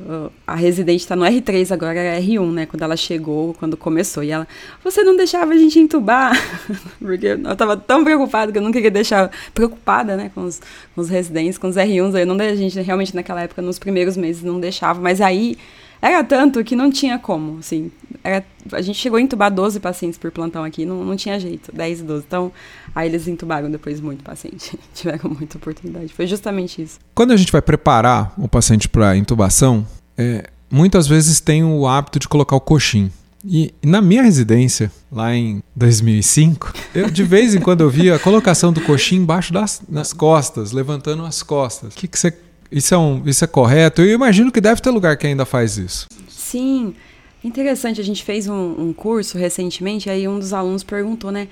a 0.45 0.53
residente 0.53 1.01
está 1.01 1.15
no 1.15 1.25
R3 1.25 1.71
agora, 1.71 1.99
era 1.99 2.21
R1, 2.21 2.51
né? 2.51 2.65
Quando 2.67 2.83
ela 2.83 2.95
chegou, 2.95 3.55
quando 3.55 3.75
começou. 3.75 4.23
E 4.23 4.29
ela, 4.29 4.47
você 4.83 5.03
não 5.03 5.17
deixava 5.17 5.53
a 5.53 5.57
gente 5.57 5.79
entubar? 5.79 6.33
Porque 7.01 7.25
eu 7.25 7.51
estava 7.51 7.75
tão 7.75 8.03
preocupada 8.03 8.51
que 8.51 8.57
eu 8.59 8.61
não 8.61 8.71
queria 8.71 8.91
deixar. 8.91 9.31
Preocupada, 9.55 10.15
né? 10.15 10.31
Com 10.35 10.43
os, 10.43 10.61
com 10.93 11.01
os 11.01 11.09
residentes, 11.09 11.57
com 11.57 11.67
os 11.67 11.75
R1s. 11.75 12.13
Aí 12.13 12.25
não, 12.25 12.39
a 12.39 12.55
gente 12.55 12.79
realmente 12.79 13.15
naquela 13.15 13.41
época, 13.41 13.59
nos 13.59 13.79
primeiros 13.79 14.15
meses, 14.15 14.43
não 14.43 14.59
deixava. 14.59 15.01
Mas 15.01 15.19
aí 15.19 15.57
era 15.99 16.23
tanto 16.23 16.63
que 16.63 16.75
não 16.75 16.91
tinha 16.91 17.17
como, 17.17 17.57
assim. 17.57 17.91
Era, 18.23 18.45
a 18.71 18.81
gente 18.81 18.97
chegou 18.97 19.17
a 19.17 19.21
entubar 19.21 19.51
12 19.51 19.79
pacientes 19.79 20.17
por 20.17 20.31
plantão 20.31 20.63
aqui, 20.63 20.86
não, 20.86 21.03
não 21.03 21.15
tinha 21.15 21.39
jeito, 21.39 21.71
10 21.75 21.99
e 21.99 22.03
12. 22.03 22.25
Então, 22.25 22.51
aí 22.95 23.09
eles 23.09 23.27
entubaram 23.27 23.69
depois 23.69 23.99
muito 23.99 24.23
paciente, 24.23 24.79
tiveram 24.93 25.29
muita 25.29 25.57
oportunidade. 25.57 26.13
Foi 26.13 26.25
justamente 26.25 26.81
isso. 26.81 26.99
Quando 27.13 27.31
a 27.31 27.38
gente 27.38 27.51
vai 27.51 27.62
preparar 27.62 28.33
o 28.38 28.47
paciente 28.47 28.88
para 28.88 29.17
intubação, 29.17 29.86
é, 30.17 30.49
muitas 30.71 31.07
vezes 31.07 31.39
tem 31.39 31.63
o 31.63 31.86
hábito 31.86 32.19
de 32.19 32.27
colocar 32.27 32.55
o 32.55 32.62
coxim. 32.62 33.12
E 33.45 33.73
na 33.83 34.01
minha 34.01 34.23
residência, 34.23 34.89
lá 35.12 35.36
em 35.36 35.62
2005, 35.75 36.73
eu, 36.95 37.09
de 37.12 37.23
vez 37.23 37.53
em 37.53 37.59
quando 37.59 37.81
eu 37.81 37.89
via 37.89 38.15
a 38.15 38.19
colocação 38.19 38.71
do 38.71 38.79
coxim 38.79 39.17
embaixo 39.17 39.51
das, 39.51 39.81
das 39.89 40.13
costas, 40.13 40.71
levantando 40.71 41.25
as 41.25 41.43
costas. 41.43 41.93
O 41.93 41.97
que, 41.97 42.07
que 42.07 42.17
você 42.17 42.33
isso 42.71 42.95
é, 42.95 42.97
um, 42.97 43.21
isso 43.25 43.43
é 43.43 43.47
correto? 43.47 44.01
Eu 44.01 44.15
imagino 44.15 44.51
que 44.51 44.59
deve 44.59 44.81
ter 44.81 44.89
lugar 44.89 45.15
que 45.17 45.27
ainda 45.27 45.45
faz 45.45 45.77
isso. 45.77 46.07
Sim. 46.27 46.95
Interessante, 47.43 47.99
a 47.99 48.03
gente 48.03 48.23
fez 48.23 48.47
um, 48.47 48.75
um 48.77 48.93
curso 48.93 49.38
recentemente, 49.38 50.10
aí 50.10 50.27
um 50.27 50.39
dos 50.39 50.53
alunos 50.53 50.84
perguntou, 50.84 51.32
né? 51.32 51.49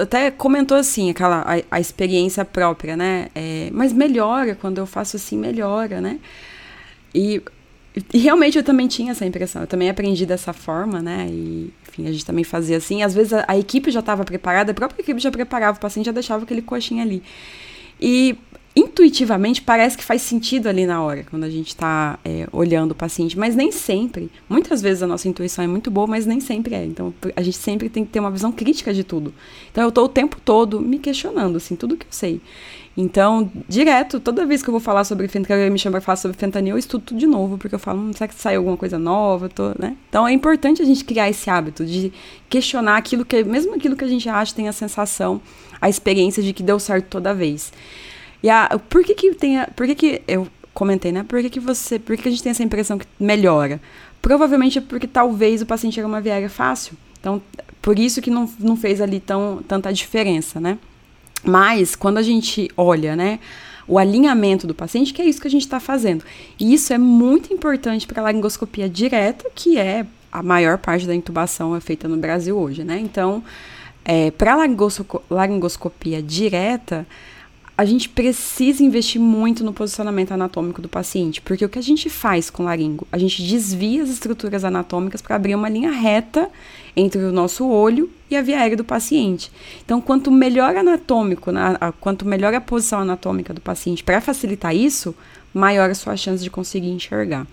Até 0.00 0.30
comentou 0.30 0.76
assim, 0.76 1.08
aquela 1.08 1.40
a, 1.42 1.76
a 1.76 1.80
experiência 1.80 2.44
própria, 2.44 2.96
né? 2.96 3.28
É, 3.34 3.70
mas 3.72 3.92
melhora, 3.92 4.54
quando 4.54 4.78
eu 4.78 4.86
faço 4.86 5.16
assim, 5.16 5.38
melhora, 5.38 6.00
né? 6.00 6.18
E, 7.14 7.40
e, 8.12 8.18
realmente 8.18 8.58
eu 8.58 8.64
também 8.64 8.86
tinha 8.86 9.12
essa 9.12 9.24
impressão. 9.24 9.62
Eu 9.62 9.68
também 9.68 9.88
aprendi 9.88 10.26
dessa 10.26 10.52
forma, 10.52 11.00
né? 11.00 11.26
E, 11.30 11.72
enfim, 11.88 12.06
a 12.06 12.12
gente 12.12 12.26
também 12.26 12.44
fazia 12.44 12.76
assim. 12.76 13.02
Às 13.02 13.14
vezes 13.14 13.32
a, 13.32 13.44
a 13.48 13.56
equipe 13.56 13.90
já 13.90 14.00
estava 14.00 14.24
preparada, 14.24 14.72
a 14.72 14.74
própria 14.74 15.00
equipe 15.00 15.20
já 15.20 15.30
preparava, 15.30 15.78
o 15.78 15.80
paciente 15.80 16.06
já 16.06 16.12
deixava 16.12 16.44
aquele 16.44 16.60
coxinha 16.60 17.02
ali. 17.02 17.22
E 18.00 18.36
intuitivamente 18.74 19.60
parece 19.60 19.96
que 19.96 20.04
faz 20.04 20.22
sentido 20.22 20.68
ali 20.68 20.86
na 20.86 21.02
hora, 21.02 21.24
quando 21.28 21.44
a 21.44 21.50
gente 21.50 21.68
está 21.68 22.18
é, 22.24 22.46
olhando 22.52 22.92
o 22.92 22.94
paciente, 22.94 23.38
mas 23.38 23.56
nem 23.56 23.72
sempre. 23.72 24.30
Muitas 24.48 24.80
vezes 24.80 25.02
a 25.02 25.06
nossa 25.06 25.28
intuição 25.28 25.64
é 25.64 25.68
muito 25.68 25.90
boa, 25.90 26.06
mas 26.06 26.26
nem 26.26 26.40
sempre 26.40 26.74
é. 26.74 26.84
Então 26.84 27.12
a 27.34 27.42
gente 27.42 27.56
sempre 27.56 27.88
tem 27.88 28.04
que 28.04 28.10
ter 28.10 28.20
uma 28.20 28.30
visão 28.30 28.52
crítica 28.52 28.94
de 28.94 29.02
tudo. 29.02 29.34
Então 29.70 29.82
eu 29.82 29.88
estou 29.88 30.04
o 30.04 30.08
tempo 30.08 30.36
todo 30.44 30.80
me 30.80 30.98
questionando, 30.98 31.56
assim, 31.56 31.74
tudo 31.74 31.96
que 31.96 32.06
eu 32.06 32.12
sei. 32.12 32.40
Então, 33.00 33.48
direto, 33.68 34.18
toda 34.18 34.44
vez 34.44 34.60
que 34.60 34.68
eu 34.68 34.72
vou 34.72 34.80
falar 34.80 35.04
sobre 35.04 35.28
fentanil, 35.28 35.70
me 35.70 35.78
chamo 35.78 35.92
para 35.92 36.00
falar 36.00 36.16
sobre 36.16 36.36
fentanil, 36.36 36.74
eu 36.74 36.78
estudo 36.78 37.04
tudo 37.04 37.18
de 37.18 37.28
novo, 37.28 37.56
porque 37.56 37.72
eu 37.72 37.78
falo, 37.78 38.00
hum, 38.00 38.12
será 38.12 38.26
que 38.26 38.34
saiu 38.34 38.58
alguma 38.58 38.76
coisa 38.76 38.98
nova? 38.98 39.48
Tô, 39.48 39.68
né? 39.78 39.96
Então 40.08 40.26
é 40.26 40.32
importante 40.32 40.82
a 40.82 40.84
gente 40.84 41.04
criar 41.04 41.30
esse 41.30 41.48
hábito 41.48 41.86
de 41.86 42.12
questionar 42.48 42.96
aquilo 42.96 43.24
que, 43.24 43.44
mesmo 43.44 43.76
aquilo 43.76 43.94
que 43.94 44.02
a 44.02 44.08
gente 44.08 44.28
acha, 44.28 44.52
tem 44.52 44.66
a 44.66 44.72
sensação, 44.72 45.40
a 45.80 45.88
experiência 45.88 46.42
de 46.42 46.52
que 46.52 46.60
deu 46.60 46.80
certo 46.80 47.06
toda 47.06 47.32
vez. 47.32 47.72
E 48.42 48.50
a, 48.50 48.78
por 48.88 49.04
que 49.04 49.14
que 49.14 49.34
tem, 49.34 49.58
a, 49.58 49.66
por 49.66 49.86
que 49.86 49.94
que 49.94 50.22
eu 50.28 50.46
comentei, 50.72 51.10
né? 51.10 51.24
Por 51.26 51.40
que 51.42 51.50
que 51.50 51.60
você, 51.60 51.98
por 51.98 52.16
que, 52.16 52.22
que 52.22 52.28
a 52.28 52.30
gente 52.30 52.42
tem 52.42 52.50
essa 52.50 52.62
impressão 52.62 52.98
que 52.98 53.06
melhora? 53.18 53.80
Provavelmente 54.22 54.78
é 54.78 54.80
porque 54.80 55.06
talvez 55.06 55.60
o 55.60 55.66
paciente 55.66 55.98
era 55.98 56.06
uma 56.06 56.20
viária 56.20 56.48
fácil. 56.48 56.96
Então, 57.18 57.42
por 57.82 57.98
isso 57.98 58.22
que 58.22 58.30
não, 58.30 58.48
não 58.60 58.76
fez 58.76 59.00
ali 59.00 59.18
tão, 59.18 59.62
tanta 59.66 59.92
diferença, 59.92 60.60
né? 60.60 60.78
Mas, 61.42 61.96
quando 61.96 62.18
a 62.18 62.22
gente 62.22 62.70
olha, 62.76 63.16
né, 63.16 63.40
o 63.86 63.98
alinhamento 63.98 64.66
do 64.66 64.74
paciente, 64.74 65.12
que 65.12 65.22
é 65.22 65.24
isso 65.24 65.40
que 65.40 65.48
a 65.48 65.50
gente 65.50 65.62
está 65.62 65.80
fazendo. 65.80 66.24
E 66.60 66.74
isso 66.74 66.92
é 66.92 66.98
muito 66.98 67.52
importante 67.52 68.06
para 68.06 68.20
a 68.20 68.24
laringoscopia 68.24 68.88
direta, 68.88 69.50
que 69.54 69.78
é 69.78 70.06
a 70.30 70.42
maior 70.42 70.78
parte 70.78 71.06
da 71.06 71.14
intubação 71.14 71.74
é 71.74 71.80
feita 71.80 72.06
no 72.06 72.16
Brasil 72.16 72.56
hoje, 72.56 72.84
né? 72.84 72.98
Então, 72.98 73.42
é, 74.04 74.30
para 74.30 74.54
a 74.54 74.66
laringoscopia 75.30 76.22
direta, 76.22 77.06
a 77.78 77.84
gente 77.84 78.08
precisa 78.08 78.82
investir 78.82 79.20
muito 79.20 79.62
no 79.62 79.72
posicionamento 79.72 80.32
anatômico 80.32 80.82
do 80.82 80.88
paciente, 80.88 81.40
porque 81.40 81.64
o 81.64 81.68
que 81.68 81.78
a 81.78 81.82
gente 81.82 82.10
faz 82.10 82.50
com 82.50 82.64
o 82.64 82.66
laringo? 82.66 83.06
A 83.12 83.16
gente 83.16 83.40
desvia 83.40 84.02
as 84.02 84.08
estruturas 84.08 84.64
anatômicas 84.64 85.22
para 85.22 85.36
abrir 85.36 85.54
uma 85.54 85.68
linha 85.68 85.92
reta 85.92 86.50
entre 86.96 87.22
o 87.22 87.30
nosso 87.30 87.68
olho 87.68 88.10
e 88.28 88.36
a 88.36 88.42
via 88.42 88.58
aérea 88.58 88.76
do 88.76 88.82
paciente. 88.82 89.52
Então, 89.84 90.00
quanto 90.00 90.28
melhor 90.28 90.74
anatômico, 90.74 91.52
quanto 92.00 92.26
melhor 92.26 92.52
a 92.52 92.60
posição 92.60 92.98
anatômica 92.98 93.54
do 93.54 93.60
paciente, 93.60 94.02
para 94.02 94.20
facilitar 94.20 94.74
isso, 94.74 95.14
maior 95.58 95.90
a 95.90 95.94
sua 95.94 96.16
chance 96.16 96.42
de 96.42 96.50
conseguir 96.50 96.90
enxergar. 96.90 97.46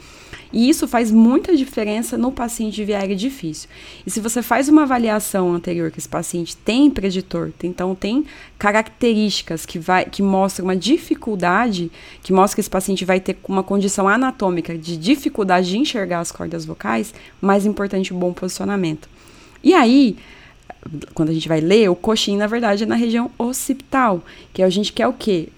E 0.54 0.70
isso 0.70 0.88
faz 0.88 1.12
muita 1.12 1.56
diferença 1.56 2.18
no 2.18 2.32
paciente 2.32 2.76
de 2.76 2.86
viária 2.86 3.16
difícil. 3.16 3.68
E 4.06 4.10
se 4.10 4.22
você 4.22 4.42
faz 4.42 4.70
uma 4.70 4.84
avaliação 4.84 5.54
anterior 5.54 5.92
que 5.92 6.00
esse 6.00 6.08
paciente 6.08 6.56
tem 6.56 6.90
preditor, 6.90 7.52
então 7.62 7.94
tem 7.94 8.26
características 8.58 9.66
que, 9.66 9.78
vai, 9.78 10.06
que 10.06 10.22
mostram 10.22 10.68
uma 10.68 10.76
dificuldade, 10.76 11.92
que 12.24 12.32
mostra 12.32 12.56
que 12.56 12.62
esse 12.62 12.70
paciente 12.70 13.04
vai 13.04 13.20
ter 13.20 13.38
uma 13.48 13.64
condição 13.64 14.08
anatômica 14.08 14.78
de 14.78 14.96
dificuldade 14.96 15.70
de 15.70 15.78
enxergar 15.78 16.20
as 16.20 16.32
cordas 16.32 16.64
vocais, 16.64 17.14
mais 17.42 17.66
importante 17.66 18.14
o 18.14 18.18
bom 18.18 18.32
posicionamento. 18.32 19.10
E 19.62 19.74
aí, 19.74 20.16
quando 21.14 21.30
a 21.30 21.34
gente 21.34 21.50
vai 21.50 21.60
ler, 21.60 21.90
o 21.90 21.96
coxim, 21.96 22.38
na 22.38 22.48
verdade, 22.48 22.84
é 22.84 22.86
na 22.86 22.96
região 22.96 23.30
occipital, 23.38 24.24
que 24.54 24.62
a 24.62 24.70
gente 24.70 24.94
quer 24.94 25.08
o 25.08 25.14
quê? 25.14 25.50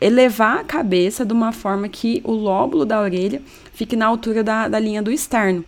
Elevar 0.00 0.58
a 0.58 0.64
cabeça 0.64 1.24
de 1.24 1.32
uma 1.32 1.52
forma 1.52 1.88
que 1.88 2.20
o 2.24 2.32
lóbulo 2.32 2.84
da 2.84 3.00
orelha 3.00 3.40
fique 3.72 3.96
na 3.96 4.06
altura 4.06 4.42
da, 4.42 4.68
da 4.68 4.78
linha 4.78 5.02
do 5.02 5.10
externo. 5.10 5.64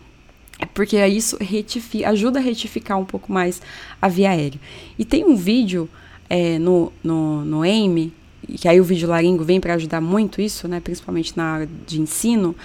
Porque 0.73 1.03
isso 1.07 1.37
retifica, 1.41 2.09
ajuda 2.09 2.39
a 2.39 2.41
retificar 2.41 2.97
um 2.99 3.05
pouco 3.05 3.31
mais 3.31 3.61
a 4.01 4.07
via 4.07 4.29
aérea. 4.29 4.59
E 4.97 5.03
tem 5.03 5.25
um 5.25 5.35
vídeo 5.35 5.89
é, 6.29 6.57
no, 6.59 6.91
no, 7.03 7.43
no 7.43 7.61
AIME, 7.63 8.13
que 8.59 8.67
aí 8.67 8.79
o 8.79 8.83
vídeo 8.83 9.09
laringo 9.09 9.43
vem 9.43 9.59
para 9.59 9.73
ajudar 9.73 10.01
muito 10.01 10.41
isso, 10.41 10.67
né, 10.67 10.79
principalmente 10.79 11.35
na 11.35 11.43
área 11.43 11.69
de 11.87 11.99
ensino, 11.99 12.55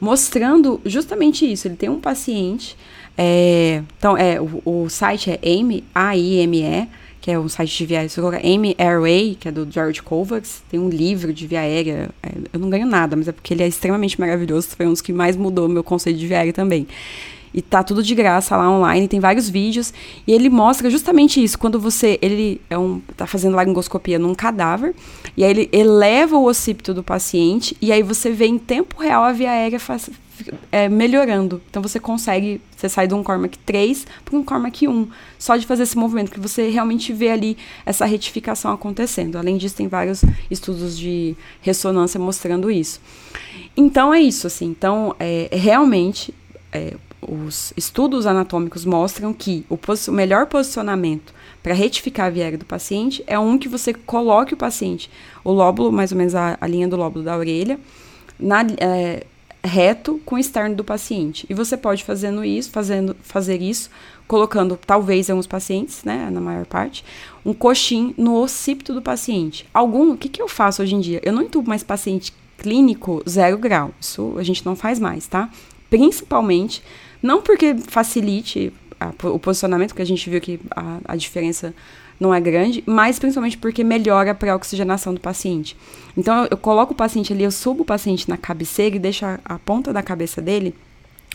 mostrando 0.00 0.80
justamente 0.84 1.50
isso. 1.50 1.66
Ele 1.68 1.76
tem 1.76 1.88
um 1.88 2.00
paciente, 2.00 2.76
é, 3.16 3.82
então 3.98 4.16
é, 4.16 4.40
o, 4.40 4.62
o 4.64 4.88
site 4.88 5.30
é 5.30 5.38
AIME, 5.42 5.84
A-I-M-E, 5.94 6.88
que 7.28 7.32
é 7.32 7.38
um 7.38 7.46
site 7.46 7.76
de 7.76 7.84
via 7.84 7.98
aérea. 7.98 8.08
Você 8.08 8.22
coloca 8.22 8.38
Amy 8.38 8.74
Airway, 8.78 9.36
que 9.38 9.48
é 9.48 9.52
do 9.52 9.70
George 9.70 10.02
Kovacs, 10.02 10.62
tem 10.70 10.80
um 10.80 10.88
livro 10.88 11.30
de 11.30 11.46
via 11.46 11.60
aérea. 11.60 12.08
Eu 12.50 12.58
não 12.58 12.70
ganho 12.70 12.86
nada, 12.86 13.14
mas 13.16 13.28
é 13.28 13.32
porque 13.32 13.52
ele 13.52 13.62
é 13.62 13.68
extremamente 13.68 14.18
maravilhoso. 14.18 14.68
Foi 14.68 14.86
um 14.86 14.92
dos 14.92 15.02
que 15.02 15.12
mais 15.12 15.36
mudou 15.36 15.68
meu 15.68 15.84
conceito 15.84 16.18
de 16.18 16.26
via 16.26 16.38
aérea 16.38 16.54
também. 16.54 16.88
E 17.52 17.60
tá 17.60 17.82
tudo 17.82 18.02
de 18.02 18.14
graça 18.14 18.56
lá 18.56 18.70
online, 18.70 19.06
tem 19.08 19.20
vários 19.20 19.50
vídeos. 19.50 19.92
E 20.26 20.32
ele 20.32 20.48
mostra 20.48 20.88
justamente 20.88 21.42
isso. 21.44 21.58
Quando 21.58 21.78
você. 21.78 22.18
Ele 22.22 22.62
é 22.70 22.78
um, 22.78 22.98
tá 23.14 23.26
fazendo 23.26 23.56
laringoscopia 23.56 24.18
num 24.18 24.34
cadáver. 24.34 24.94
E 25.36 25.44
aí 25.44 25.50
ele 25.50 25.68
eleva 25.70 26.34
o 26.38 26.48
occipito 26.48 26.94
do 26.94 27.02
paciente. 27.02 27.76
E 27.82 27.92
aí 27.92 28.02
você 28.02 28.30
vê 28.30 28.46
em 28.46 28.56
tempo 28.56 29.02
real 29.02 29.22
a 29.22 29.32
via 29.32 29.50
aérea 29.50 29.78
é, 30.70 30.88
melhorando. 30.88 31.60
Então 31.68 31.82
você 31.82 31.98
consegue. 31.98 32.60
Você 32.76 32.88
sai 32.88 33.06
de 33.06 33.14
um 33.14 33.22
Cormac 33.22 33.58
3 33.58 34.06
para 34.24 34.36
um 34.36 34.44
Cormac 34.44 34.86
1. 34.86 35.08
Só 35.38 35.56
de 35.56 35.66
fazer 35.66 35.84
esse 35.84 35.96
movimento, 35.96 36.30
que 36.30 36.40
você 36.40 36.68
realmente 36.68 37.12
vê 37.12 37.30
ali 37.30 37.56
essa 37.84 38.04
retificação 38.04 38.72
acontecendo. 38.72 39.36
Além 39.36 39.56
disso, 39.56 39.76
tem 39.76 39.88
vários 39.88 40.24
estudos 40.50 40.96
de 40.96 41.36
ressonância 41.60 42.18
mostrando 42.20 42.70
isso. 42.70 43.00
Então 43.76 44.12
é 44.12 44.20
isso, 44.20 44.46
assim. 44.46 44.66
Então, 44.66 45.14
é, 45.18 45.48
realmente. 45.52 46.34
É, 46.72 46.94
os 47.20 47.72
estudos 47.76 48.26
anatômicos 48.26 48.84
mostram 48.84 49.34
que 49.34 49.66
o, 49.68 49.76
o 49.76 50.12
melhor 50.12 50.46
posicionamento 50.46 51.34
para 51.62 51.74
retificar 51.74 52.26
a 52.26 52.30
viária 52.30 52.56
do 52.56 52.64
paciente 52.64 53.22
é 53.26 53.38
um 53.38 53.58
que 53.58 53.68
você 53.68 53.92
coloque 53.92 54.54
o 54.54 54.56
paciente, 54.56 55.10
o 55.42 55.52
lóbulo, 55.52 55.90
mais 55.90 56.12
ou 56.12 56.18
menos 56.18 56.34
a, 56.34 56.56
a 56.60 56.66
linha 56.66 56.86
do 56.86 56.96
lóbulo 56.96 57.24
da 57.24 57.36
orelha, 57.36 57.78
na, 58.38 58.64
é, 58.78 59.26
reto 59.64 60.20
com 60.24 60.36
o 60.36 60.38
externo 60.38 60.76
do 60.76 60.84
paciente. 60.84 61.46
E 61.48 61.54
você 61.54 61.76
pode 61.76 62.04
fazendo 62.04 62.44
isso, 62.44 62.70
fazendo, 62.70 63.16
fazer 63.22 63.60
isso, 63.60 63.90
colocando, 64.26 64.78
talvez 64.86 65.28
em 65.28 65.32
alguns 65.32 65.46
pacientes, 65.46 66.04
né, 66.04 66.28
na 66.30 66.40
maior 66.40 66.66
parte, 66.66 67.04
um 67.44 67.52
coxim 67.52 68.14
no 68.16 68.42
occipito 68.42 68.94
do 68.94 69.02
paciente. 69.02 69.66
Algum, 69.72 70.12
o 70.12 70.16
que, 70.16 70.28
que 70.28 70.40
eu 70.40 70.48
faço 70.48 70.82
hoje 70.82 70.94
em 70.94 71.00
dia? 71.00 71.20
Eu 71.24 71.32
não 71.32 71.42
entubo 71.42 71.68
mais 71.68 71.82
paciente 71.82 72.32
clínico 72.58 73.22
zero 73.28 73.56
grau. 73.56 73.92
Isso 74.00 74.34
a 74.36 74.42
gente 74.42 74.64
não 74.66 74.76
faz 74.76 74.98
mais, 74.98 75.26
tá? 75.26 75.50
Principalmente 75.88 76.82
não 77.22 77.40
porque 77.40 77.74
facilite 77.86 78.72
a, 79.00 79.12
o 79.28 79.38
posicionamento, 79.38 79.94
que 79.94 80.02
a 80.02 80.06
gente 80.06 80.28
viu 80.28 80.40
que 80.40 80.60
a, 80.70 80.98
a 81.04 81.16
diferença 81.16 81.74
não 82.18 82.34
é 82.34 82.40
grande, 82.40 82.82
mas 82.86 83.18
principalmente 83.18 83.56
porque 83.56 83.84
melhora 83.84 84.32
a 84.32 84.34
pré-oxigenação 84.34 85.14
do 85.14 85.20
paciente. 85.20 85.76
Então, 86.16 86.42
eu, 86.42 86.48
eu, 86.50 86.56
coloco 86.56 86.92
o 86.92 86.96
paciente 86.96 87.32
ali, 87.32 87.44
eu 87.44 87.50
subo 87.50 87.82
o 87.82 87.86
paciente 87.86 88.28
na 88.28 88.36
cabeceira 88.36 88.96
e 88.96 88.98
deixo 88.98 89.24
a, 89.24 89.38
a 89.44 89.58
ponta 89.58 89.92
da 89.92 90.02
cabeça 90.02 90.42
dele, 90.42 90.74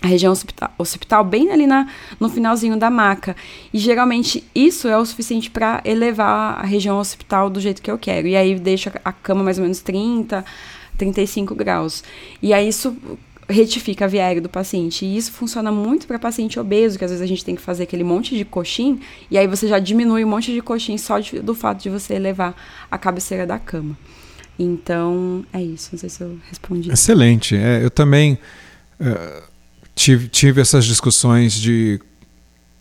a 0.01 0.07
região 0.07 0.33
occipital 0.77 1.23
bem 1.23 1.49
ali 1.51 1.65
na, 1.65 1.87
no 2.19 2.27
finalzinho 2.27 2.75
da 2.75 2.89
maca. 2.89 3.35
E 3.73 3.77
geralmente 3.77 4.43
isso 4.53 4.89
é 4.89 4.97
o 4.97 5.05
suficiente 5.05 5.49
para 5.49 5.81
elevar 5.85 6.59
a 6.59 6.65
região 6.65 6.99
occipital 6.99 7.49
do 7.49 7.61
jeito 7.61 7.81
que 7.81 7.89
eu 7.89 7.97
quero. 7.97 8.27
E 8.27 8.35
aí 8.35 8.59
deixa 8.59 8.91
a 9.05 9.13
cama 9.13 9.43
mais 9.43 9.57
ou 9.57 9.61
menos 9.61 9.79
30, 9.79 10.43
35 10.97 11.55
graus. 11.55 12.03
E 12.41 12.53
aí 12.53 12.67
isso 12.67 12.97
retifica 13.49 14.06
a 14.06 14.08
via 14.08 14.25
aérea 14.25 14.41
do 14.41 14.49
paciente. 14.49 15.06
E 15.06 15.17
isso 15.17 15.32
funciona 15.32 15.71
muito 15.71 16.08
para 16.08 16.17
paciente 16.19 16.60
obeso, 16.60 16.97
que 16.97 17.06
às 17.06 17.12
vezes 17.12 17.23
a 17.23 17.27
gente 17.27 17.43
tem 17.43 17.56
que 17.56 17.62
fazer 17.62 17.84
aquele 17.84 18.03
monte 18.03 18.36
de 18.36 18.45
coxim, 18.45 18.99
e 19.29 19.38
aí 19.38 19.47
você 19.47 19.67
já 19.67 19.79
diminui 19.79 20.23
um 20.23 20.29
monte 20.29 20.53
de 20.53 20.62
coxim 20.62 20.97
só 20.97 21.19
de, 21.19 21.39
do 21.39 21.53
fato 21.53 21.84
de 21.84 21.89
você 21.89 22.17
levar 22.17 22.56
a 22.89 22.97
cabeceira 22.97 23.45
da 23.45 23.60
cama. 23.60 23.97
Então, 24.58 25.45
é 25.51 25.62
isso. 25.62 25.89
Não 25.91 25.99
sei 25.99 26.10
se 26.10 26.21
eu 26.21 26.38
respondi. 26.49 26.91
Excelente. 26.91 27.56
É, 27.56 27.84
eu 27.84 27.89
também 27.89 28.38
uh, 28.99 29.43
tive, 29.95 30.27
tive 30.27 30.62
essas 30.62 30.86
discussões 30.86 31.53
de 31.53 31.99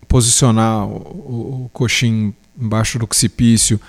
posicionar 0.06 0.86
o, 0.86 0.96
o, 0.96 1.64
o 1.64 1.70
coxim 1.72 2.34
embaixo 2.60 2.98
do 2.98 3.04
occipício, 3.04 3.80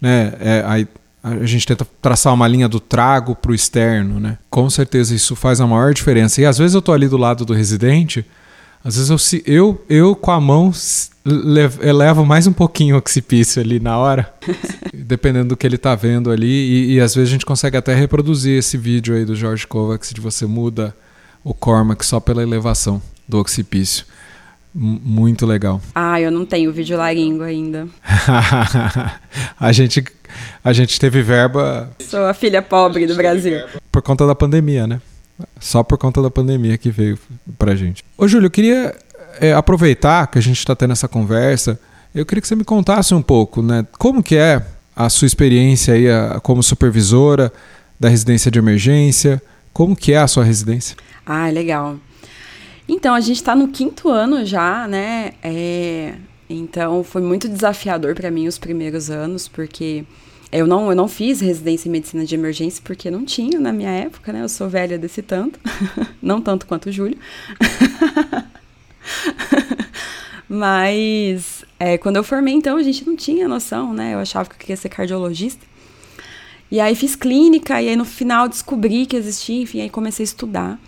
né? 0.00 0.32
É, 0.38 0.62
aí 0.66 0.86
a 1.24 1.46
gente 1.46 1.66
tenta 1.66 1.86
traçar 2.02 2.34
uma 2.34 2.46
linha 2.46 2.68
do 2.68 2.78
trago 2.78 3.34
para 3.34 3.50
o 3.50 3.54
externo, 3.54 4.20
né? 4.20 4.36
Com 4.50 4.68
certeza 4.68 5.14
isso 5.14 5.34
faz 5.34 5.58
a 5.58 5.66
maior 5.66 5.94
diferença. 5.94 6.42
E 6.42 6.44
às 6.44 6.58
vezes 6.58 6.74
eu 6.74 6.82
tô 6.82 6.92
ali 6.92 7.08
do 7.08 7.16
lado 7.16 7.46
do 7.46 7.54
residente, 7.54 8.26
às 8.84 8.96
vezes 8.96 9.08
eu, 9.08 9.42
eu, 9.46 9.84
eu 9.88 10.14
com 10.14 10.30
a 10.30 10.38
mão 10.38 10.70
elevo 11.80 12.26
mais 12.26 12.46
um 12.46 12.52
pouquinho 12.52 12.94
o 12.94 12.98
occipício 12.98 13.62
ali 13.62 13.80
na 13.80 13.96
hora, 13.96 14.34
dependendo 14.92 15.48
do 15.48 15.56
que 15.56 15.66
ele 15.66 15.78
tá 15.78 15.94
vendo 15.94 16.30
ali. 16.30 16.46
E, 16.46 16.94
e, 16.96 17.00
às 17.00 17.14
vezes 17.14 17.30
a 17.30 17.32
gente 17.32 17.46
consegue 17.46 17.78
até 17.78 17.94
reproduzir 17.94 18.58
esse 18.58 18.76
vídeo 18.76 19.14
aí 19.14 19.24
do 19.24 19.34
George 19.34 19.66
Kovacs 19.66 20.12
de 20.12 20.20
você 20.20 20.44
muda 20.44 20.94
o 21.42 21.54
Cormac 21.54 22.04
só 22.04 22.20
pela 22.20 22.42
elevação 22.42 23.00
do 23.26 23.38
occipício. 23.38 24.04
Muito 24.74 25.46
legal. 25.46 25.80
Ah, 25.94 26.20
eu 26.20 26.30
não 26.30 26.44
tenho 26.44 26.70
vídeo 26.70 26.98
laringo 26.98 27.44
ainda. 27.44 27.88
a 29.58 29.72
gente 29.72 30.04
a 30.62 30.72
gente 30.72 30.98
teve 30.98 31.22
verba. 31.22 31.90
Sou 32.00 32.24
a 32.24 32.34
filha 32.34 32.62
pobre 32.62 33.06
do 33.06 33.14
Brasil. 33.14 33.60
Por 33.90 34.02
conta 34.02 34.26
da 34.26 34.34
pandemia, 34.34 34.86
né? 34.86 35.00
Só 35.58 35.82
por 35.82 35.98
conta 35.98 36.22
da 36.22 36.30
pandemia 36.30 36.78
que 36.78 36.90
veio 36.90 37.18
pra 37.58 37.74
gente. 37.74 38.04
Ô, 38.16 38.28
Júlio, 38.28 38.46
eu 38.46 38.50
queria 38.50 38.94
é, 39.40 39.52
aproveitar 39.52 40.26
que 40.28 40.38
a 40.38 40.42
gente 40.42 40.58
está 40.58 40.74
tendo 40.74 40.92
essa 40.92 41.08
conversa. 41.08 41.78
Eu 42.14 42.24
queria 42.24 42.40
que 42.40 42.48
você 42.48 42.54
me 42.54 42.64
contasse 42.64 43.14
um 43.14 43.22
pouco, 43.22 43.62
né? 43.62 43.86
Como 43.98 44.22
que 44.22 44.36
é 44.36 44.64
a 44.94 45.08
sua 45.08 45.26
experiência 45.26 45.94
aí 45.94 46.08
a, 46.08 46.38
como 46.40 46.62
supervisora 46.62 47.52
da 47.98 48.08
residência 48.08 48.50
de 48.50 48.58
emergência? 48.58 49.42
Como 49.72 49.96
que 49.96 50.12
é 50.12 50.18
a 50.18 50.28
sua 50.28 50.44
residência? 50.44 50.96
Ah, 51.26 51.48
legal. 51.48 51.96
Então, 52.88 53.14
a 53.14 53.20
gente 53.20 53.36
está 53.36 53.56
no 53.56 53.68
quinto 53.68 54.08
ano 54.08 54.44
já, 54.44 54.86
né? 54.86 55.32
É, 55.42 56.14
então, 56.48 57.02
foi 57.02 57.22
muito 57.22 57.48
desafiador 57.48 58.14
para 58.14 58.30
mim 58.30 58.46
os 58.46 58.58
primeiros 58.58 59.10
anos, 59.10 59.48
porque 59.48 60.04
eu 60.54 60.66
não, 60.66 60.88
eu 60.90 60.96
não 60.96 61.08
fiz 61.08 61.40
residência 61.40 61.88
em 61.88 61.92
medicina 61.92 62.24
de 62.24 62.34
emergência, 62.34 62.80
porque 62.84 63.10
não 63.10 63.24
tinha 63.24 63.58
na 63.58 63.72
minha 63.72 63.90
época, 63.90 64.32
né? 64.32 64.42
Eu 64.42 64.48
sou 64.48 64.68
velha 64.68 64.96
desse 64.96 65.20
tanto, 65.20 65.58
não 66.22 66.40
tanto 66.40 66.66
quanto 66.66 66.88
o 66.88 66.92
Júlio. 66.92 67.18
Mas, 70.48 71.64
é, 71.78 71.98
quando 71.98 72.16
eu 72.16 72.24
formei, 72.24 72.54
então, 72.54 72.76
a 72.76 72.82
gente 72.82 73.04
não 73.04 73.16
tinha 73.16 73.48
noção, 73.48 73.92
né? 73.92 74.14
Eu 74.14 74.20
achava 74.20 74.48
que 74.48 74.54
eu 74.54 74.58
queria 74.58 74.76
ser 74.76 74.88
cardiologista. 74.88 75.66
E 76.70 76.78
aí 76.78 76.94
fiz 76.94 77.16
clínica, 77.16 77.80
e 77.82 77.88
aí 77.88 77.96
no 77.96 78.04
final 78.04 78.48
descobri 78.48 79.06
que 79.06 79.16
existia, 79.16 79.62
enfim, 79.62 79.80
aí 79.80 79.90
comecei 79.90 80.22
a 80.22 80.24
estudar. 80.24 80.78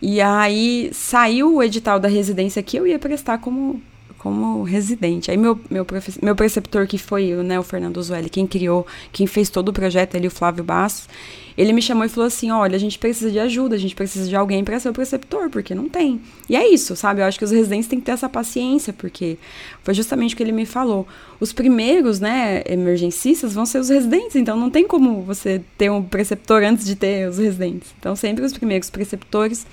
E 0.00 0.20
aí 0.20 0.90
saiu 0.92 1.56
o 1.56 1.62
edital 1.62 1.98
da 1.98 2.08
residência 2.08 2.62
que 2.62 2.76
eu 2.76 2.86
ia 2.86 2.98
prestar 2.98 3.38
como, 3.38 3.82
como 4.20 4.62
residente. 4.62 5.30
Aí 5.30 5.36
meu, 5.38 5.58
meu, 5.70 5.86
meu 6.22 6.36
preceptor, 6.36 6.86
que 6.86 6.98
foi 6.98 7.32
né, 7.42 7.58
o 7.58 7.62
Fernando 7.62 8.02
Zueli, 8.02 8.28
quem 8.28 8.46
criou, 8.46 8.86
quem 9.10 9.26
fez 9.26 9.48
todo 9.48 9.70
o 9.70 9.72
projeto, 9.72 10.14
ele, 10.14 10.26
o 10.26 10.30
Flávio 10.30 10.62
Bastos, 10.62 11.08
ele 11.56 11.72
me 11.72 11.80
chamou 11.80 12.04
e 12.04 12.08
falou 12.08 12.26
assim: 12.26 12.50
olha, 12.50 12.76
a 12.76 12.78
gente 12.78 12.98
precisa 12.98 13.30
de 13.30 13.38
ajuda, 13.38 13.76
a 13.76 13.78
gente 13.78 13.94
precisa 13.94 14.28
de 14.28 14.36
alguém 14.36 14.62
para 14.62 14.78
ser 14.78 14.90
o 14.90 14.92
preceptor, 14.92 15.48
porque 15.48 15.74
não 15.74 15.88
tem. 15.88 16.20
E 16.50 16.54
é 16.54 16.68
isso, 16.68 16.94
sabe? 16.94 17.22
Eu 17.22 17.24
acho 17.24 17.38
que 17.38 17.44
os 17.46 17.50
residentes 17.50 17.88
têm 17.88 17.98
que 17.98 18.04
ter 18.04 18.12
essa 18.12 18.28
paciência, 18.28 18.92
porque 18.92 19.38
foi 19.82 19.94
justamente 19.94 20.34
o 20.34 20.36
que 20.36 20.42
ele 20.42 20.52
me 20.52 20.66
falou. 20.66 21.08
Os 21.40 21.50
primeiros, 21.50 22.20
né, 22.20 22.62
emergencistas 22.66 23.54
vão 23.54 23.64
ser 23.64 23.78
os 23.78 23.88
residentes, 23.88 24.36
então 24.36 24.54
não 24.54 24.68
tem 24.68 24.86
como 24.86 25.22
você 25.22 25.62
ter 25.78 25.90
um 25.90 26.02
preceptor 26.02 26.62
antes 26.62 26.84
de 26.84 26.94
ter 26.94 27.26
os 27.26 27.38
residentes. 27.38 27.94
Então, 27.98 28.14
sempre 28.14 28.44
os 28.44 28.52
primeiros 28.52 28.90
preceptores 28.90 29.66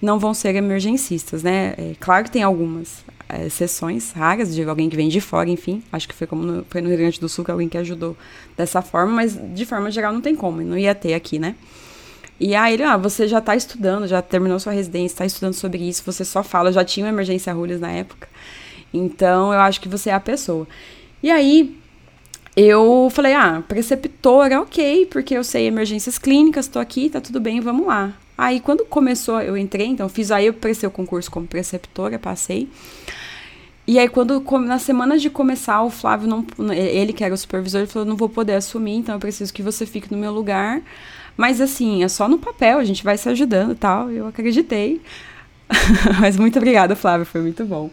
não 0.00 0.20
vão 0.20 0.32
ser 0.32 0.54
emergencistas, 0.54 1.42
né? 1.42 1.74
É, 1.76 1.92
claro 1.98 2.22
que 2.24 2.30
tem 2.30 2.44
algumas 2.44 3.04
é, 3.28 3.46
exceções 3.46 4.12
raras 4.12 4.54
de 4.54 4.62
alguém 4.62 4.88
que 4.88 4.96
vem 4.96 5.08
de 5.08 5.20
fora, 5.20 5.50
enfim. 5.50 5.82
Acho 5.92 6.08
que 6.08 6.14
foi 6.14 6.26
como 6.26 6.42
no, 6.42 6.66
foi 6.68 6.80
no 6.80 6.88
Rio 6.88 6.98
Grande 6.98 7.20
do 7.20 7.28
Sul 7.28 7.44
que 7.44 7.50
alguém 7.50 7.68
que 7.68 7.76
ajudou 7.76 8.16
dessa 8.56 8.80
forma, 8.80 9.12
mas 9.12 9.38
de 9.54 9.66
forma 9.66 9.90
geral 9.90 10.12
não 10.12 10.20
tem 10.20 10.34
como, 10.34 10.62
não 10.62 10.78
ia 10.78 10.94
ter 10.94 11.14
aqui, 11.14 11.38
né? 11.38 11.54
E 12.40 12.54
aí 12.54 12.74
ele, 12.74 12.84
ah, 12.84 12.96
você 12.96 13.26
já 13.26 13.38
está 13.38 13.56
estudando, 13.56 14.06
já 14.06 14.22
terminou 14.22 14.58
sua 14.60 14.72
residência, 14.72 15.14
está 15.14 15.26
estudando 15.26 15.54
sobre 15.54 15.86
isso, 15.88 16.02
você 16.06 16.24
só 16.24 16.42
fala, 16.42 16.72
já 16.72 16.84
tinha 16.84 17.04
uma 17.04 17.12
emergência 17.12 17.52
Rules 17.52 17.80
na 17.80 17.90
época. 17.90 18.28
Então 18.94 19.52
eu 19.52 19.60
acho 19.60 19.80
que 19.80 19.88
você 19.88 20.10
é 20.10 20.14
a 20.14 20.20
pessoa. 20.20 20.66
E 21.22 21.30
aí 21.30 21.76
eu 22.56 23.08
falei, 23.12 23.34
ah, 23.34 23.62
preceptora, 23.66 24.60
ok, 24.60 25.06
porque 25.06 25.34
eu 25.34 25.44
sei 25.44 25.66
emergências 25.66 26.18
clínicas, 26.18 26.66
estou 26.66 26.80
aqui, 26.80 27.10
tá 27.10 27.20
tudo 27.20 27.40
bem, 27.40 27.60
vamos 27.60 27.86
lá. 27.86 28.14
Aí 28.38 28.60
quando 28.60 28.84
começou, 28.84 29.40
eu 29.40 29.56
entrei, 29.56 29.88
então 29.88 30.08
fiz 30.08 30.30
aí 30.30 30.46
eu 30.46 30.54
prestei 30.54 30.86
o 30.88 30.92
concurso 30.92 31.28
como 31.28 31.44
preceptora, 31.44 32.20
passei. 32.20 32.68
E 33.84 33.98
aí 33.98 34.08
quando 34.08 34.40
na 34.60 34.78
semana 34.78 35.18
de 35.18 35.28
começar, 35.28 35.82
o 35.82 35.90
Flávio 35.90 36.28
não 36.28 36.46
ele 36.72 37.12
que 37.12 37.24
era 37.24 37.34
o 37.34 37.36
supervisor, 37.36 37.80
ele 37.80 37.90
falou: 37.90 38.06
"Não 38.06 38.16
vou 38.16 38.28
poder 38.28 38.54
assumir, 38.54 38.94
então 38.94 39.16
eu 39.16 39.18
preciso 39.18 39.52
que 39.52 39.62
você 39.62 39.84
fique 39.84 40.12
no 40.12 40.18
meu 40.18 40.32
lugar". 40.32 40.80
Mas 41.36 41.60
assim, 41.60 42.04
é 42.04 42.08
só 42.08 42.28
no 42.28 42.38
papel, 42.38 42.78
a 42.78 42.84
gente 42.84 43.02
vai 43.02 43.18
se 43.18 43.28
ajudando, 43.28 43.74
tal. 43.74 44.10
Eu 44.10 44.26
acreditei. 44.28 45.00
Mas 46.20 46.36
muito 46.36 46.58
obrigada, 46.58 46.96
Flávio, 46.96 47.26
foi 47.26 47.40
muito 47.40 47.64
bom. 47.64 47.90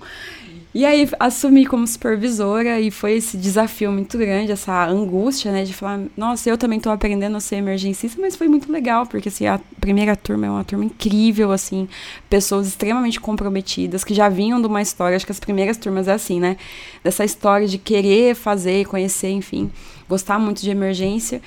E 0.76 0.86
aí 0.86 1.10
assumi 1.22 1.66
como 1.66 1.88
supervisora 1.88 2.82
e 2.82 2.92
foi 2.92 3.14
esse 3.14 3.38
desafio 3.38 3.94
muito 3.94 4.18
grande, 4.18 4.52
essa 4.52 4.86
angústia, 4.86 5.50
né, 5.50 5.64
de 5.64 5.74
falar, 5.74 6.02
nossa, 6.18 6.50
eu 6.50 6.58
também 6.58 6.80
estou 6.80 6.92
aprendendo 6.92 7.38
a 7.38 7.40
ser 7.40 7.56
emergencista, 7.56 8.20
mas 8.20 8.36
foi 8.36 8.50
muito 8.50 8.70
legal, 8.70 9.08
porque 9.08 9.30
assim, 9.30 9.48
a 9.48 9.58
primeira 9.80 10.18
turma 10.18 10.48
é 10.48 10.50
uma 10.50 10.66
turma 10.66 10.84
incrível, 10.84 11.54
assim, 11.54 11.88
pessoas 12.30 12.68
extremamente 12.68 13.22
comprometidas, 13.22 14.04
que 14.04 14.14
já 14.14 14.28
vinham 14.28 14.60
de 14.60 14.68
uma 14.68 14.82
história, 14.82 15.16
acho 15.16 15.26
que 15.26 15.32
as 15.32 15.40
primeiras 15.40 15.78
turmas 15.78 16.10
é 16.10 16.12
assim, 16.12 16.42
né, 16.42 16.58
dessa 17.02 17.24
história 17.24 17.70
de 17.70 17.78
querer 17.78 18.36
fazer, 18.36 18.86
conhecer, 18.86 19.30
enfim, 19.30 19.72
gostar 20.10 20.38
muito 20.38 20.62
de 20.62 20.70
emergência. 20.72 21.42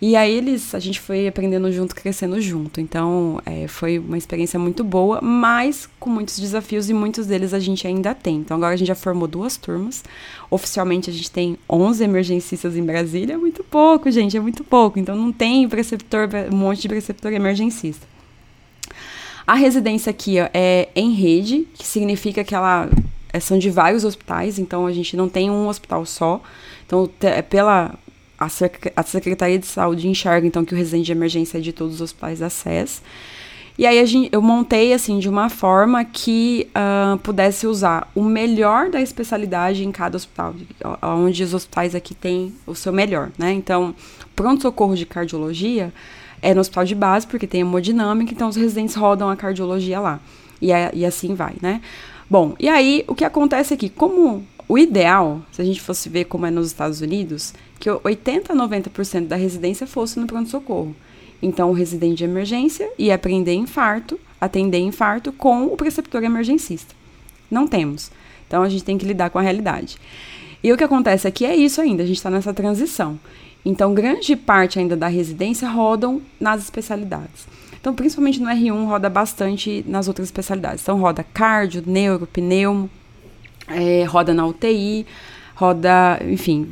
E 0.00 0.14
aí 0.14 0.32
eles, 0.32 0.74
a 0.76 0.78
gente 0.78 1.00
foi 1.00 1.26
aprendendo 1.26 1.70
junto, 1.72 1.94
crescendo 1.94 2.40
junto. 2.40 2.80
Então, 2.80 3.40
é, 3.44 3.66
foi 3.66 3.98
uma 3.98 4.16
experiência 4.16 4.58
muito 4.58 4.84
boa, 4.84 5.20
mas 5.20 5.88
com 5.98 6.08
muitos 6.08 6.38
desafios 6.38 6.88
e 6.88 6.94
muitos 6.94 7.26
deles 7.26 7.52
a 7.52 7.58
gente 7.58 7.84
ainda 7.84 8.14
tem. 8.14 8.36
Então, 8.36 8.56
agora 8.56 8.74
a 8.74 8.76
gente 8.76 8.86
já 8.86 8.94
formou 8.94 9.26
duas 9.26 9.56
turmas. 9.56 10.04
Oficialmente 10.48 11.10
a 11.10 11.12
gente 11.12 11.30
tem 11.30 11.58
11 11.68 12.04
emergencistas 12.04 12.76
em 12.76 12.84
Brasília, 12.84 13.34
é 13.34 13.36
muito 13.36 13.64
pouco, 13.64 14.08
gente, 14.08 14.36
é 14.36 14.40
muito 14.40 14.62
pouco. 14.62 15.00
Então, 15.00 15.16
não 15.16 15.32
tem 15.32 15.68
preceptor, 15.68 16.28
um 16.52 16.56
monte 16.56 16.82
de 16.82 16.88
preceptor 16.88 17.32
emergencista. 17.32 18.06
A 19.44 19.54
residência 19.54 20.10
aqui 20.10 20.38
ó, 20.40 20.48
é 20.54 20.90
em 20.94 21.12
rede, 21.12 21.66
que 21.74 21.84
significa 21.84 22.44
que 22.44 22.54
ela 22.54 22.88
é, 23.32 23.40
são 23.40 23.58
de 23.58 23.68
vários 23.68 24.04
hospitais, 24.04 24.58
então 24.60 24.86
a 24.86 24.92
gente 24.92 25.16
não 25.16 25.28
tem 25.28 25.50
um 25.50 25.66
hospital 25.66 26.06
só. 26.06 26.40
Então, 26.86 27.10
é 27.20 27.42
pela 27.42 27.98
a, 28.38 28.48
Sec 28.48 28.92
a 28.94 29.02
Secretaria 29.02 29.58
de 29.58 29.66
Saúde 29.66 30.08
enxerga, 30.08 30.46
então, 30.46 30.64
que 30.64 30.74
o 30.74 30.76
residente 30.76 31.06
de 31.06 31.12
emergência 31.12 31.58
é 31.58 31.60
de 31.60 31.72
todos 31.72 31.96
os 31.96 32.00
hospitais 32.00 32.38
da 32.38 32.48
SES. 32.48 33.02
E 33.78 33.86
aí 33.86 34.04
gente, 34.06 34.28
eu 34.32 34.42
montei, 34.42 34.92
assim, 34.92 35.20
de 35.20 35.28
uma 35.28 35.48
forma 35.48 36.04
que 36.04 36.68
uh, 36.70 37.16
pudesse 37.18 37.64
usar 37.64 38.10
o 38.12 38.24
melhor 38.24 38.90
da 38.90 39.00
especialidade 39.00 39.84
em 39.84 39.92
cada 39.92 40.16
hospital, 40.16 40.54
onde 41.00 41.44
os 41.44 41.54
hospitais 41.54 41.94
aqui 41.94 42.12
têm 42.12 42.52
o 42.66 42.74
seu 42.74 42.92
melhor, 42.92 43.30
né? 43.38 43.52
Então, 43.52 43.94
pronto-socorro 44.34 44.96
de 44.96 45.06
cardiologia 45.06 45.92
é 46.42 46.52
no 46.54 46.60
hospital 46.60 46.84
de 46.84 46.94
base, 46.96 47.26
porque 47.26 47.46
tem 47.46 47.60
hemodinâmica, 47.60 48.32
então 48.32 48.48
os 48.48 48.56
residentes 48.56 48.96
rodam 48.96 49.28
a 49.30 49.36
cardiologia 49.36 50.00
lá. 50.00 50.18
E, 50.60 50.72
é, 50.72 50.90
e 50.92 51.06
assim 51.06 51.36
vai, 51.36 51.54
né? 51.62 51.80
Bom, 52.28 52.56
e 52.58 52.68
aí 52.68 53.04
o 53.06 53.14
que 53.14 53.24
acontece 53.24 53.74
aqui, 53.74 53.88
como 53.88 54.44
o 54.68 54.76
ideal, 54.76 55.40
se 55.50 55.62
a 55.62 55.64
gente 55.64 55.80
fosse 55.80 56.10
ver 56.10 56.26
como 56.26 56.44
é 56.44 56.50
nos 56.50 56.66
Estados 56.66 57.00
Unidos, 57.00 57.54
que 57.80 57.88
80 57.90 58.52
a 58.52 58.56
90% 58.56 59.26
da 59.26 59.36
residência 59.36 59.86
fosse 59.86 60.20
no 60.20 60.26
pronto-socorro. 60.26 60.94
Então, 61.40 61.70
o 61.70 61.72
residente 61.72 62.18
de 62.18 62.24
emergência 62.24 62.90
ia 62.98 63.14
aprender 63.14 63.54
infarto, 63.54 64.20
atender 64.38 64.78
infarto 64.78 65.32
com 65.32 65.66
o 65.66 65.76
preceptor 65.76 66.22
emergencista. 66.22 66.94
Não 67.50 67.66
temos. 67.66 68.10
Então, 68.46 68.62
a 68.62 68.68
gente 68.68 68.84
tem 68.84 68.98
que 68.98 69.06
lidar 69.06 69.30
com 69.30 69.38
a 69.38 69.42
realidade. 69.42 69.96
E 70.62 70.70
o 70.72 70.76
que 70.76 70.84
acontece 70.84 71.26
aqui 71.26 71.46
é 71.46 71.56
isso 71.56 71.80
ainda, 71.80 72.02
a 72.02 72.06
gente 72.06 72.16
está 72.16 72.28
nessa 72.28 72.52
transição. 72.52 73.18
Então, 73.64 73.94
grande 73.94 74.36
parte 74.36 74.78
ainda 74.78 74.96
da 74.96 75.08
residência 75.08 75.68
rodam 75.68 76.20
nas 76.38 76.62
especialidades. 76.62 77.46
Então, 77.80 77.94
principalmente 77.94 78.40
no 78.40 78.48
R1, 78.48 78.86
roda 78.86 79.08
bastante 79.08 79.84
nas 79.86 80.08
outras 80.08 80.28
especialidades. 80.28 80.82
Então, 80.82 80.98
roda 81.00 81.22
cardio, 81.22 81.82
neuro, 81.86 82.26
pneumo, 82.26 82.90
é, 83.68 84.04
roda 84.04 84.34
na 84.34 84.46
UTI, 84.46 85.06
roda, 85.54 86.20
enfim, 86.24 86.68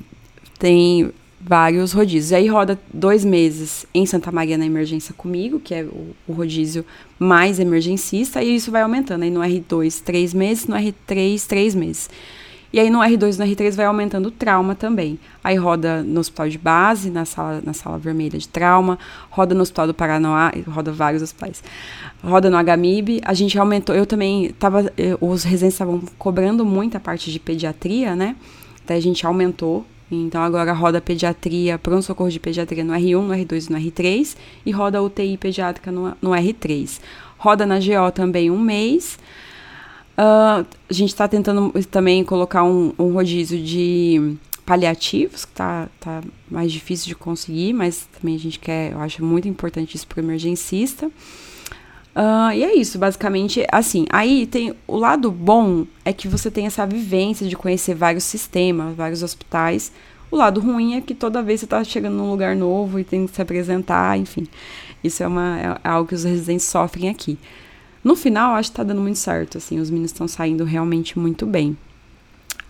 tem 0.58 1.12
vários 1.40 1.92
rodízios. 1.92 2.32
Aí 2.32 2.48
roda 2.48 2.78
dois 2.92 3.24
meses 3.24 3.86
em 3.94 4.04
Santa 4.04 4.32
Maria 4.32 4.58
na 4.58 4.66
emergência 4.66 5.14
comigo, 5.14 5.60
que 5.60 5.74
é 5.74 5.84
o, 5.84 6.14
o 6.26 6.32
rodízio 6.32 6.84
mais 7.18 7.60
emergencista, 7.60 8.42
e 8.42 8.56
isso 8.56 8.70
vai 8.70 8.82
aumentando. 8.82 9.22
Aí 9.22 9.30
no 9.30 9.40
R2, 9.40 10.02
três 10.02 10.34
meses, 10.34 10.66
no 10.66 10.76
R3, 10.76 11.46
três 11.46 11.74
meses. 11.74 12.10
E 12.72 12.80
aí 12.80 12.90
no 12.90 12.98
R2 12.98 13.36
e 13.36 13.38
no 13.38 13.44
R3 13.44 13.74
vai 13.74 13.86
aumentando 13.86 14.26
o 14.26 14.30
trauma 14.30 14.74
também. 14.74 15.18
Aí 15.42 15.56
roda 15.56 16.02
no 16.02 16.20
hospital 16.20 16.48
de 16.48 16.58
base, 16.58 17.10
na 17.10 17.24
sala, 17.24 17.62
na 17.64 17.72
sala 17.72 17.98
vermelha 17.98 18.38
de 18.38 18.48
trauma, 18.48 18.98
roda 19.30 19.54
no 19.54 19.62
hospital 19.62 19.86
do 19.86 19.94
Paranoá, 19.94 20.52
roda 20.68 20.92
vários 20.92 21.22
hospitais. 21.22 21.62
Roda 22.22 22.50
no 22.50 22.56
HMIB. 22.56 23.20
A 23.24 23.34
gente 23.34 23.58
aumentou, 23.58 23.94
eu 23.94 24.06
também 24.06 24.50
tava, 24.58 24.92
eh, 24.96 25.16
os 25.20 25.44
residentes 25.44 25.74
estavam 25.74 26.02
cobrando 26.18 26.64
muito 26.64 26.96
a 26.96 27.00
parte 27.00 27.30
de 27.30 27.38
pediatria, 27.38 28.16
né? 28.16 28.36
Daí 28.86 28.98
a 28.98 29.02
gente 29.02 29.26
aumentou 29.26 29.86
então 30.10 30.40
agora 30.40 30.72
roda 30.72 31.00
pediatria, 31.00 31.78
pronto-socorro 31.78 32.30
de 32.30 32.38
pediatria 32.38 32.84
no 32.84 32.92
R1, 32.92 33.20
no 33.20 33.34
R2 33.34 33.68
e 33.68 33.72
no 33.72 33.78
R3, 33.78 34.36
e 34.64 34.70
roda 34.70 35.02
UTI 35.02 35.36
pediátrica 35.36 35.90
no, 35.90 36.16
no 36.22 36.30
R3. 36.30 37.00
Roda 37.38 37.66
na 37.66 37.78
GO 37.78 38.10
também 38.14 38.50
um 38.50 38.58
mês. 38.58 39.18
Uh, 40.16 40.66
a 40.88 40.92
gente 40.92 41.10
está 41.10 41.28
tentando 41.28 41.70
também 41.90 42.24
colocar 42.24 42.64
um, 42.64 42.92
um, 42.98 43.12
rodízio 43.12 43.62
de 43.62 44.36
paliativos, 44.64 45.44
que 45.44 45.52
tá, 45.52 45.88
tá 46.00 46.22
mais 46.50 46.72
difícil 46.72 47.08
de 47.08 47.14
conseguir, 47.14 47.74
mas 47.74 48.08
também 48.18 48.34
a 48.34 48.38
gente 48.38 48.58
quer, 48.58 48.92
eu 48.92 49.00
acho 49.00 49.22
muito 49.22 49.46
importante 49.46 49.94
isso 49.94 50.06
para 50.06 50.20
o 50.20 50.24
emergencista. 50.24 51.06
Uh, 51.06 52.50
e 52.54 52.64
é 52.64 52.74
isso, 52.74 52.98
basicamente, 52.98 53.66
assim, 53.70 54.06
aí 54.08 54.46
tem 54.46 54.74
o 54.86 54.96
lado 54.96 55.30
bom 55.30 55.84
é 56.02 56.14
que 56.14 56.26
você 56.26 56.50
tem 56.50 56.64
essa 56.66 56.86
vivência 56.86 57.46
de 57.46 57.54
conhecer 57.54 57.94
vários 57.94 58.24
sistemas, 58.24 58.96
vários 58.96 59.22
hospitais. 59.22 59.92
O 60.30 60.36
lado 60.36 60.60
ruim 60.60 60.96
é 60.96 61.02
que 61.02 61.14
toda 61.14 61.42
vez 61.42 61.60
você 61.60 61.66
está 61.66 61.84
chegando 61.84 62.16
num 62.16 62.30
lugar 62.30 62.56
novo 62.56 62.98
e 62.98 63.04
tem 63.04 63.26
que 63.26 63.34
se 63.34 63.42
apresentar, 63.42 64.18
enfim. 64.18 64.48
Isso 65.04 65.22
é, 65.22 65.26
uma, 65.26 65.78
é 65.84 65.88
algo 65.88 66.08
que 66.08 66.14
os 66.14 66.24
residentes 66.24 66.64
sofrem 66.64 67.10
aqui. 67.10 67.38
No 68.06 68.14
final, 68.14 68.54
acho 68.54 68.70
que 68.70 68.74
está 68.74 68.84
dando 68.84 69.00
muito 69.00 69.18
certo, 69.18 69.58
assim, 69.58 69.80
os 69.80 69.90
meninos 69.90 70.12
estão 70.12 70.28
saindo 70.28 70.62
realmente 70.62 71.18
muito 71.18 71.44
bem. 71.44 71.76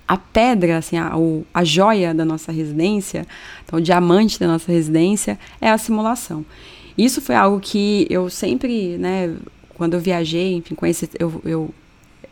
A 0.08 0.16
pedra, 0.16 0.78
assim, 0.78 0.96
a, 0.96 1.14
o, 1.14 1.44
a 1.52 1.62
joia 1.62 2.14
da 2.14 2.24
nossa 2.24 2.50
residência, 2.50 3.26
então 3.62 3.78
o 3.78 3.82
diamante 3.82 4.40
da 4.40 4.46
nossa 4.46 4.72
residência 4.72 5.38
é 5.60 5.68
a 5.68 5.76
simulação. 5.76 6.42
Isso 6.96 7.20
foi 7.20 7.34
algo 7.34 7.60
que 7.60 8.06
eu 8.08 8.30
sempre, 8.30 8.96
né, 8.96 9.36
quando 9.74 9.92
eu 9.92 10.00
viajei, 10.00 10.54
enfim, 10.54 10.74
conheci, 10.74 11.06
eu, 11.18 11.38
eu 11.44 11.70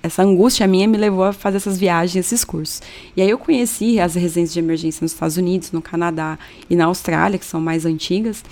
essa 0.03 0.23
angústia 0.23 0.67
minha 0.67 0.89
me 0.89 0.97
levou 0.97 1.25
a 1.25 1.35
fazer 1.35 1.59
essas 1.59 1.79
viagens, 1.79 2.25
esses 2.25 2.43
cursos. 2.43 2.81
E 3.15 3.21
aí 3.21 3.29
eu 3.29 3.37
conheci 3.37 4.01
as 4.01 4.15
residências 4.15 4.55
de 4.55 4.61
emergência 4.61 5.05
nos 5.05 5.13
Estados 5.13 5.37
Unidos, 5.37 5.73
no 5.73 5.83
Canadá 5.83 6.39
e 6.71 6.75
na 6.75 6.87
Austrália, 6.87 7.39
que 7.39 7.45
são 7.45 7.61
mais 7.61 7.85
antigas. 7.85 8.43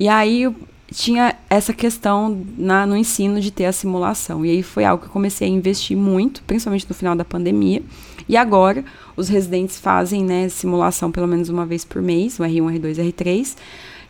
E 0.00 0.08
aí 0.08 0.52
tinha 0.94 1.34
essa 1.50 1.72
questão 1.72 2.44
na, 2.56 2.86
no 2.86 2.96
ensino 2.96 3.40
de 3.40 3.50
ter 3.50 3.64
a 3.66 3.72
simulação. 3.72 4.46
E 4.46 4.50
aí 4.50 4.62
foi 4.62 4.84
algo 4.84 5.02
que 5.02 5.08
eu 5.08 5.12
comecei 5.12 5.48
a 5.48 5.50
investir 5.50 5.96
muito, 5.96 6.42
principalmente 6.44 6.86
no 6.88 6.94
final 6.94 7.16
da 7.16 7.24
pandemia. 7.24 7.82
E 8.28 8.36
agora 8.36 8.84
os 9.16 9.28
residentes 9.28 9.78
fazem 9.78 10.24
né, 10.24 10.48
simulação 10.48 11.10
pelo 11.10 11.26
menos 11.26 11.48
uma 11.48 11.66
vez 11.66 11.84
por 11.84 12.00
mês, 12.00 12.38
o 12.38 12.44
R1, 12.44 12.80
R2, 12.80 13.12
R3 13.12 13.56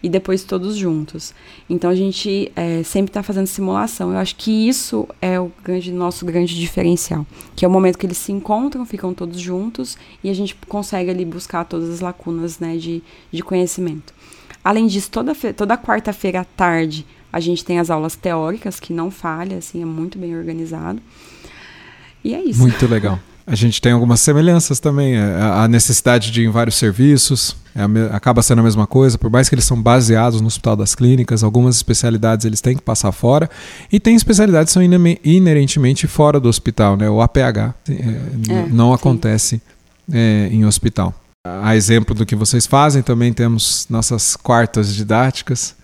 e 0.03 0.09
depois 0.11 0.45
todos 0.45 0.77
juntos. 0.77 1.35
Então 1.71 1.89
a 1.89 1.95
gente 1.95 2.53
é, 2.55 2.83
sempre 2.83 3.09
está 3.09 3.23
fazendo 3.23 3.47
simulação. 3.47 4.13
Eu 4.13 4.19
acho 4.19 4.37
que 4.37 4.69
isso 4.69 5.09
é 5.23 5.41
o 5.41 5.51
grande, 5.65 5.91
nosso 5.91 6.27
grande 6.27 6.55
diferencial, 6.55 7.27
que 7.57 7.65
é 7.65 7.69
o 7.69 7.71
momento 7.71 7.99
que 7.99 8.05
eles 8.05 8.19
se 8.19 8.31
encontram, 8.31 8.85
ficam 8.85 9.15
todos 9.15 9.41
juntos 9.41 9.97
e 10.23 10.29
a 10.29 10.35
gente 10.35 10.55
consegue 10.69 11.11
ali 11.11 11.25
buscar 11.25 11.65
todas 11.65 11.89
as 11.89 12.01
lacunas 12.01 12.59
né, 12.59 12.77
de, 12.77 13.03
de 13.33 13.43
conhecimento. 13.43 14.13
Além 14.65 14.87
disso, 14.87 15.11
toda, 15.11 15.35
toda 15.35 15.77
quarta-feira 15.77 16.41
à 16.41 16.45
tarde 16.45 17.07
a 17.31 17.41
gente 17.41 17.65
tem 17.65 17.81
as 17.81 17.91
aulas 17.91 18.15
teóricas, 18.15 18.79
que 18.79 18.93
não 18.93 19.11
falha, 19.11 19.59
assim, 19.59 19.83
é 19.83 19.85
muito 19.85 20.17
bem 20.19 20.37
organizado. 20.37 21.01
E 22.23 22.33
é 22.33 22.41
isso. 22.41 22.61
Muito 22.61 22.87
legal. 22.87 23.19
A 23.47 23.55
gente 23.55 23.81
tem 23.81 23.93
algumas 23.93 24.21
semelhanças 24.21 24.81
também. 24.81 25.17
É, 25.17 25.41
a 25.41 25.69
necessidade 25.69 26.31
de 26.31 26.43
ir 26.43 26.47
em 26.47 26.49
vários 26.49 26.77
serviços 26.77 27.57
é 27.75 28.15
acaba 28.15 28.41
sendo 28.41 28.61
a 28.61 28.63
mesma 28.63 28.87
coisa, 28.87 29.19
por 29.19 29.29
mais 29.29 29.49
que 29.49 29.55
eles 29.57 29.65
são 29.65 29.81
baseados 29.83 30.41
no 30.41 30.47
Hospital 30.47 30.77
das 30.77 30.95
Clínicas, 30.95 31.43
algumas 31.43 31.75
especialidades 31.75 32.47
eles 32.47 32.61
têm 32.61 32.77
que 32.77 32.83
passar 32.83 33.11
fora. 33.11 33.51
E 33.91 33.99
tem 33.99 34.15
especialidades 34.15 34.73
que 34.73 34.75
são 34.75 34.83
inerentemente 35.25 36.07
fora 36.07 36.39
do 36.39 36.49
hospital, 36.49 36.97
né? 36.97 37.11
O 37.11 37.21
APH 37.21 37.37
é, 37.37 37.93
é, 37.93 38.67
não 38.71 38.91
sim. 38.91 38.95
acontece 38.95 39.63
é, 40.11 40.49
em 40.53 40.65
hospital. 40.65 41.13
A 41.47 41.77
exemplo 41.77 42.15
do 42.15 42.25
que 42.25 42.35
vocês 42.35 42.67
fazem, 42.67 43.03
também 43.03 43.31
temos 43.31 43.87
nossas 43.91 44.35
quartas 44.35 44.95
didáticas 44.95 45.77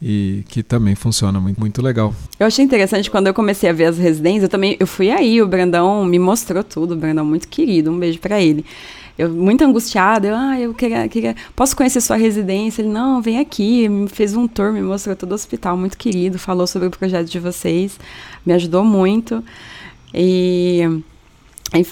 e 0.00 0.42
que 0.48 0.62
também 0.62 0.94
funciona 0.94 1.38
muito, 1.38 1.60
muito 1.60 1.82
legal. 1.82 2.14
Eu 2.40 2.46
achei 2.46 2.64
interessante 2.64 3.10
quando 3.10 3.26
eu 3.26 3.34
comecei 3.34 3.68
a 3.68 3.74
ver 3.74 3.84
as 3.84 3.98
residências, 3.98 4.44
eu 4.44 4.48
também 4.48 4.74
eu 4.80 4.86
fui 4.86 5.10
aí, 5.10 5.42
o 5.42 5.46
Brandão 5.46 6.02
me 6.02 6.18
mostrou 6.18 6.64
tudo, 6.64 6.94
o 6.94 6.96
Brandão 6.96 7.26
muito 7.26 7.46
querido, 7.46 7.90
um 7.90 7.98
beijo 7.98 8.18
para 8.20 8.40
ele. 8.40 8.64
Eu 9.18 9.28
muito 9.28 9.62
angustiada, 9.62 10.28
eu, 10.28 10.34
ah, 10.34 10.58
eu 10.58 10.72
queria, 10.72 11.06
queria, 11.08 11.36
posso 11.54 11.76
conhecer 11.76 12.00
sua 12.00 12.16
residência? 12.16 12.80
Ele, 12.80 12.88
não, 12.88 13.20
vem 13.20 13.38
aqui, 13.38 13.90
me 13.90 14.08
fez 14.08 14.34
um 14.34 14.48
tour, 14.48 14.72
me 14.72 14.80
mostrou 14.80 15.14
todo 15.14 15.32
o 15.32 15.34
hospital, 15.34 15.76
muito 15.76 15.98
querido, 15.98 16.38
falou 16.38 16.66
sobre 16.66 16.88
o 16.88 16.90
projeto 16.90 17.28
de 17.28 17.38
vocês, 17.38 18.00
me 18.46 18.54
ajudou 18.54 18.82
muito. 18.82 19.44
E 20.14 21.02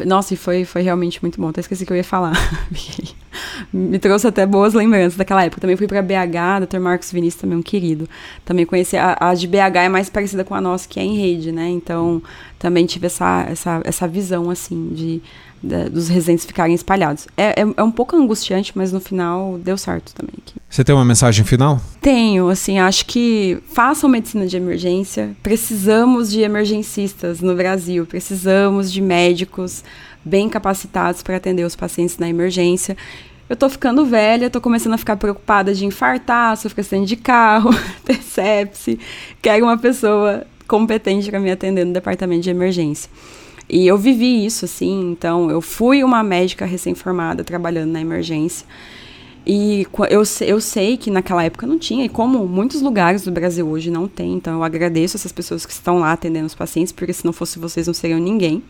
nossa, 0.07 0.35
e 0.35 0.37
foi, 0.37 0.65
foi 0.65 0.83
realmente 0.83 1.21
muito 1.23 1.41
bom. 1.41 1.49
Até 1.49 1.61
esqueci 1.61 1.85
que 1.85 1.93
eu 1.93 1.97
ia 1.97 2.05
falar. 2.05 2.35
Me 3.73 3.99
trouxe 3.99 4.27
até 4.27 4.47
boas 4.47 4.75
lembranças 4.75 5.17
daquela 5.17 5.45
época. 5.45 5.61
Também 5.61 5.77
fui 5.77 5.87
para 5.87 6.03
BH, 6.03 6.67
Dr. 6.67 6.79
Marcos 6.79 7.11
Vinícius 7.11 7.41
também 7.41 7.59
um 7.59 7.63
querido. 7.63 8.09
Também 8.45 8.65
conheci 8.67 8.97
a, 8.97 9.17
a, 9.21 9.35
de 9.35 9.47
BH 9.47 9.77
é 9.77 9.89
mais 9.89 10.09
parecida 10.09 10.45
com 10.45 10.55
a 10.55 10.61
nossa, 10.61 10.89
que 10.89 10.99
é 11.01 11.03
em 11.03 11.17
rede, 11.17 11.53
né? 11.53 11.69
Então, 11.69 12.23
também 12.59 12.87
tive 12.87 13.07
essa, 13.07 13.47
essa, 13.49 13.81
essa 13.85 14.09
visão 14.09 14.51
assim 14.51 14.91
de 14.93 15.23
dos 15.91 16.09
residentes 16.09 16.45
ficarem 16.45 16.75
espalhados. 16.75 17.27
É, 17.37 17.63
é, 17.63 17.67
é, 17.77 17.83
um 17.83 17.91
pouco 17.91 18.15
angustiante, 18.17 18.73
mas 18.75 18.93
no 18.93 19.01
final 19.01 19.59
deu 19.59 19.79
certo 19.79 20.15
também. 20.15 20.35
Você 20.69 20.85
tem 20.85 20.95
uma 20.95 21.05
mensagem 21.05 21.45
final? 21.45 21.81
Tenho, 22.01 22.49
assim, 22.49 22.79
acho 22.79 23.07
que 23.07 23.59
façam 23.73 24.11
medicina 24.11 24.47
de 24.47 24.57
emergência. 24.57 25.31
Precisamos 25.43 26.31
de 26.31 26.41
emergencistas 26.41 27.41
no 27.41 27.55
Brasil, 27.55 28.05
precisamos 28.07 28.93
de 28.93 29.01
médicos 29.01 29.83
bem 30.25 30.49
capacitados 30.49 31.23
para 31.23 31.37
atender 31.37 31.65
os 31.65 31.77
pacientes 31.77 32.19
na 32.19 32.29
emergência. 32.29 32.97
Eu 33.49 33.57
tô 33.57 33.69
ficando 33.69 34.07
velha, 34.07 34.49
tô 34.49 34.61
começando 34.61 34.95
a 34.95 34.99
ficar 34.99 35.17
preocupada 35.17 35.75
de 35.75 35.85
infartar, 35.85 36.57
sofrer 36.57 36.81
acidente 36.81 37.09
de 37.09 37.17
carro, 37.17 37.71
ter 38.05 38.23
sepse. 38.23 38.99
Quero 39.43 39.65
uma 39.65 39.77
pessoa 39.77 40.47
competente 40.67 41.29
para 41.29 41.39
me 41.39 41.51
atender 41.51 41.85
no 41.85 41.93
departamento 41.93 42.43
de 42.43 42.51
emergência. 42.51 43.11
E 43.69 43.87
eu 43.87 43.97
vivi 43.99 44.45
isso, 44.45 44.65
assim, 44.65 45.11
então 45.11 45.51
eu 45.51 45.61
fui 45.61 46.03
uma 46.05 46.23
médica 46.23 46.65
recém-formada 46.65 47.45
trabalhando 47.45 47.93
na 47.93 48.01
emergência. 48.01 48.67
E 49.47 49.87
eu, 50.09 50.23
eu 50.47 50.61
sei 50.61 50.97
que 50.97 51.11
naquela 51.11 51.45
época 51.45 51.67
não 51.67 51.79
tinha, 51.79 52.05
e 52.05 52.09
como 52.09 52.47
muitos 52.47 52.81
lugares 52.81 53.25
do 53.25 53.31
Brasil 53.31 53.69
hoje 53.69 53.91
não 53.91 54.09
tem, 54.09 54.35
então 54.35 54.55
eu 54.55 54.63
agradeço 54.63 55.19
essas 55.19 55.33
pessoas 55.33 55.67
que 55.67 55.73
estão 55.73 55.99
lá 55.99 56.13
atendendo 56.13 56.47
os 56.47 56.55
pacientes, 56.55 56.93
porque 56.93 57.13
se 57.13 57.27
não 57.27 57.33
fosse 57.33 57.59
vocês 57.59 57.87
não 57.87 57.93
seriam 57.93 58.19
ninguém. 58.19 58.63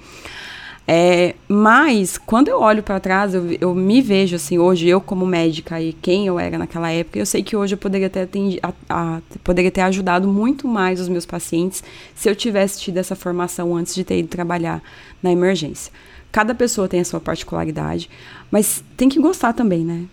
É, 0.87 1.35
mas, 1.49 2.19
quando 2.19 2.49
eu 2.49 2.61
olho 2.61 2.83
para 2.83 3.01
trás, 3.01 3.35
eu, 3.35 3.53
eu, 3.59 3.75
me 3.75 4.03
vejo 4.03 4.37
assim, 4.37 4.59
hoje, 4.59 4.87
eu 4.87 5.01
como 5.01 5.25
médica 5.25 5.81
e 5.81 5.95
quem 5.95 6.27
eu 6.27 6.39
era 6.39 6.59
naquela 6.59 6.91
época, 6.91 7.19
eu 7.19 7.25
sei 7.25 7.43
que 7.43 7.57
hoje 7.57 7.75
eu 7.75 7.79
poderia 7.79 8.11
ter, 8.11 8.21
atendi, 8.21 8.61
a, 8.63 8.73
a, 8.89 9.21
poderia 9.43 9.71
ter 9.71 9.81
ajudado 9.81 10.29
muito 10.29 10.69
mais 10.69 11.01
os 11.01 11.09
meus 11.09 11.25
pacientes 11.25 11.83
se 12.15 12.29
eu 12.29 12.37
tivesse 12.37 12.81
tido 12.81 12.99
essa 12.99 13.17
formação 13.17 13.75
antes 13.75 13.95
de 13.95 14.05
ter 14.05 14.19
ido 14.19 14.29
trabalhar 14.29 14.83
na 15.23 15.33
emergência. 15.33 15.91
Cada 16.31 16.55
pessoa 16.55 16.89
tem 16.89 17.01
a 17.01 17.05
sua 17.05 17.21
particularidade, 17.21 18.11
mas 18.51 18.85
tem 18.97 19.09
que 19.09 19.21
gostar 19.21 19.53
também, 19.53 19.85
né? 19.85 20.05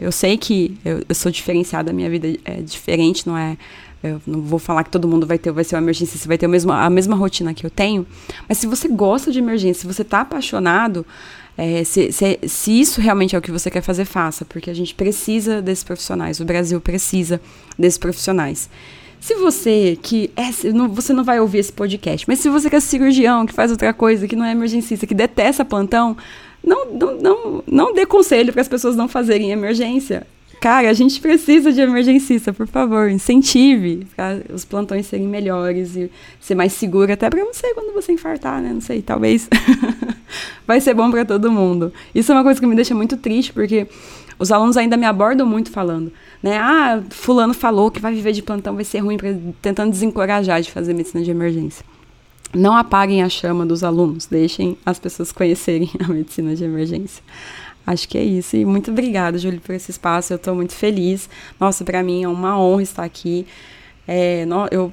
Eu 0.00 0.10
sei 0.10 0.36
que 0.38 0.76
eu, 0.84 1.02
eu 1.06 1.14
sou 1.14 1.30
diferenciada, 1.30 1.90
a 1.90 1.94
minha 1.94 2.08
vida 2.08 2.38
é 2.44 2.60
diferente, 2.62 3.26
não 3.26 3.36
é 3.36 3.56
eu 4.02 4.20
não 4.26 4.40
vou 4.40 4.58
falar 4.58 4.84
que 4.84 4.90
todo 4.90 5.08
mundo 5.08 5.26
vai 5.26 5.38
ter, 5.38 5.50
vai 5.50 5.64
ser 5.64 5.74
uma 5.76 5.82
emergência, 5.82 6.18
você 6.18 6.28
vai 6.28 6.38
ter 6.38 6.46
a 6.46 6.48
mesma, 6.48 6.84
a 6.84 6.90
mesma 6.90 7.16
rotina 7.16 7.52
que 7.52 7.66
eu 7.66 7.70
tenho. 7.70 8.06
Mas 8.48 8.58
se 8.58 8.66
você 8.66 8.88
gosta 8.88 9.32
de 9.32 9.38
emergência, 9.38 9.80
se 9.82 9.86
você 9.86 10.02
está 10.02 10.20
apaixonado, 10.20 11.04
é, 11.56 11.82
se, 11.82 12.12
se, 12.12 12.38
se, 12.46 12.80
isso 12.80 13.00
realmente 13.00 13.34
é 13.34 13.38
o 13.38 13.42
que 13.42 13.50
você 13.50 13.68
quer 13.70 13.82
fazer, 13.82 14.04
faça, 14.04 14.44
porque 14.44 14.70
a 14.70 14.74
gente 14.74 14.94
precisa 14.94 15.60
desses 15.60 15.82
profissionais, 15.82 16.38
o 16.38 16.44
Brasil 16.44 16.80
precisa 16.80 17.40
desses 17.76 17.98
profissionais. 17.98 18.70
Se 19.20 19.34
você 19.34 19.98
que 20.00 20.30
é, 20.36 20.52
você 20.88 21.12
não 21.12 21.24
vai 21.24 21.40
ouvir 21.40 21.58
esse 21.58 21.72
podcast, 21.72 22.24
mas 22.28 22.38
se 22.38 22.48
você 22.48 22.70
que 22.70 22.76
é 22.76 22.80
cirurgião, 22.80 23.44
que 23.44 23.52
faz 23.52 23.72
outra 23.72 23.92
coisa, 23.92 24.28
que 24.28 24.36
não 24.36 24.44
é 24.44 24.52
emergencista, 24.52 25.08
que 25.08 25.14
detesta 25.14 25.64
plantão, 25.64 26.16
não, 26.64 26.92
não, 26.92 27.16
não, 27.16 27.64
não 27.66 27.92
dê 27.92 28.06
conselho 28.06 28.52
para 28.52 28.62
as 28.62 28.68
pessoas 28.68 28.94
não 28.94 29.08
fazerem 29.08 29.50
emergência. 29.50 30.24
Cara, 30.60 30.90
a 30.90 30.92
gente 30.92 31.20
precisa 31.20 31.72
de 31.72 31.80
emergencista, 31.80 32.52
por 32.52 32.66
favor, 32.66 33.08
incentive 33.08 34.06
os 34.52 34.64
plantões 34.64 35.06
serem 35.06 35.26
melhores 35.26 35.94
e 35.94 36.10
ser 36.40 36.54
mais 36.56 36.72
seguro, 36.72 37.12
até 37.12 37.30
para 37.30 37.44
você 37.44 37.72
quando 37.74 37.94
você 37.94 38.12
infartar, 38.12 38.60
né? 38.60 38.72
Não 38.72 38.80
sei, 38.80 39.00
talvez 39.00 39.48
vai 40.66 40.80
ser 40.80 40.94
bom 40.94 41.10
para 41.10 41.24
todo 41.24 41.52
mundo. 41.52 41.92
Isso 42.12 42.32
é 42.32 42.34
uma 42.34 42.42
coisa 42.42 42.60
que 42.60 42.66
me 42.66 42.74
deixa 42.74 42.94
muito 42.94 43.16
triste, 43.16 43.52
porque 43.52 43.86
os 44.38 44.50
alunos 44.50 44.76
ainda 44.76 44.96
me 44.96 45.06
abordam 45.06 45.46
muito 45.46 45.70
falando, 45.70 46.12
né? 46.42 46.58
Ah, 46.58 47.02
fulano 47.10 47.54
falou 47.54 47.90
que 47.90 48.00
vai 48.00 48.12
viver 48.12 48.32
de 48.32 48.42
plantão 48.42 48.74
vai 48.74 48.84
ser 48.84 48.98
ruim, 48.98 49.16
pra, 49.16 49.28
tentando 49.62 49.90
desencorajar 49.90 50.60
de 50.60 50.72
fazer 50.72 50.92
medicina 50.92 51.22
de 51.22 51.30
emergência. 51.30 51.84
não 52.54 52.76
apaguem 52.76 53.22
a 53.22 53.28
chama 53.28 53.64
dos 53.64 53.84
alunos, 53.84 54.26
deixem 54.26 54.76
as 54.84 54.98
pessoas 54.98 55.30
conhecerem 55.30 55.90
a 56.04 56.08
medicina 56.08 56.56
de 56.56 56.64
emergência. 56.64 57.22
Acho 57.88 58.06
que 58.06 58.18
é 58.18 58.22
isso. 58.22 58.54
E 58.54 58.66
muito 58.66 58.90
obrigada, 58.90 59.38
Júlio, 59.38 59.62
por 59.62 59.74
esse 59.74 59.90
espaço. 59.90 60.30
Eu 60.30 60.36
estou 60.36 60.54
muito 60.54 60.74
feliz. 60.74 61.26
Nossa, 61.58 61.86
para 61.86 62.02
mim 62.02 62.22
é 62.22 62.28
uma 62.28 62.60
honra 62.60 62.82
estar 62.82 63.02
aqui. 63.02 63.46
É, 64.06 64.44
eu, 64.70 64.92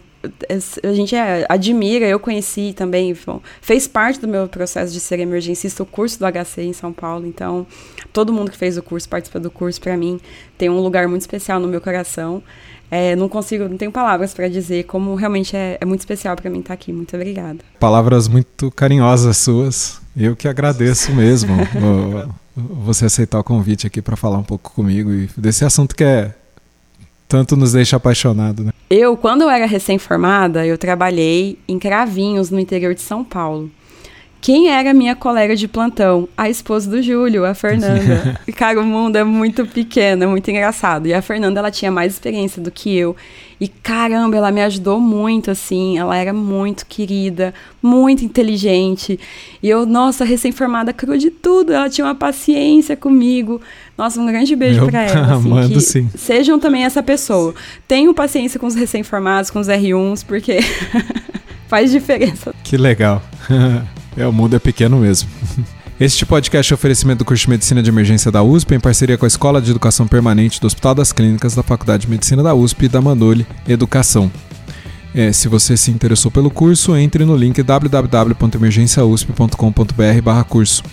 a 0.84 0.93
gente 0.93 1.15
é, 1.15 1.45
admira, 1.49 2.05
eu 2.05 2.19
conheci 2.19 2.73
também, 2.73 3.15
fez 3.61 3.88
parte 3.88 4.19
do 4.19 4.28
meu 4.28 4.47
processo 4.47 4.93
de 4.93 4.99
ser 4.99 5.19
emergencista, 5.19 5.84
o 5.84 5.86
curso 5.86 6.19
do 6.19 6.26
HC 6.26 6.61
em 6.61 6.73
São 6.73 6.91
Paulo. 6.91 7.26
Então, 7.26 7.65
todo 8.11 8.34
mundo 8.34 8.51
que 8.51 8.57
fez 8.57 8.78
o 8.78 8.84
curso, 8.84 9.07
participa 9.07 9.39
do 9.39 9.51
curso, 9.51 9.80
para 9.82 9.95
mim, 9.97 10.19
tem 10.57 10.69
um 10.69 10.80
lugar 10.80 11.07
muito 11.07 11.21
especial 11.21 11.59
no 11.59 11.67
meu 11.67 11.82
coração. 11.82 12.41
É, 12.89 13.15
não 13.15 13.28
consigo, 13.28 13.67
não 13.67 13.78
tenho 13.78 13.91
palavras 13.91 14.34
para 14.34 14.47
dizer 14.47 14.84
como 14.84 15.15
realmente 15.15 15.55
é, 15.55 15.78
é 15.82 15.86
muito 15.86 16.01
especial 16.01 16.36
para 16.36 16.49
mim 16.49 16.59
estar 16.59 16.73
aqui. 16.73 16.93
Muito 16.93 17.15
obrigada. 17.15 17.59
Palavras 17.80 18.28
muito 18.28 18.71
carinhosas 18.71 19.38
suas. 19.38 20.01
Eu 20.15 20.36
que 20.36 20.47
agradeço 20.47 21.11
mesmo 21.13 21.53
você 22.55 23.05
aceitar 23.05 23.39
o 23.39 23.43
convite 23.43 23.88
aqui 23.88 24.01
para 24.01 24.15
falar 24.15 24.38
um 24.38 24.43
pouco 24.43 24.71
comigo 24.71 25.11
e 25.11 25.30
desse 25.36 25.65
assunto 25.65 25.95
que 25.95 26.03
é 26.03 26.34
tanto 27.28 27.55
nos 27.55 27.73
deixa 27.73 27.97
apaixonado, 27.97 28.63
né? 28.63 28.71
Eu, 28.89 29.17
quando 29.17 29.41
eu 29.41 29.49
era 29.49 29.65
recém-formada, 29.65 30.65
eu 30.65 30.78
trabalhei 30.78 31.57
em 31.67 31.80
Cravinhos, 31.80 32.51
no 32.51 32.59
interior 32.59 32.93
de 32.93 33.01
São 33.01 33.23
Paulo. 33.23 33.69
Quem 34.45 34.69
era 34.69 34.93
minha 34.93 35.15
colega 35.15 35.55
de 35.55 35.67
plantão? 35.67 36.30
A 36.38 36.47
esposa 36.47 36.88
do 36.88 37.01
Júlio, 37.01 37.45
a 37.45 37.55
Fernanda. 37.55 38.39
e, 38.47 38.53
cara, 38.53 38.80
o 38.80 38.86
mundo 38.86 39.15
é 39.15 39.23
muito 39.23 39.65
pequeno, 39.65 40.23
é 40.23 40.28
muito 40.28 40.51
engraçado. 40.51 41.07
E 41.07 41.15
a 41.15 41.21
Fernanda, 41.21 41.59
ela 41.59 41.71
tinha 41.71 41.89
mais 41.89 42.13
experiência 42.13 42.61
do 42.61 42.69
que 42.69 42.95
eu. 42.95 43.15
E 43.60 43.68
caramba, 43.68 44.36
ela 44.36 44.51
me 44.51 44.62
ajudou 44.62 44.99
muito, 44.99 45.49
assim. 45.49 45.97
Ela 45.97 46.18
era 46.18 46.34
muito 46.34 46.86
querida, 46.86 47.53
muito 47.82 48.26
inteligente. 48.26 49.20
E 49.64 49.70
eu, 49.70 49.86
nossa, 49.86 50.26
recém-formada, 50.26 50.91
crua 50.91 51.18
de 51.18 51.30
tudo. 51.30 51.72
Ela 51.72 51.89
tinha 51.89 52.06
uma 52.06 52.16
paciência 52.16 52.97
comigo. 52.97 53.62
Nossa, 53.97 54.20
um 54.20 54.26
grande 54.26 54.56
beijo 54.56 54.86
para 54.86 55.03
ela. 55.03 55.36
Assim, 55.36 55.49
mando, 55.49 55.80
sim. 55.80 56.10
Sejam 56.16 56.60
também 56.60 56.84
essa 56.84 57.01
pessoa. 57.01 57.56
Tenham 57.88 58.14
paciência 58.14 58.60
com 58.60 58.68
os 58.68 58.76
recém-formados, 58.76 59.49
com 59.49 59.60
os 59.60 59.68
R1s, 59.68 60.26
porque 60.26 60.60
faz 61.68 61.91
diferença. 61.91 62.53
Que 62.64 62.78
legal. 62.78 63.22
É, 64.18 64.26
o 64.26 64.32
mundo 64.32 64.56
é 64.56 64.60
pequeno 64.60 64.97
mesmo. 64.99 65.30
Este 65.97 66.25
podcast 66.25 66.73
é 66.73 66.75
oferecimento 66.75 67.19
do 67.19 67.25
curso 67.25 67.43
de 67.43 67.49
Medicina 67.51 67.81
de 67.81 67.89
Emergência 67.89 68.29
da 68.29 68.43
USP, 68.43 68.75
em 68.75 68.81
parceria 68.81 69.17
com 69.17 69.23
a 69.23 69.29
Escola 69.29 69.61
de 69.61 69.71
Educação 69.71 70.05
Permanente 70.05 70.59
do 70.59 70.67
Hospital 70.67 70.93
das 70.93 71.13
Clínicas 71.13 71.55
da 71.55 71.63
Faculdade 71.63 72.01
de 72.01 72.09
Medicina 72.09 72.43
da 72.43 72.53
USP 72.53 72.83
e 72.83 72.89
da 72.89 72.99
Mandoli 72.99 73.47
Educação. 73.65 74.29
É, 75.13 75.31
se 75.31 75.47
você 75.47 75.77
se 75.77 75.91
interessou 75.91 76.29
pelo 76.29 76.51
curso, 76.51 76.97
entre 76.97 77.23
no 77.23 77.33
link 77.33 77.63
www.emergenciausp.com.br 77.63 80.43
curso. 80.49 80.83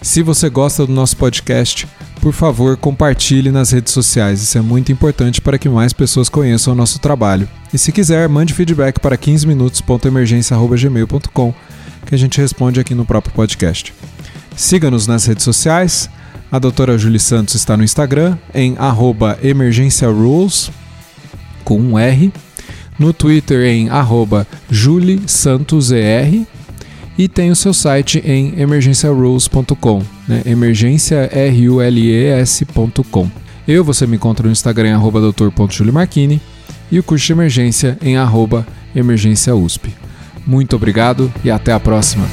Se 0.00 0.22
você 0.22 0.48
gosta 0.48 0.86
do 0.86 0.92
nosso 0.92 1.16
podcast, 1.16 1.88
por 2.20 2.32
favor, 2.32 2.76
compartilhe 2.76 3.50
nas 3.50 3.72
redes 3.72 3.92
sociais. 3.92 4.40
Isso 4.40 4.56
é 4.56 4.60
muito 4.60 4.92
importante 4.92 5.40
para 5.40 5.58
que 5.58 5.68
mais 5.68 5.92
pessoas 5.92 6.28
conheçam 6.28 6.72
o 6.72 6.76
nosso 6.76 7.00
trabalho. 7.00 7.48
E 7.74 7.78
se 7.78 7.90
quiser, 7.90 8.28
mande 8.28 8.54
feedback 8.54 9.00
para 9.00 9.18
15minutos.emergência.gmail.com 9.18 11.52
que 12.06 12.14
a 12.14 12.18
gente 12.18 12.40
responde 12.40 12.78
aqui 12.78 12.94
no 12.94 13.04
próprio 13.04 13.34
podcast. 13.34 13.92
Siga-nos 14.56 15.06
nas 15.06 15.26
redes 15.26 15.44
sociais. 15.44 16.08
A 16.50 16.58
doutora 16.58 16.96
Julie 16.96 17.20
Santos 17.20 17.54
está 17.54 17.76
no 17.76 17.84
Instagram 17.84 18.38
em 18.54 18.74
emergenciarules 19.42 20.70
com 21.62 21.78
um 21.78 21.98
R. 21.98 22.32
No 22.98 23.12
Twitter 23.12 23.66
em 23.66 23.90
arroba 23.90 24.46
juliesantosr 24.70 26.46
e 27.18 27.28
tem 27.28 27.50
o 27.50 27.56
seu 27.56 27.74
site 27.74 28.22
em 28.24 28.58
emergenciarules.com, 28.58 30.02
né? 30.26 30.40
emergenciarules.com. 30.46 33.30
Eu, 33.68 33.84
você 33.84 34.06
me 34.06 34.16
encontra 34.16 34.46
no 34.46 34.52
Instagram 34.52 34.88
em 34.88 34.92
arroba 34.92 35.20
doutor.julimarquini 35.20 36.40
e 36.90 36.98
o 36.98 37.02
curso 37.02 37.26
de 37.26 37.32
emergência 37.32 37.98
em 38.00 38.16
arroba 38.16 38.66
emergênciausp. 38.94 39.88
Muito 40.46 40.76
obrigado 40.76 41.30
e 41.44 41.50
até 41.50 41.72
a 41.72 41.80
próxima. 41.80 42.26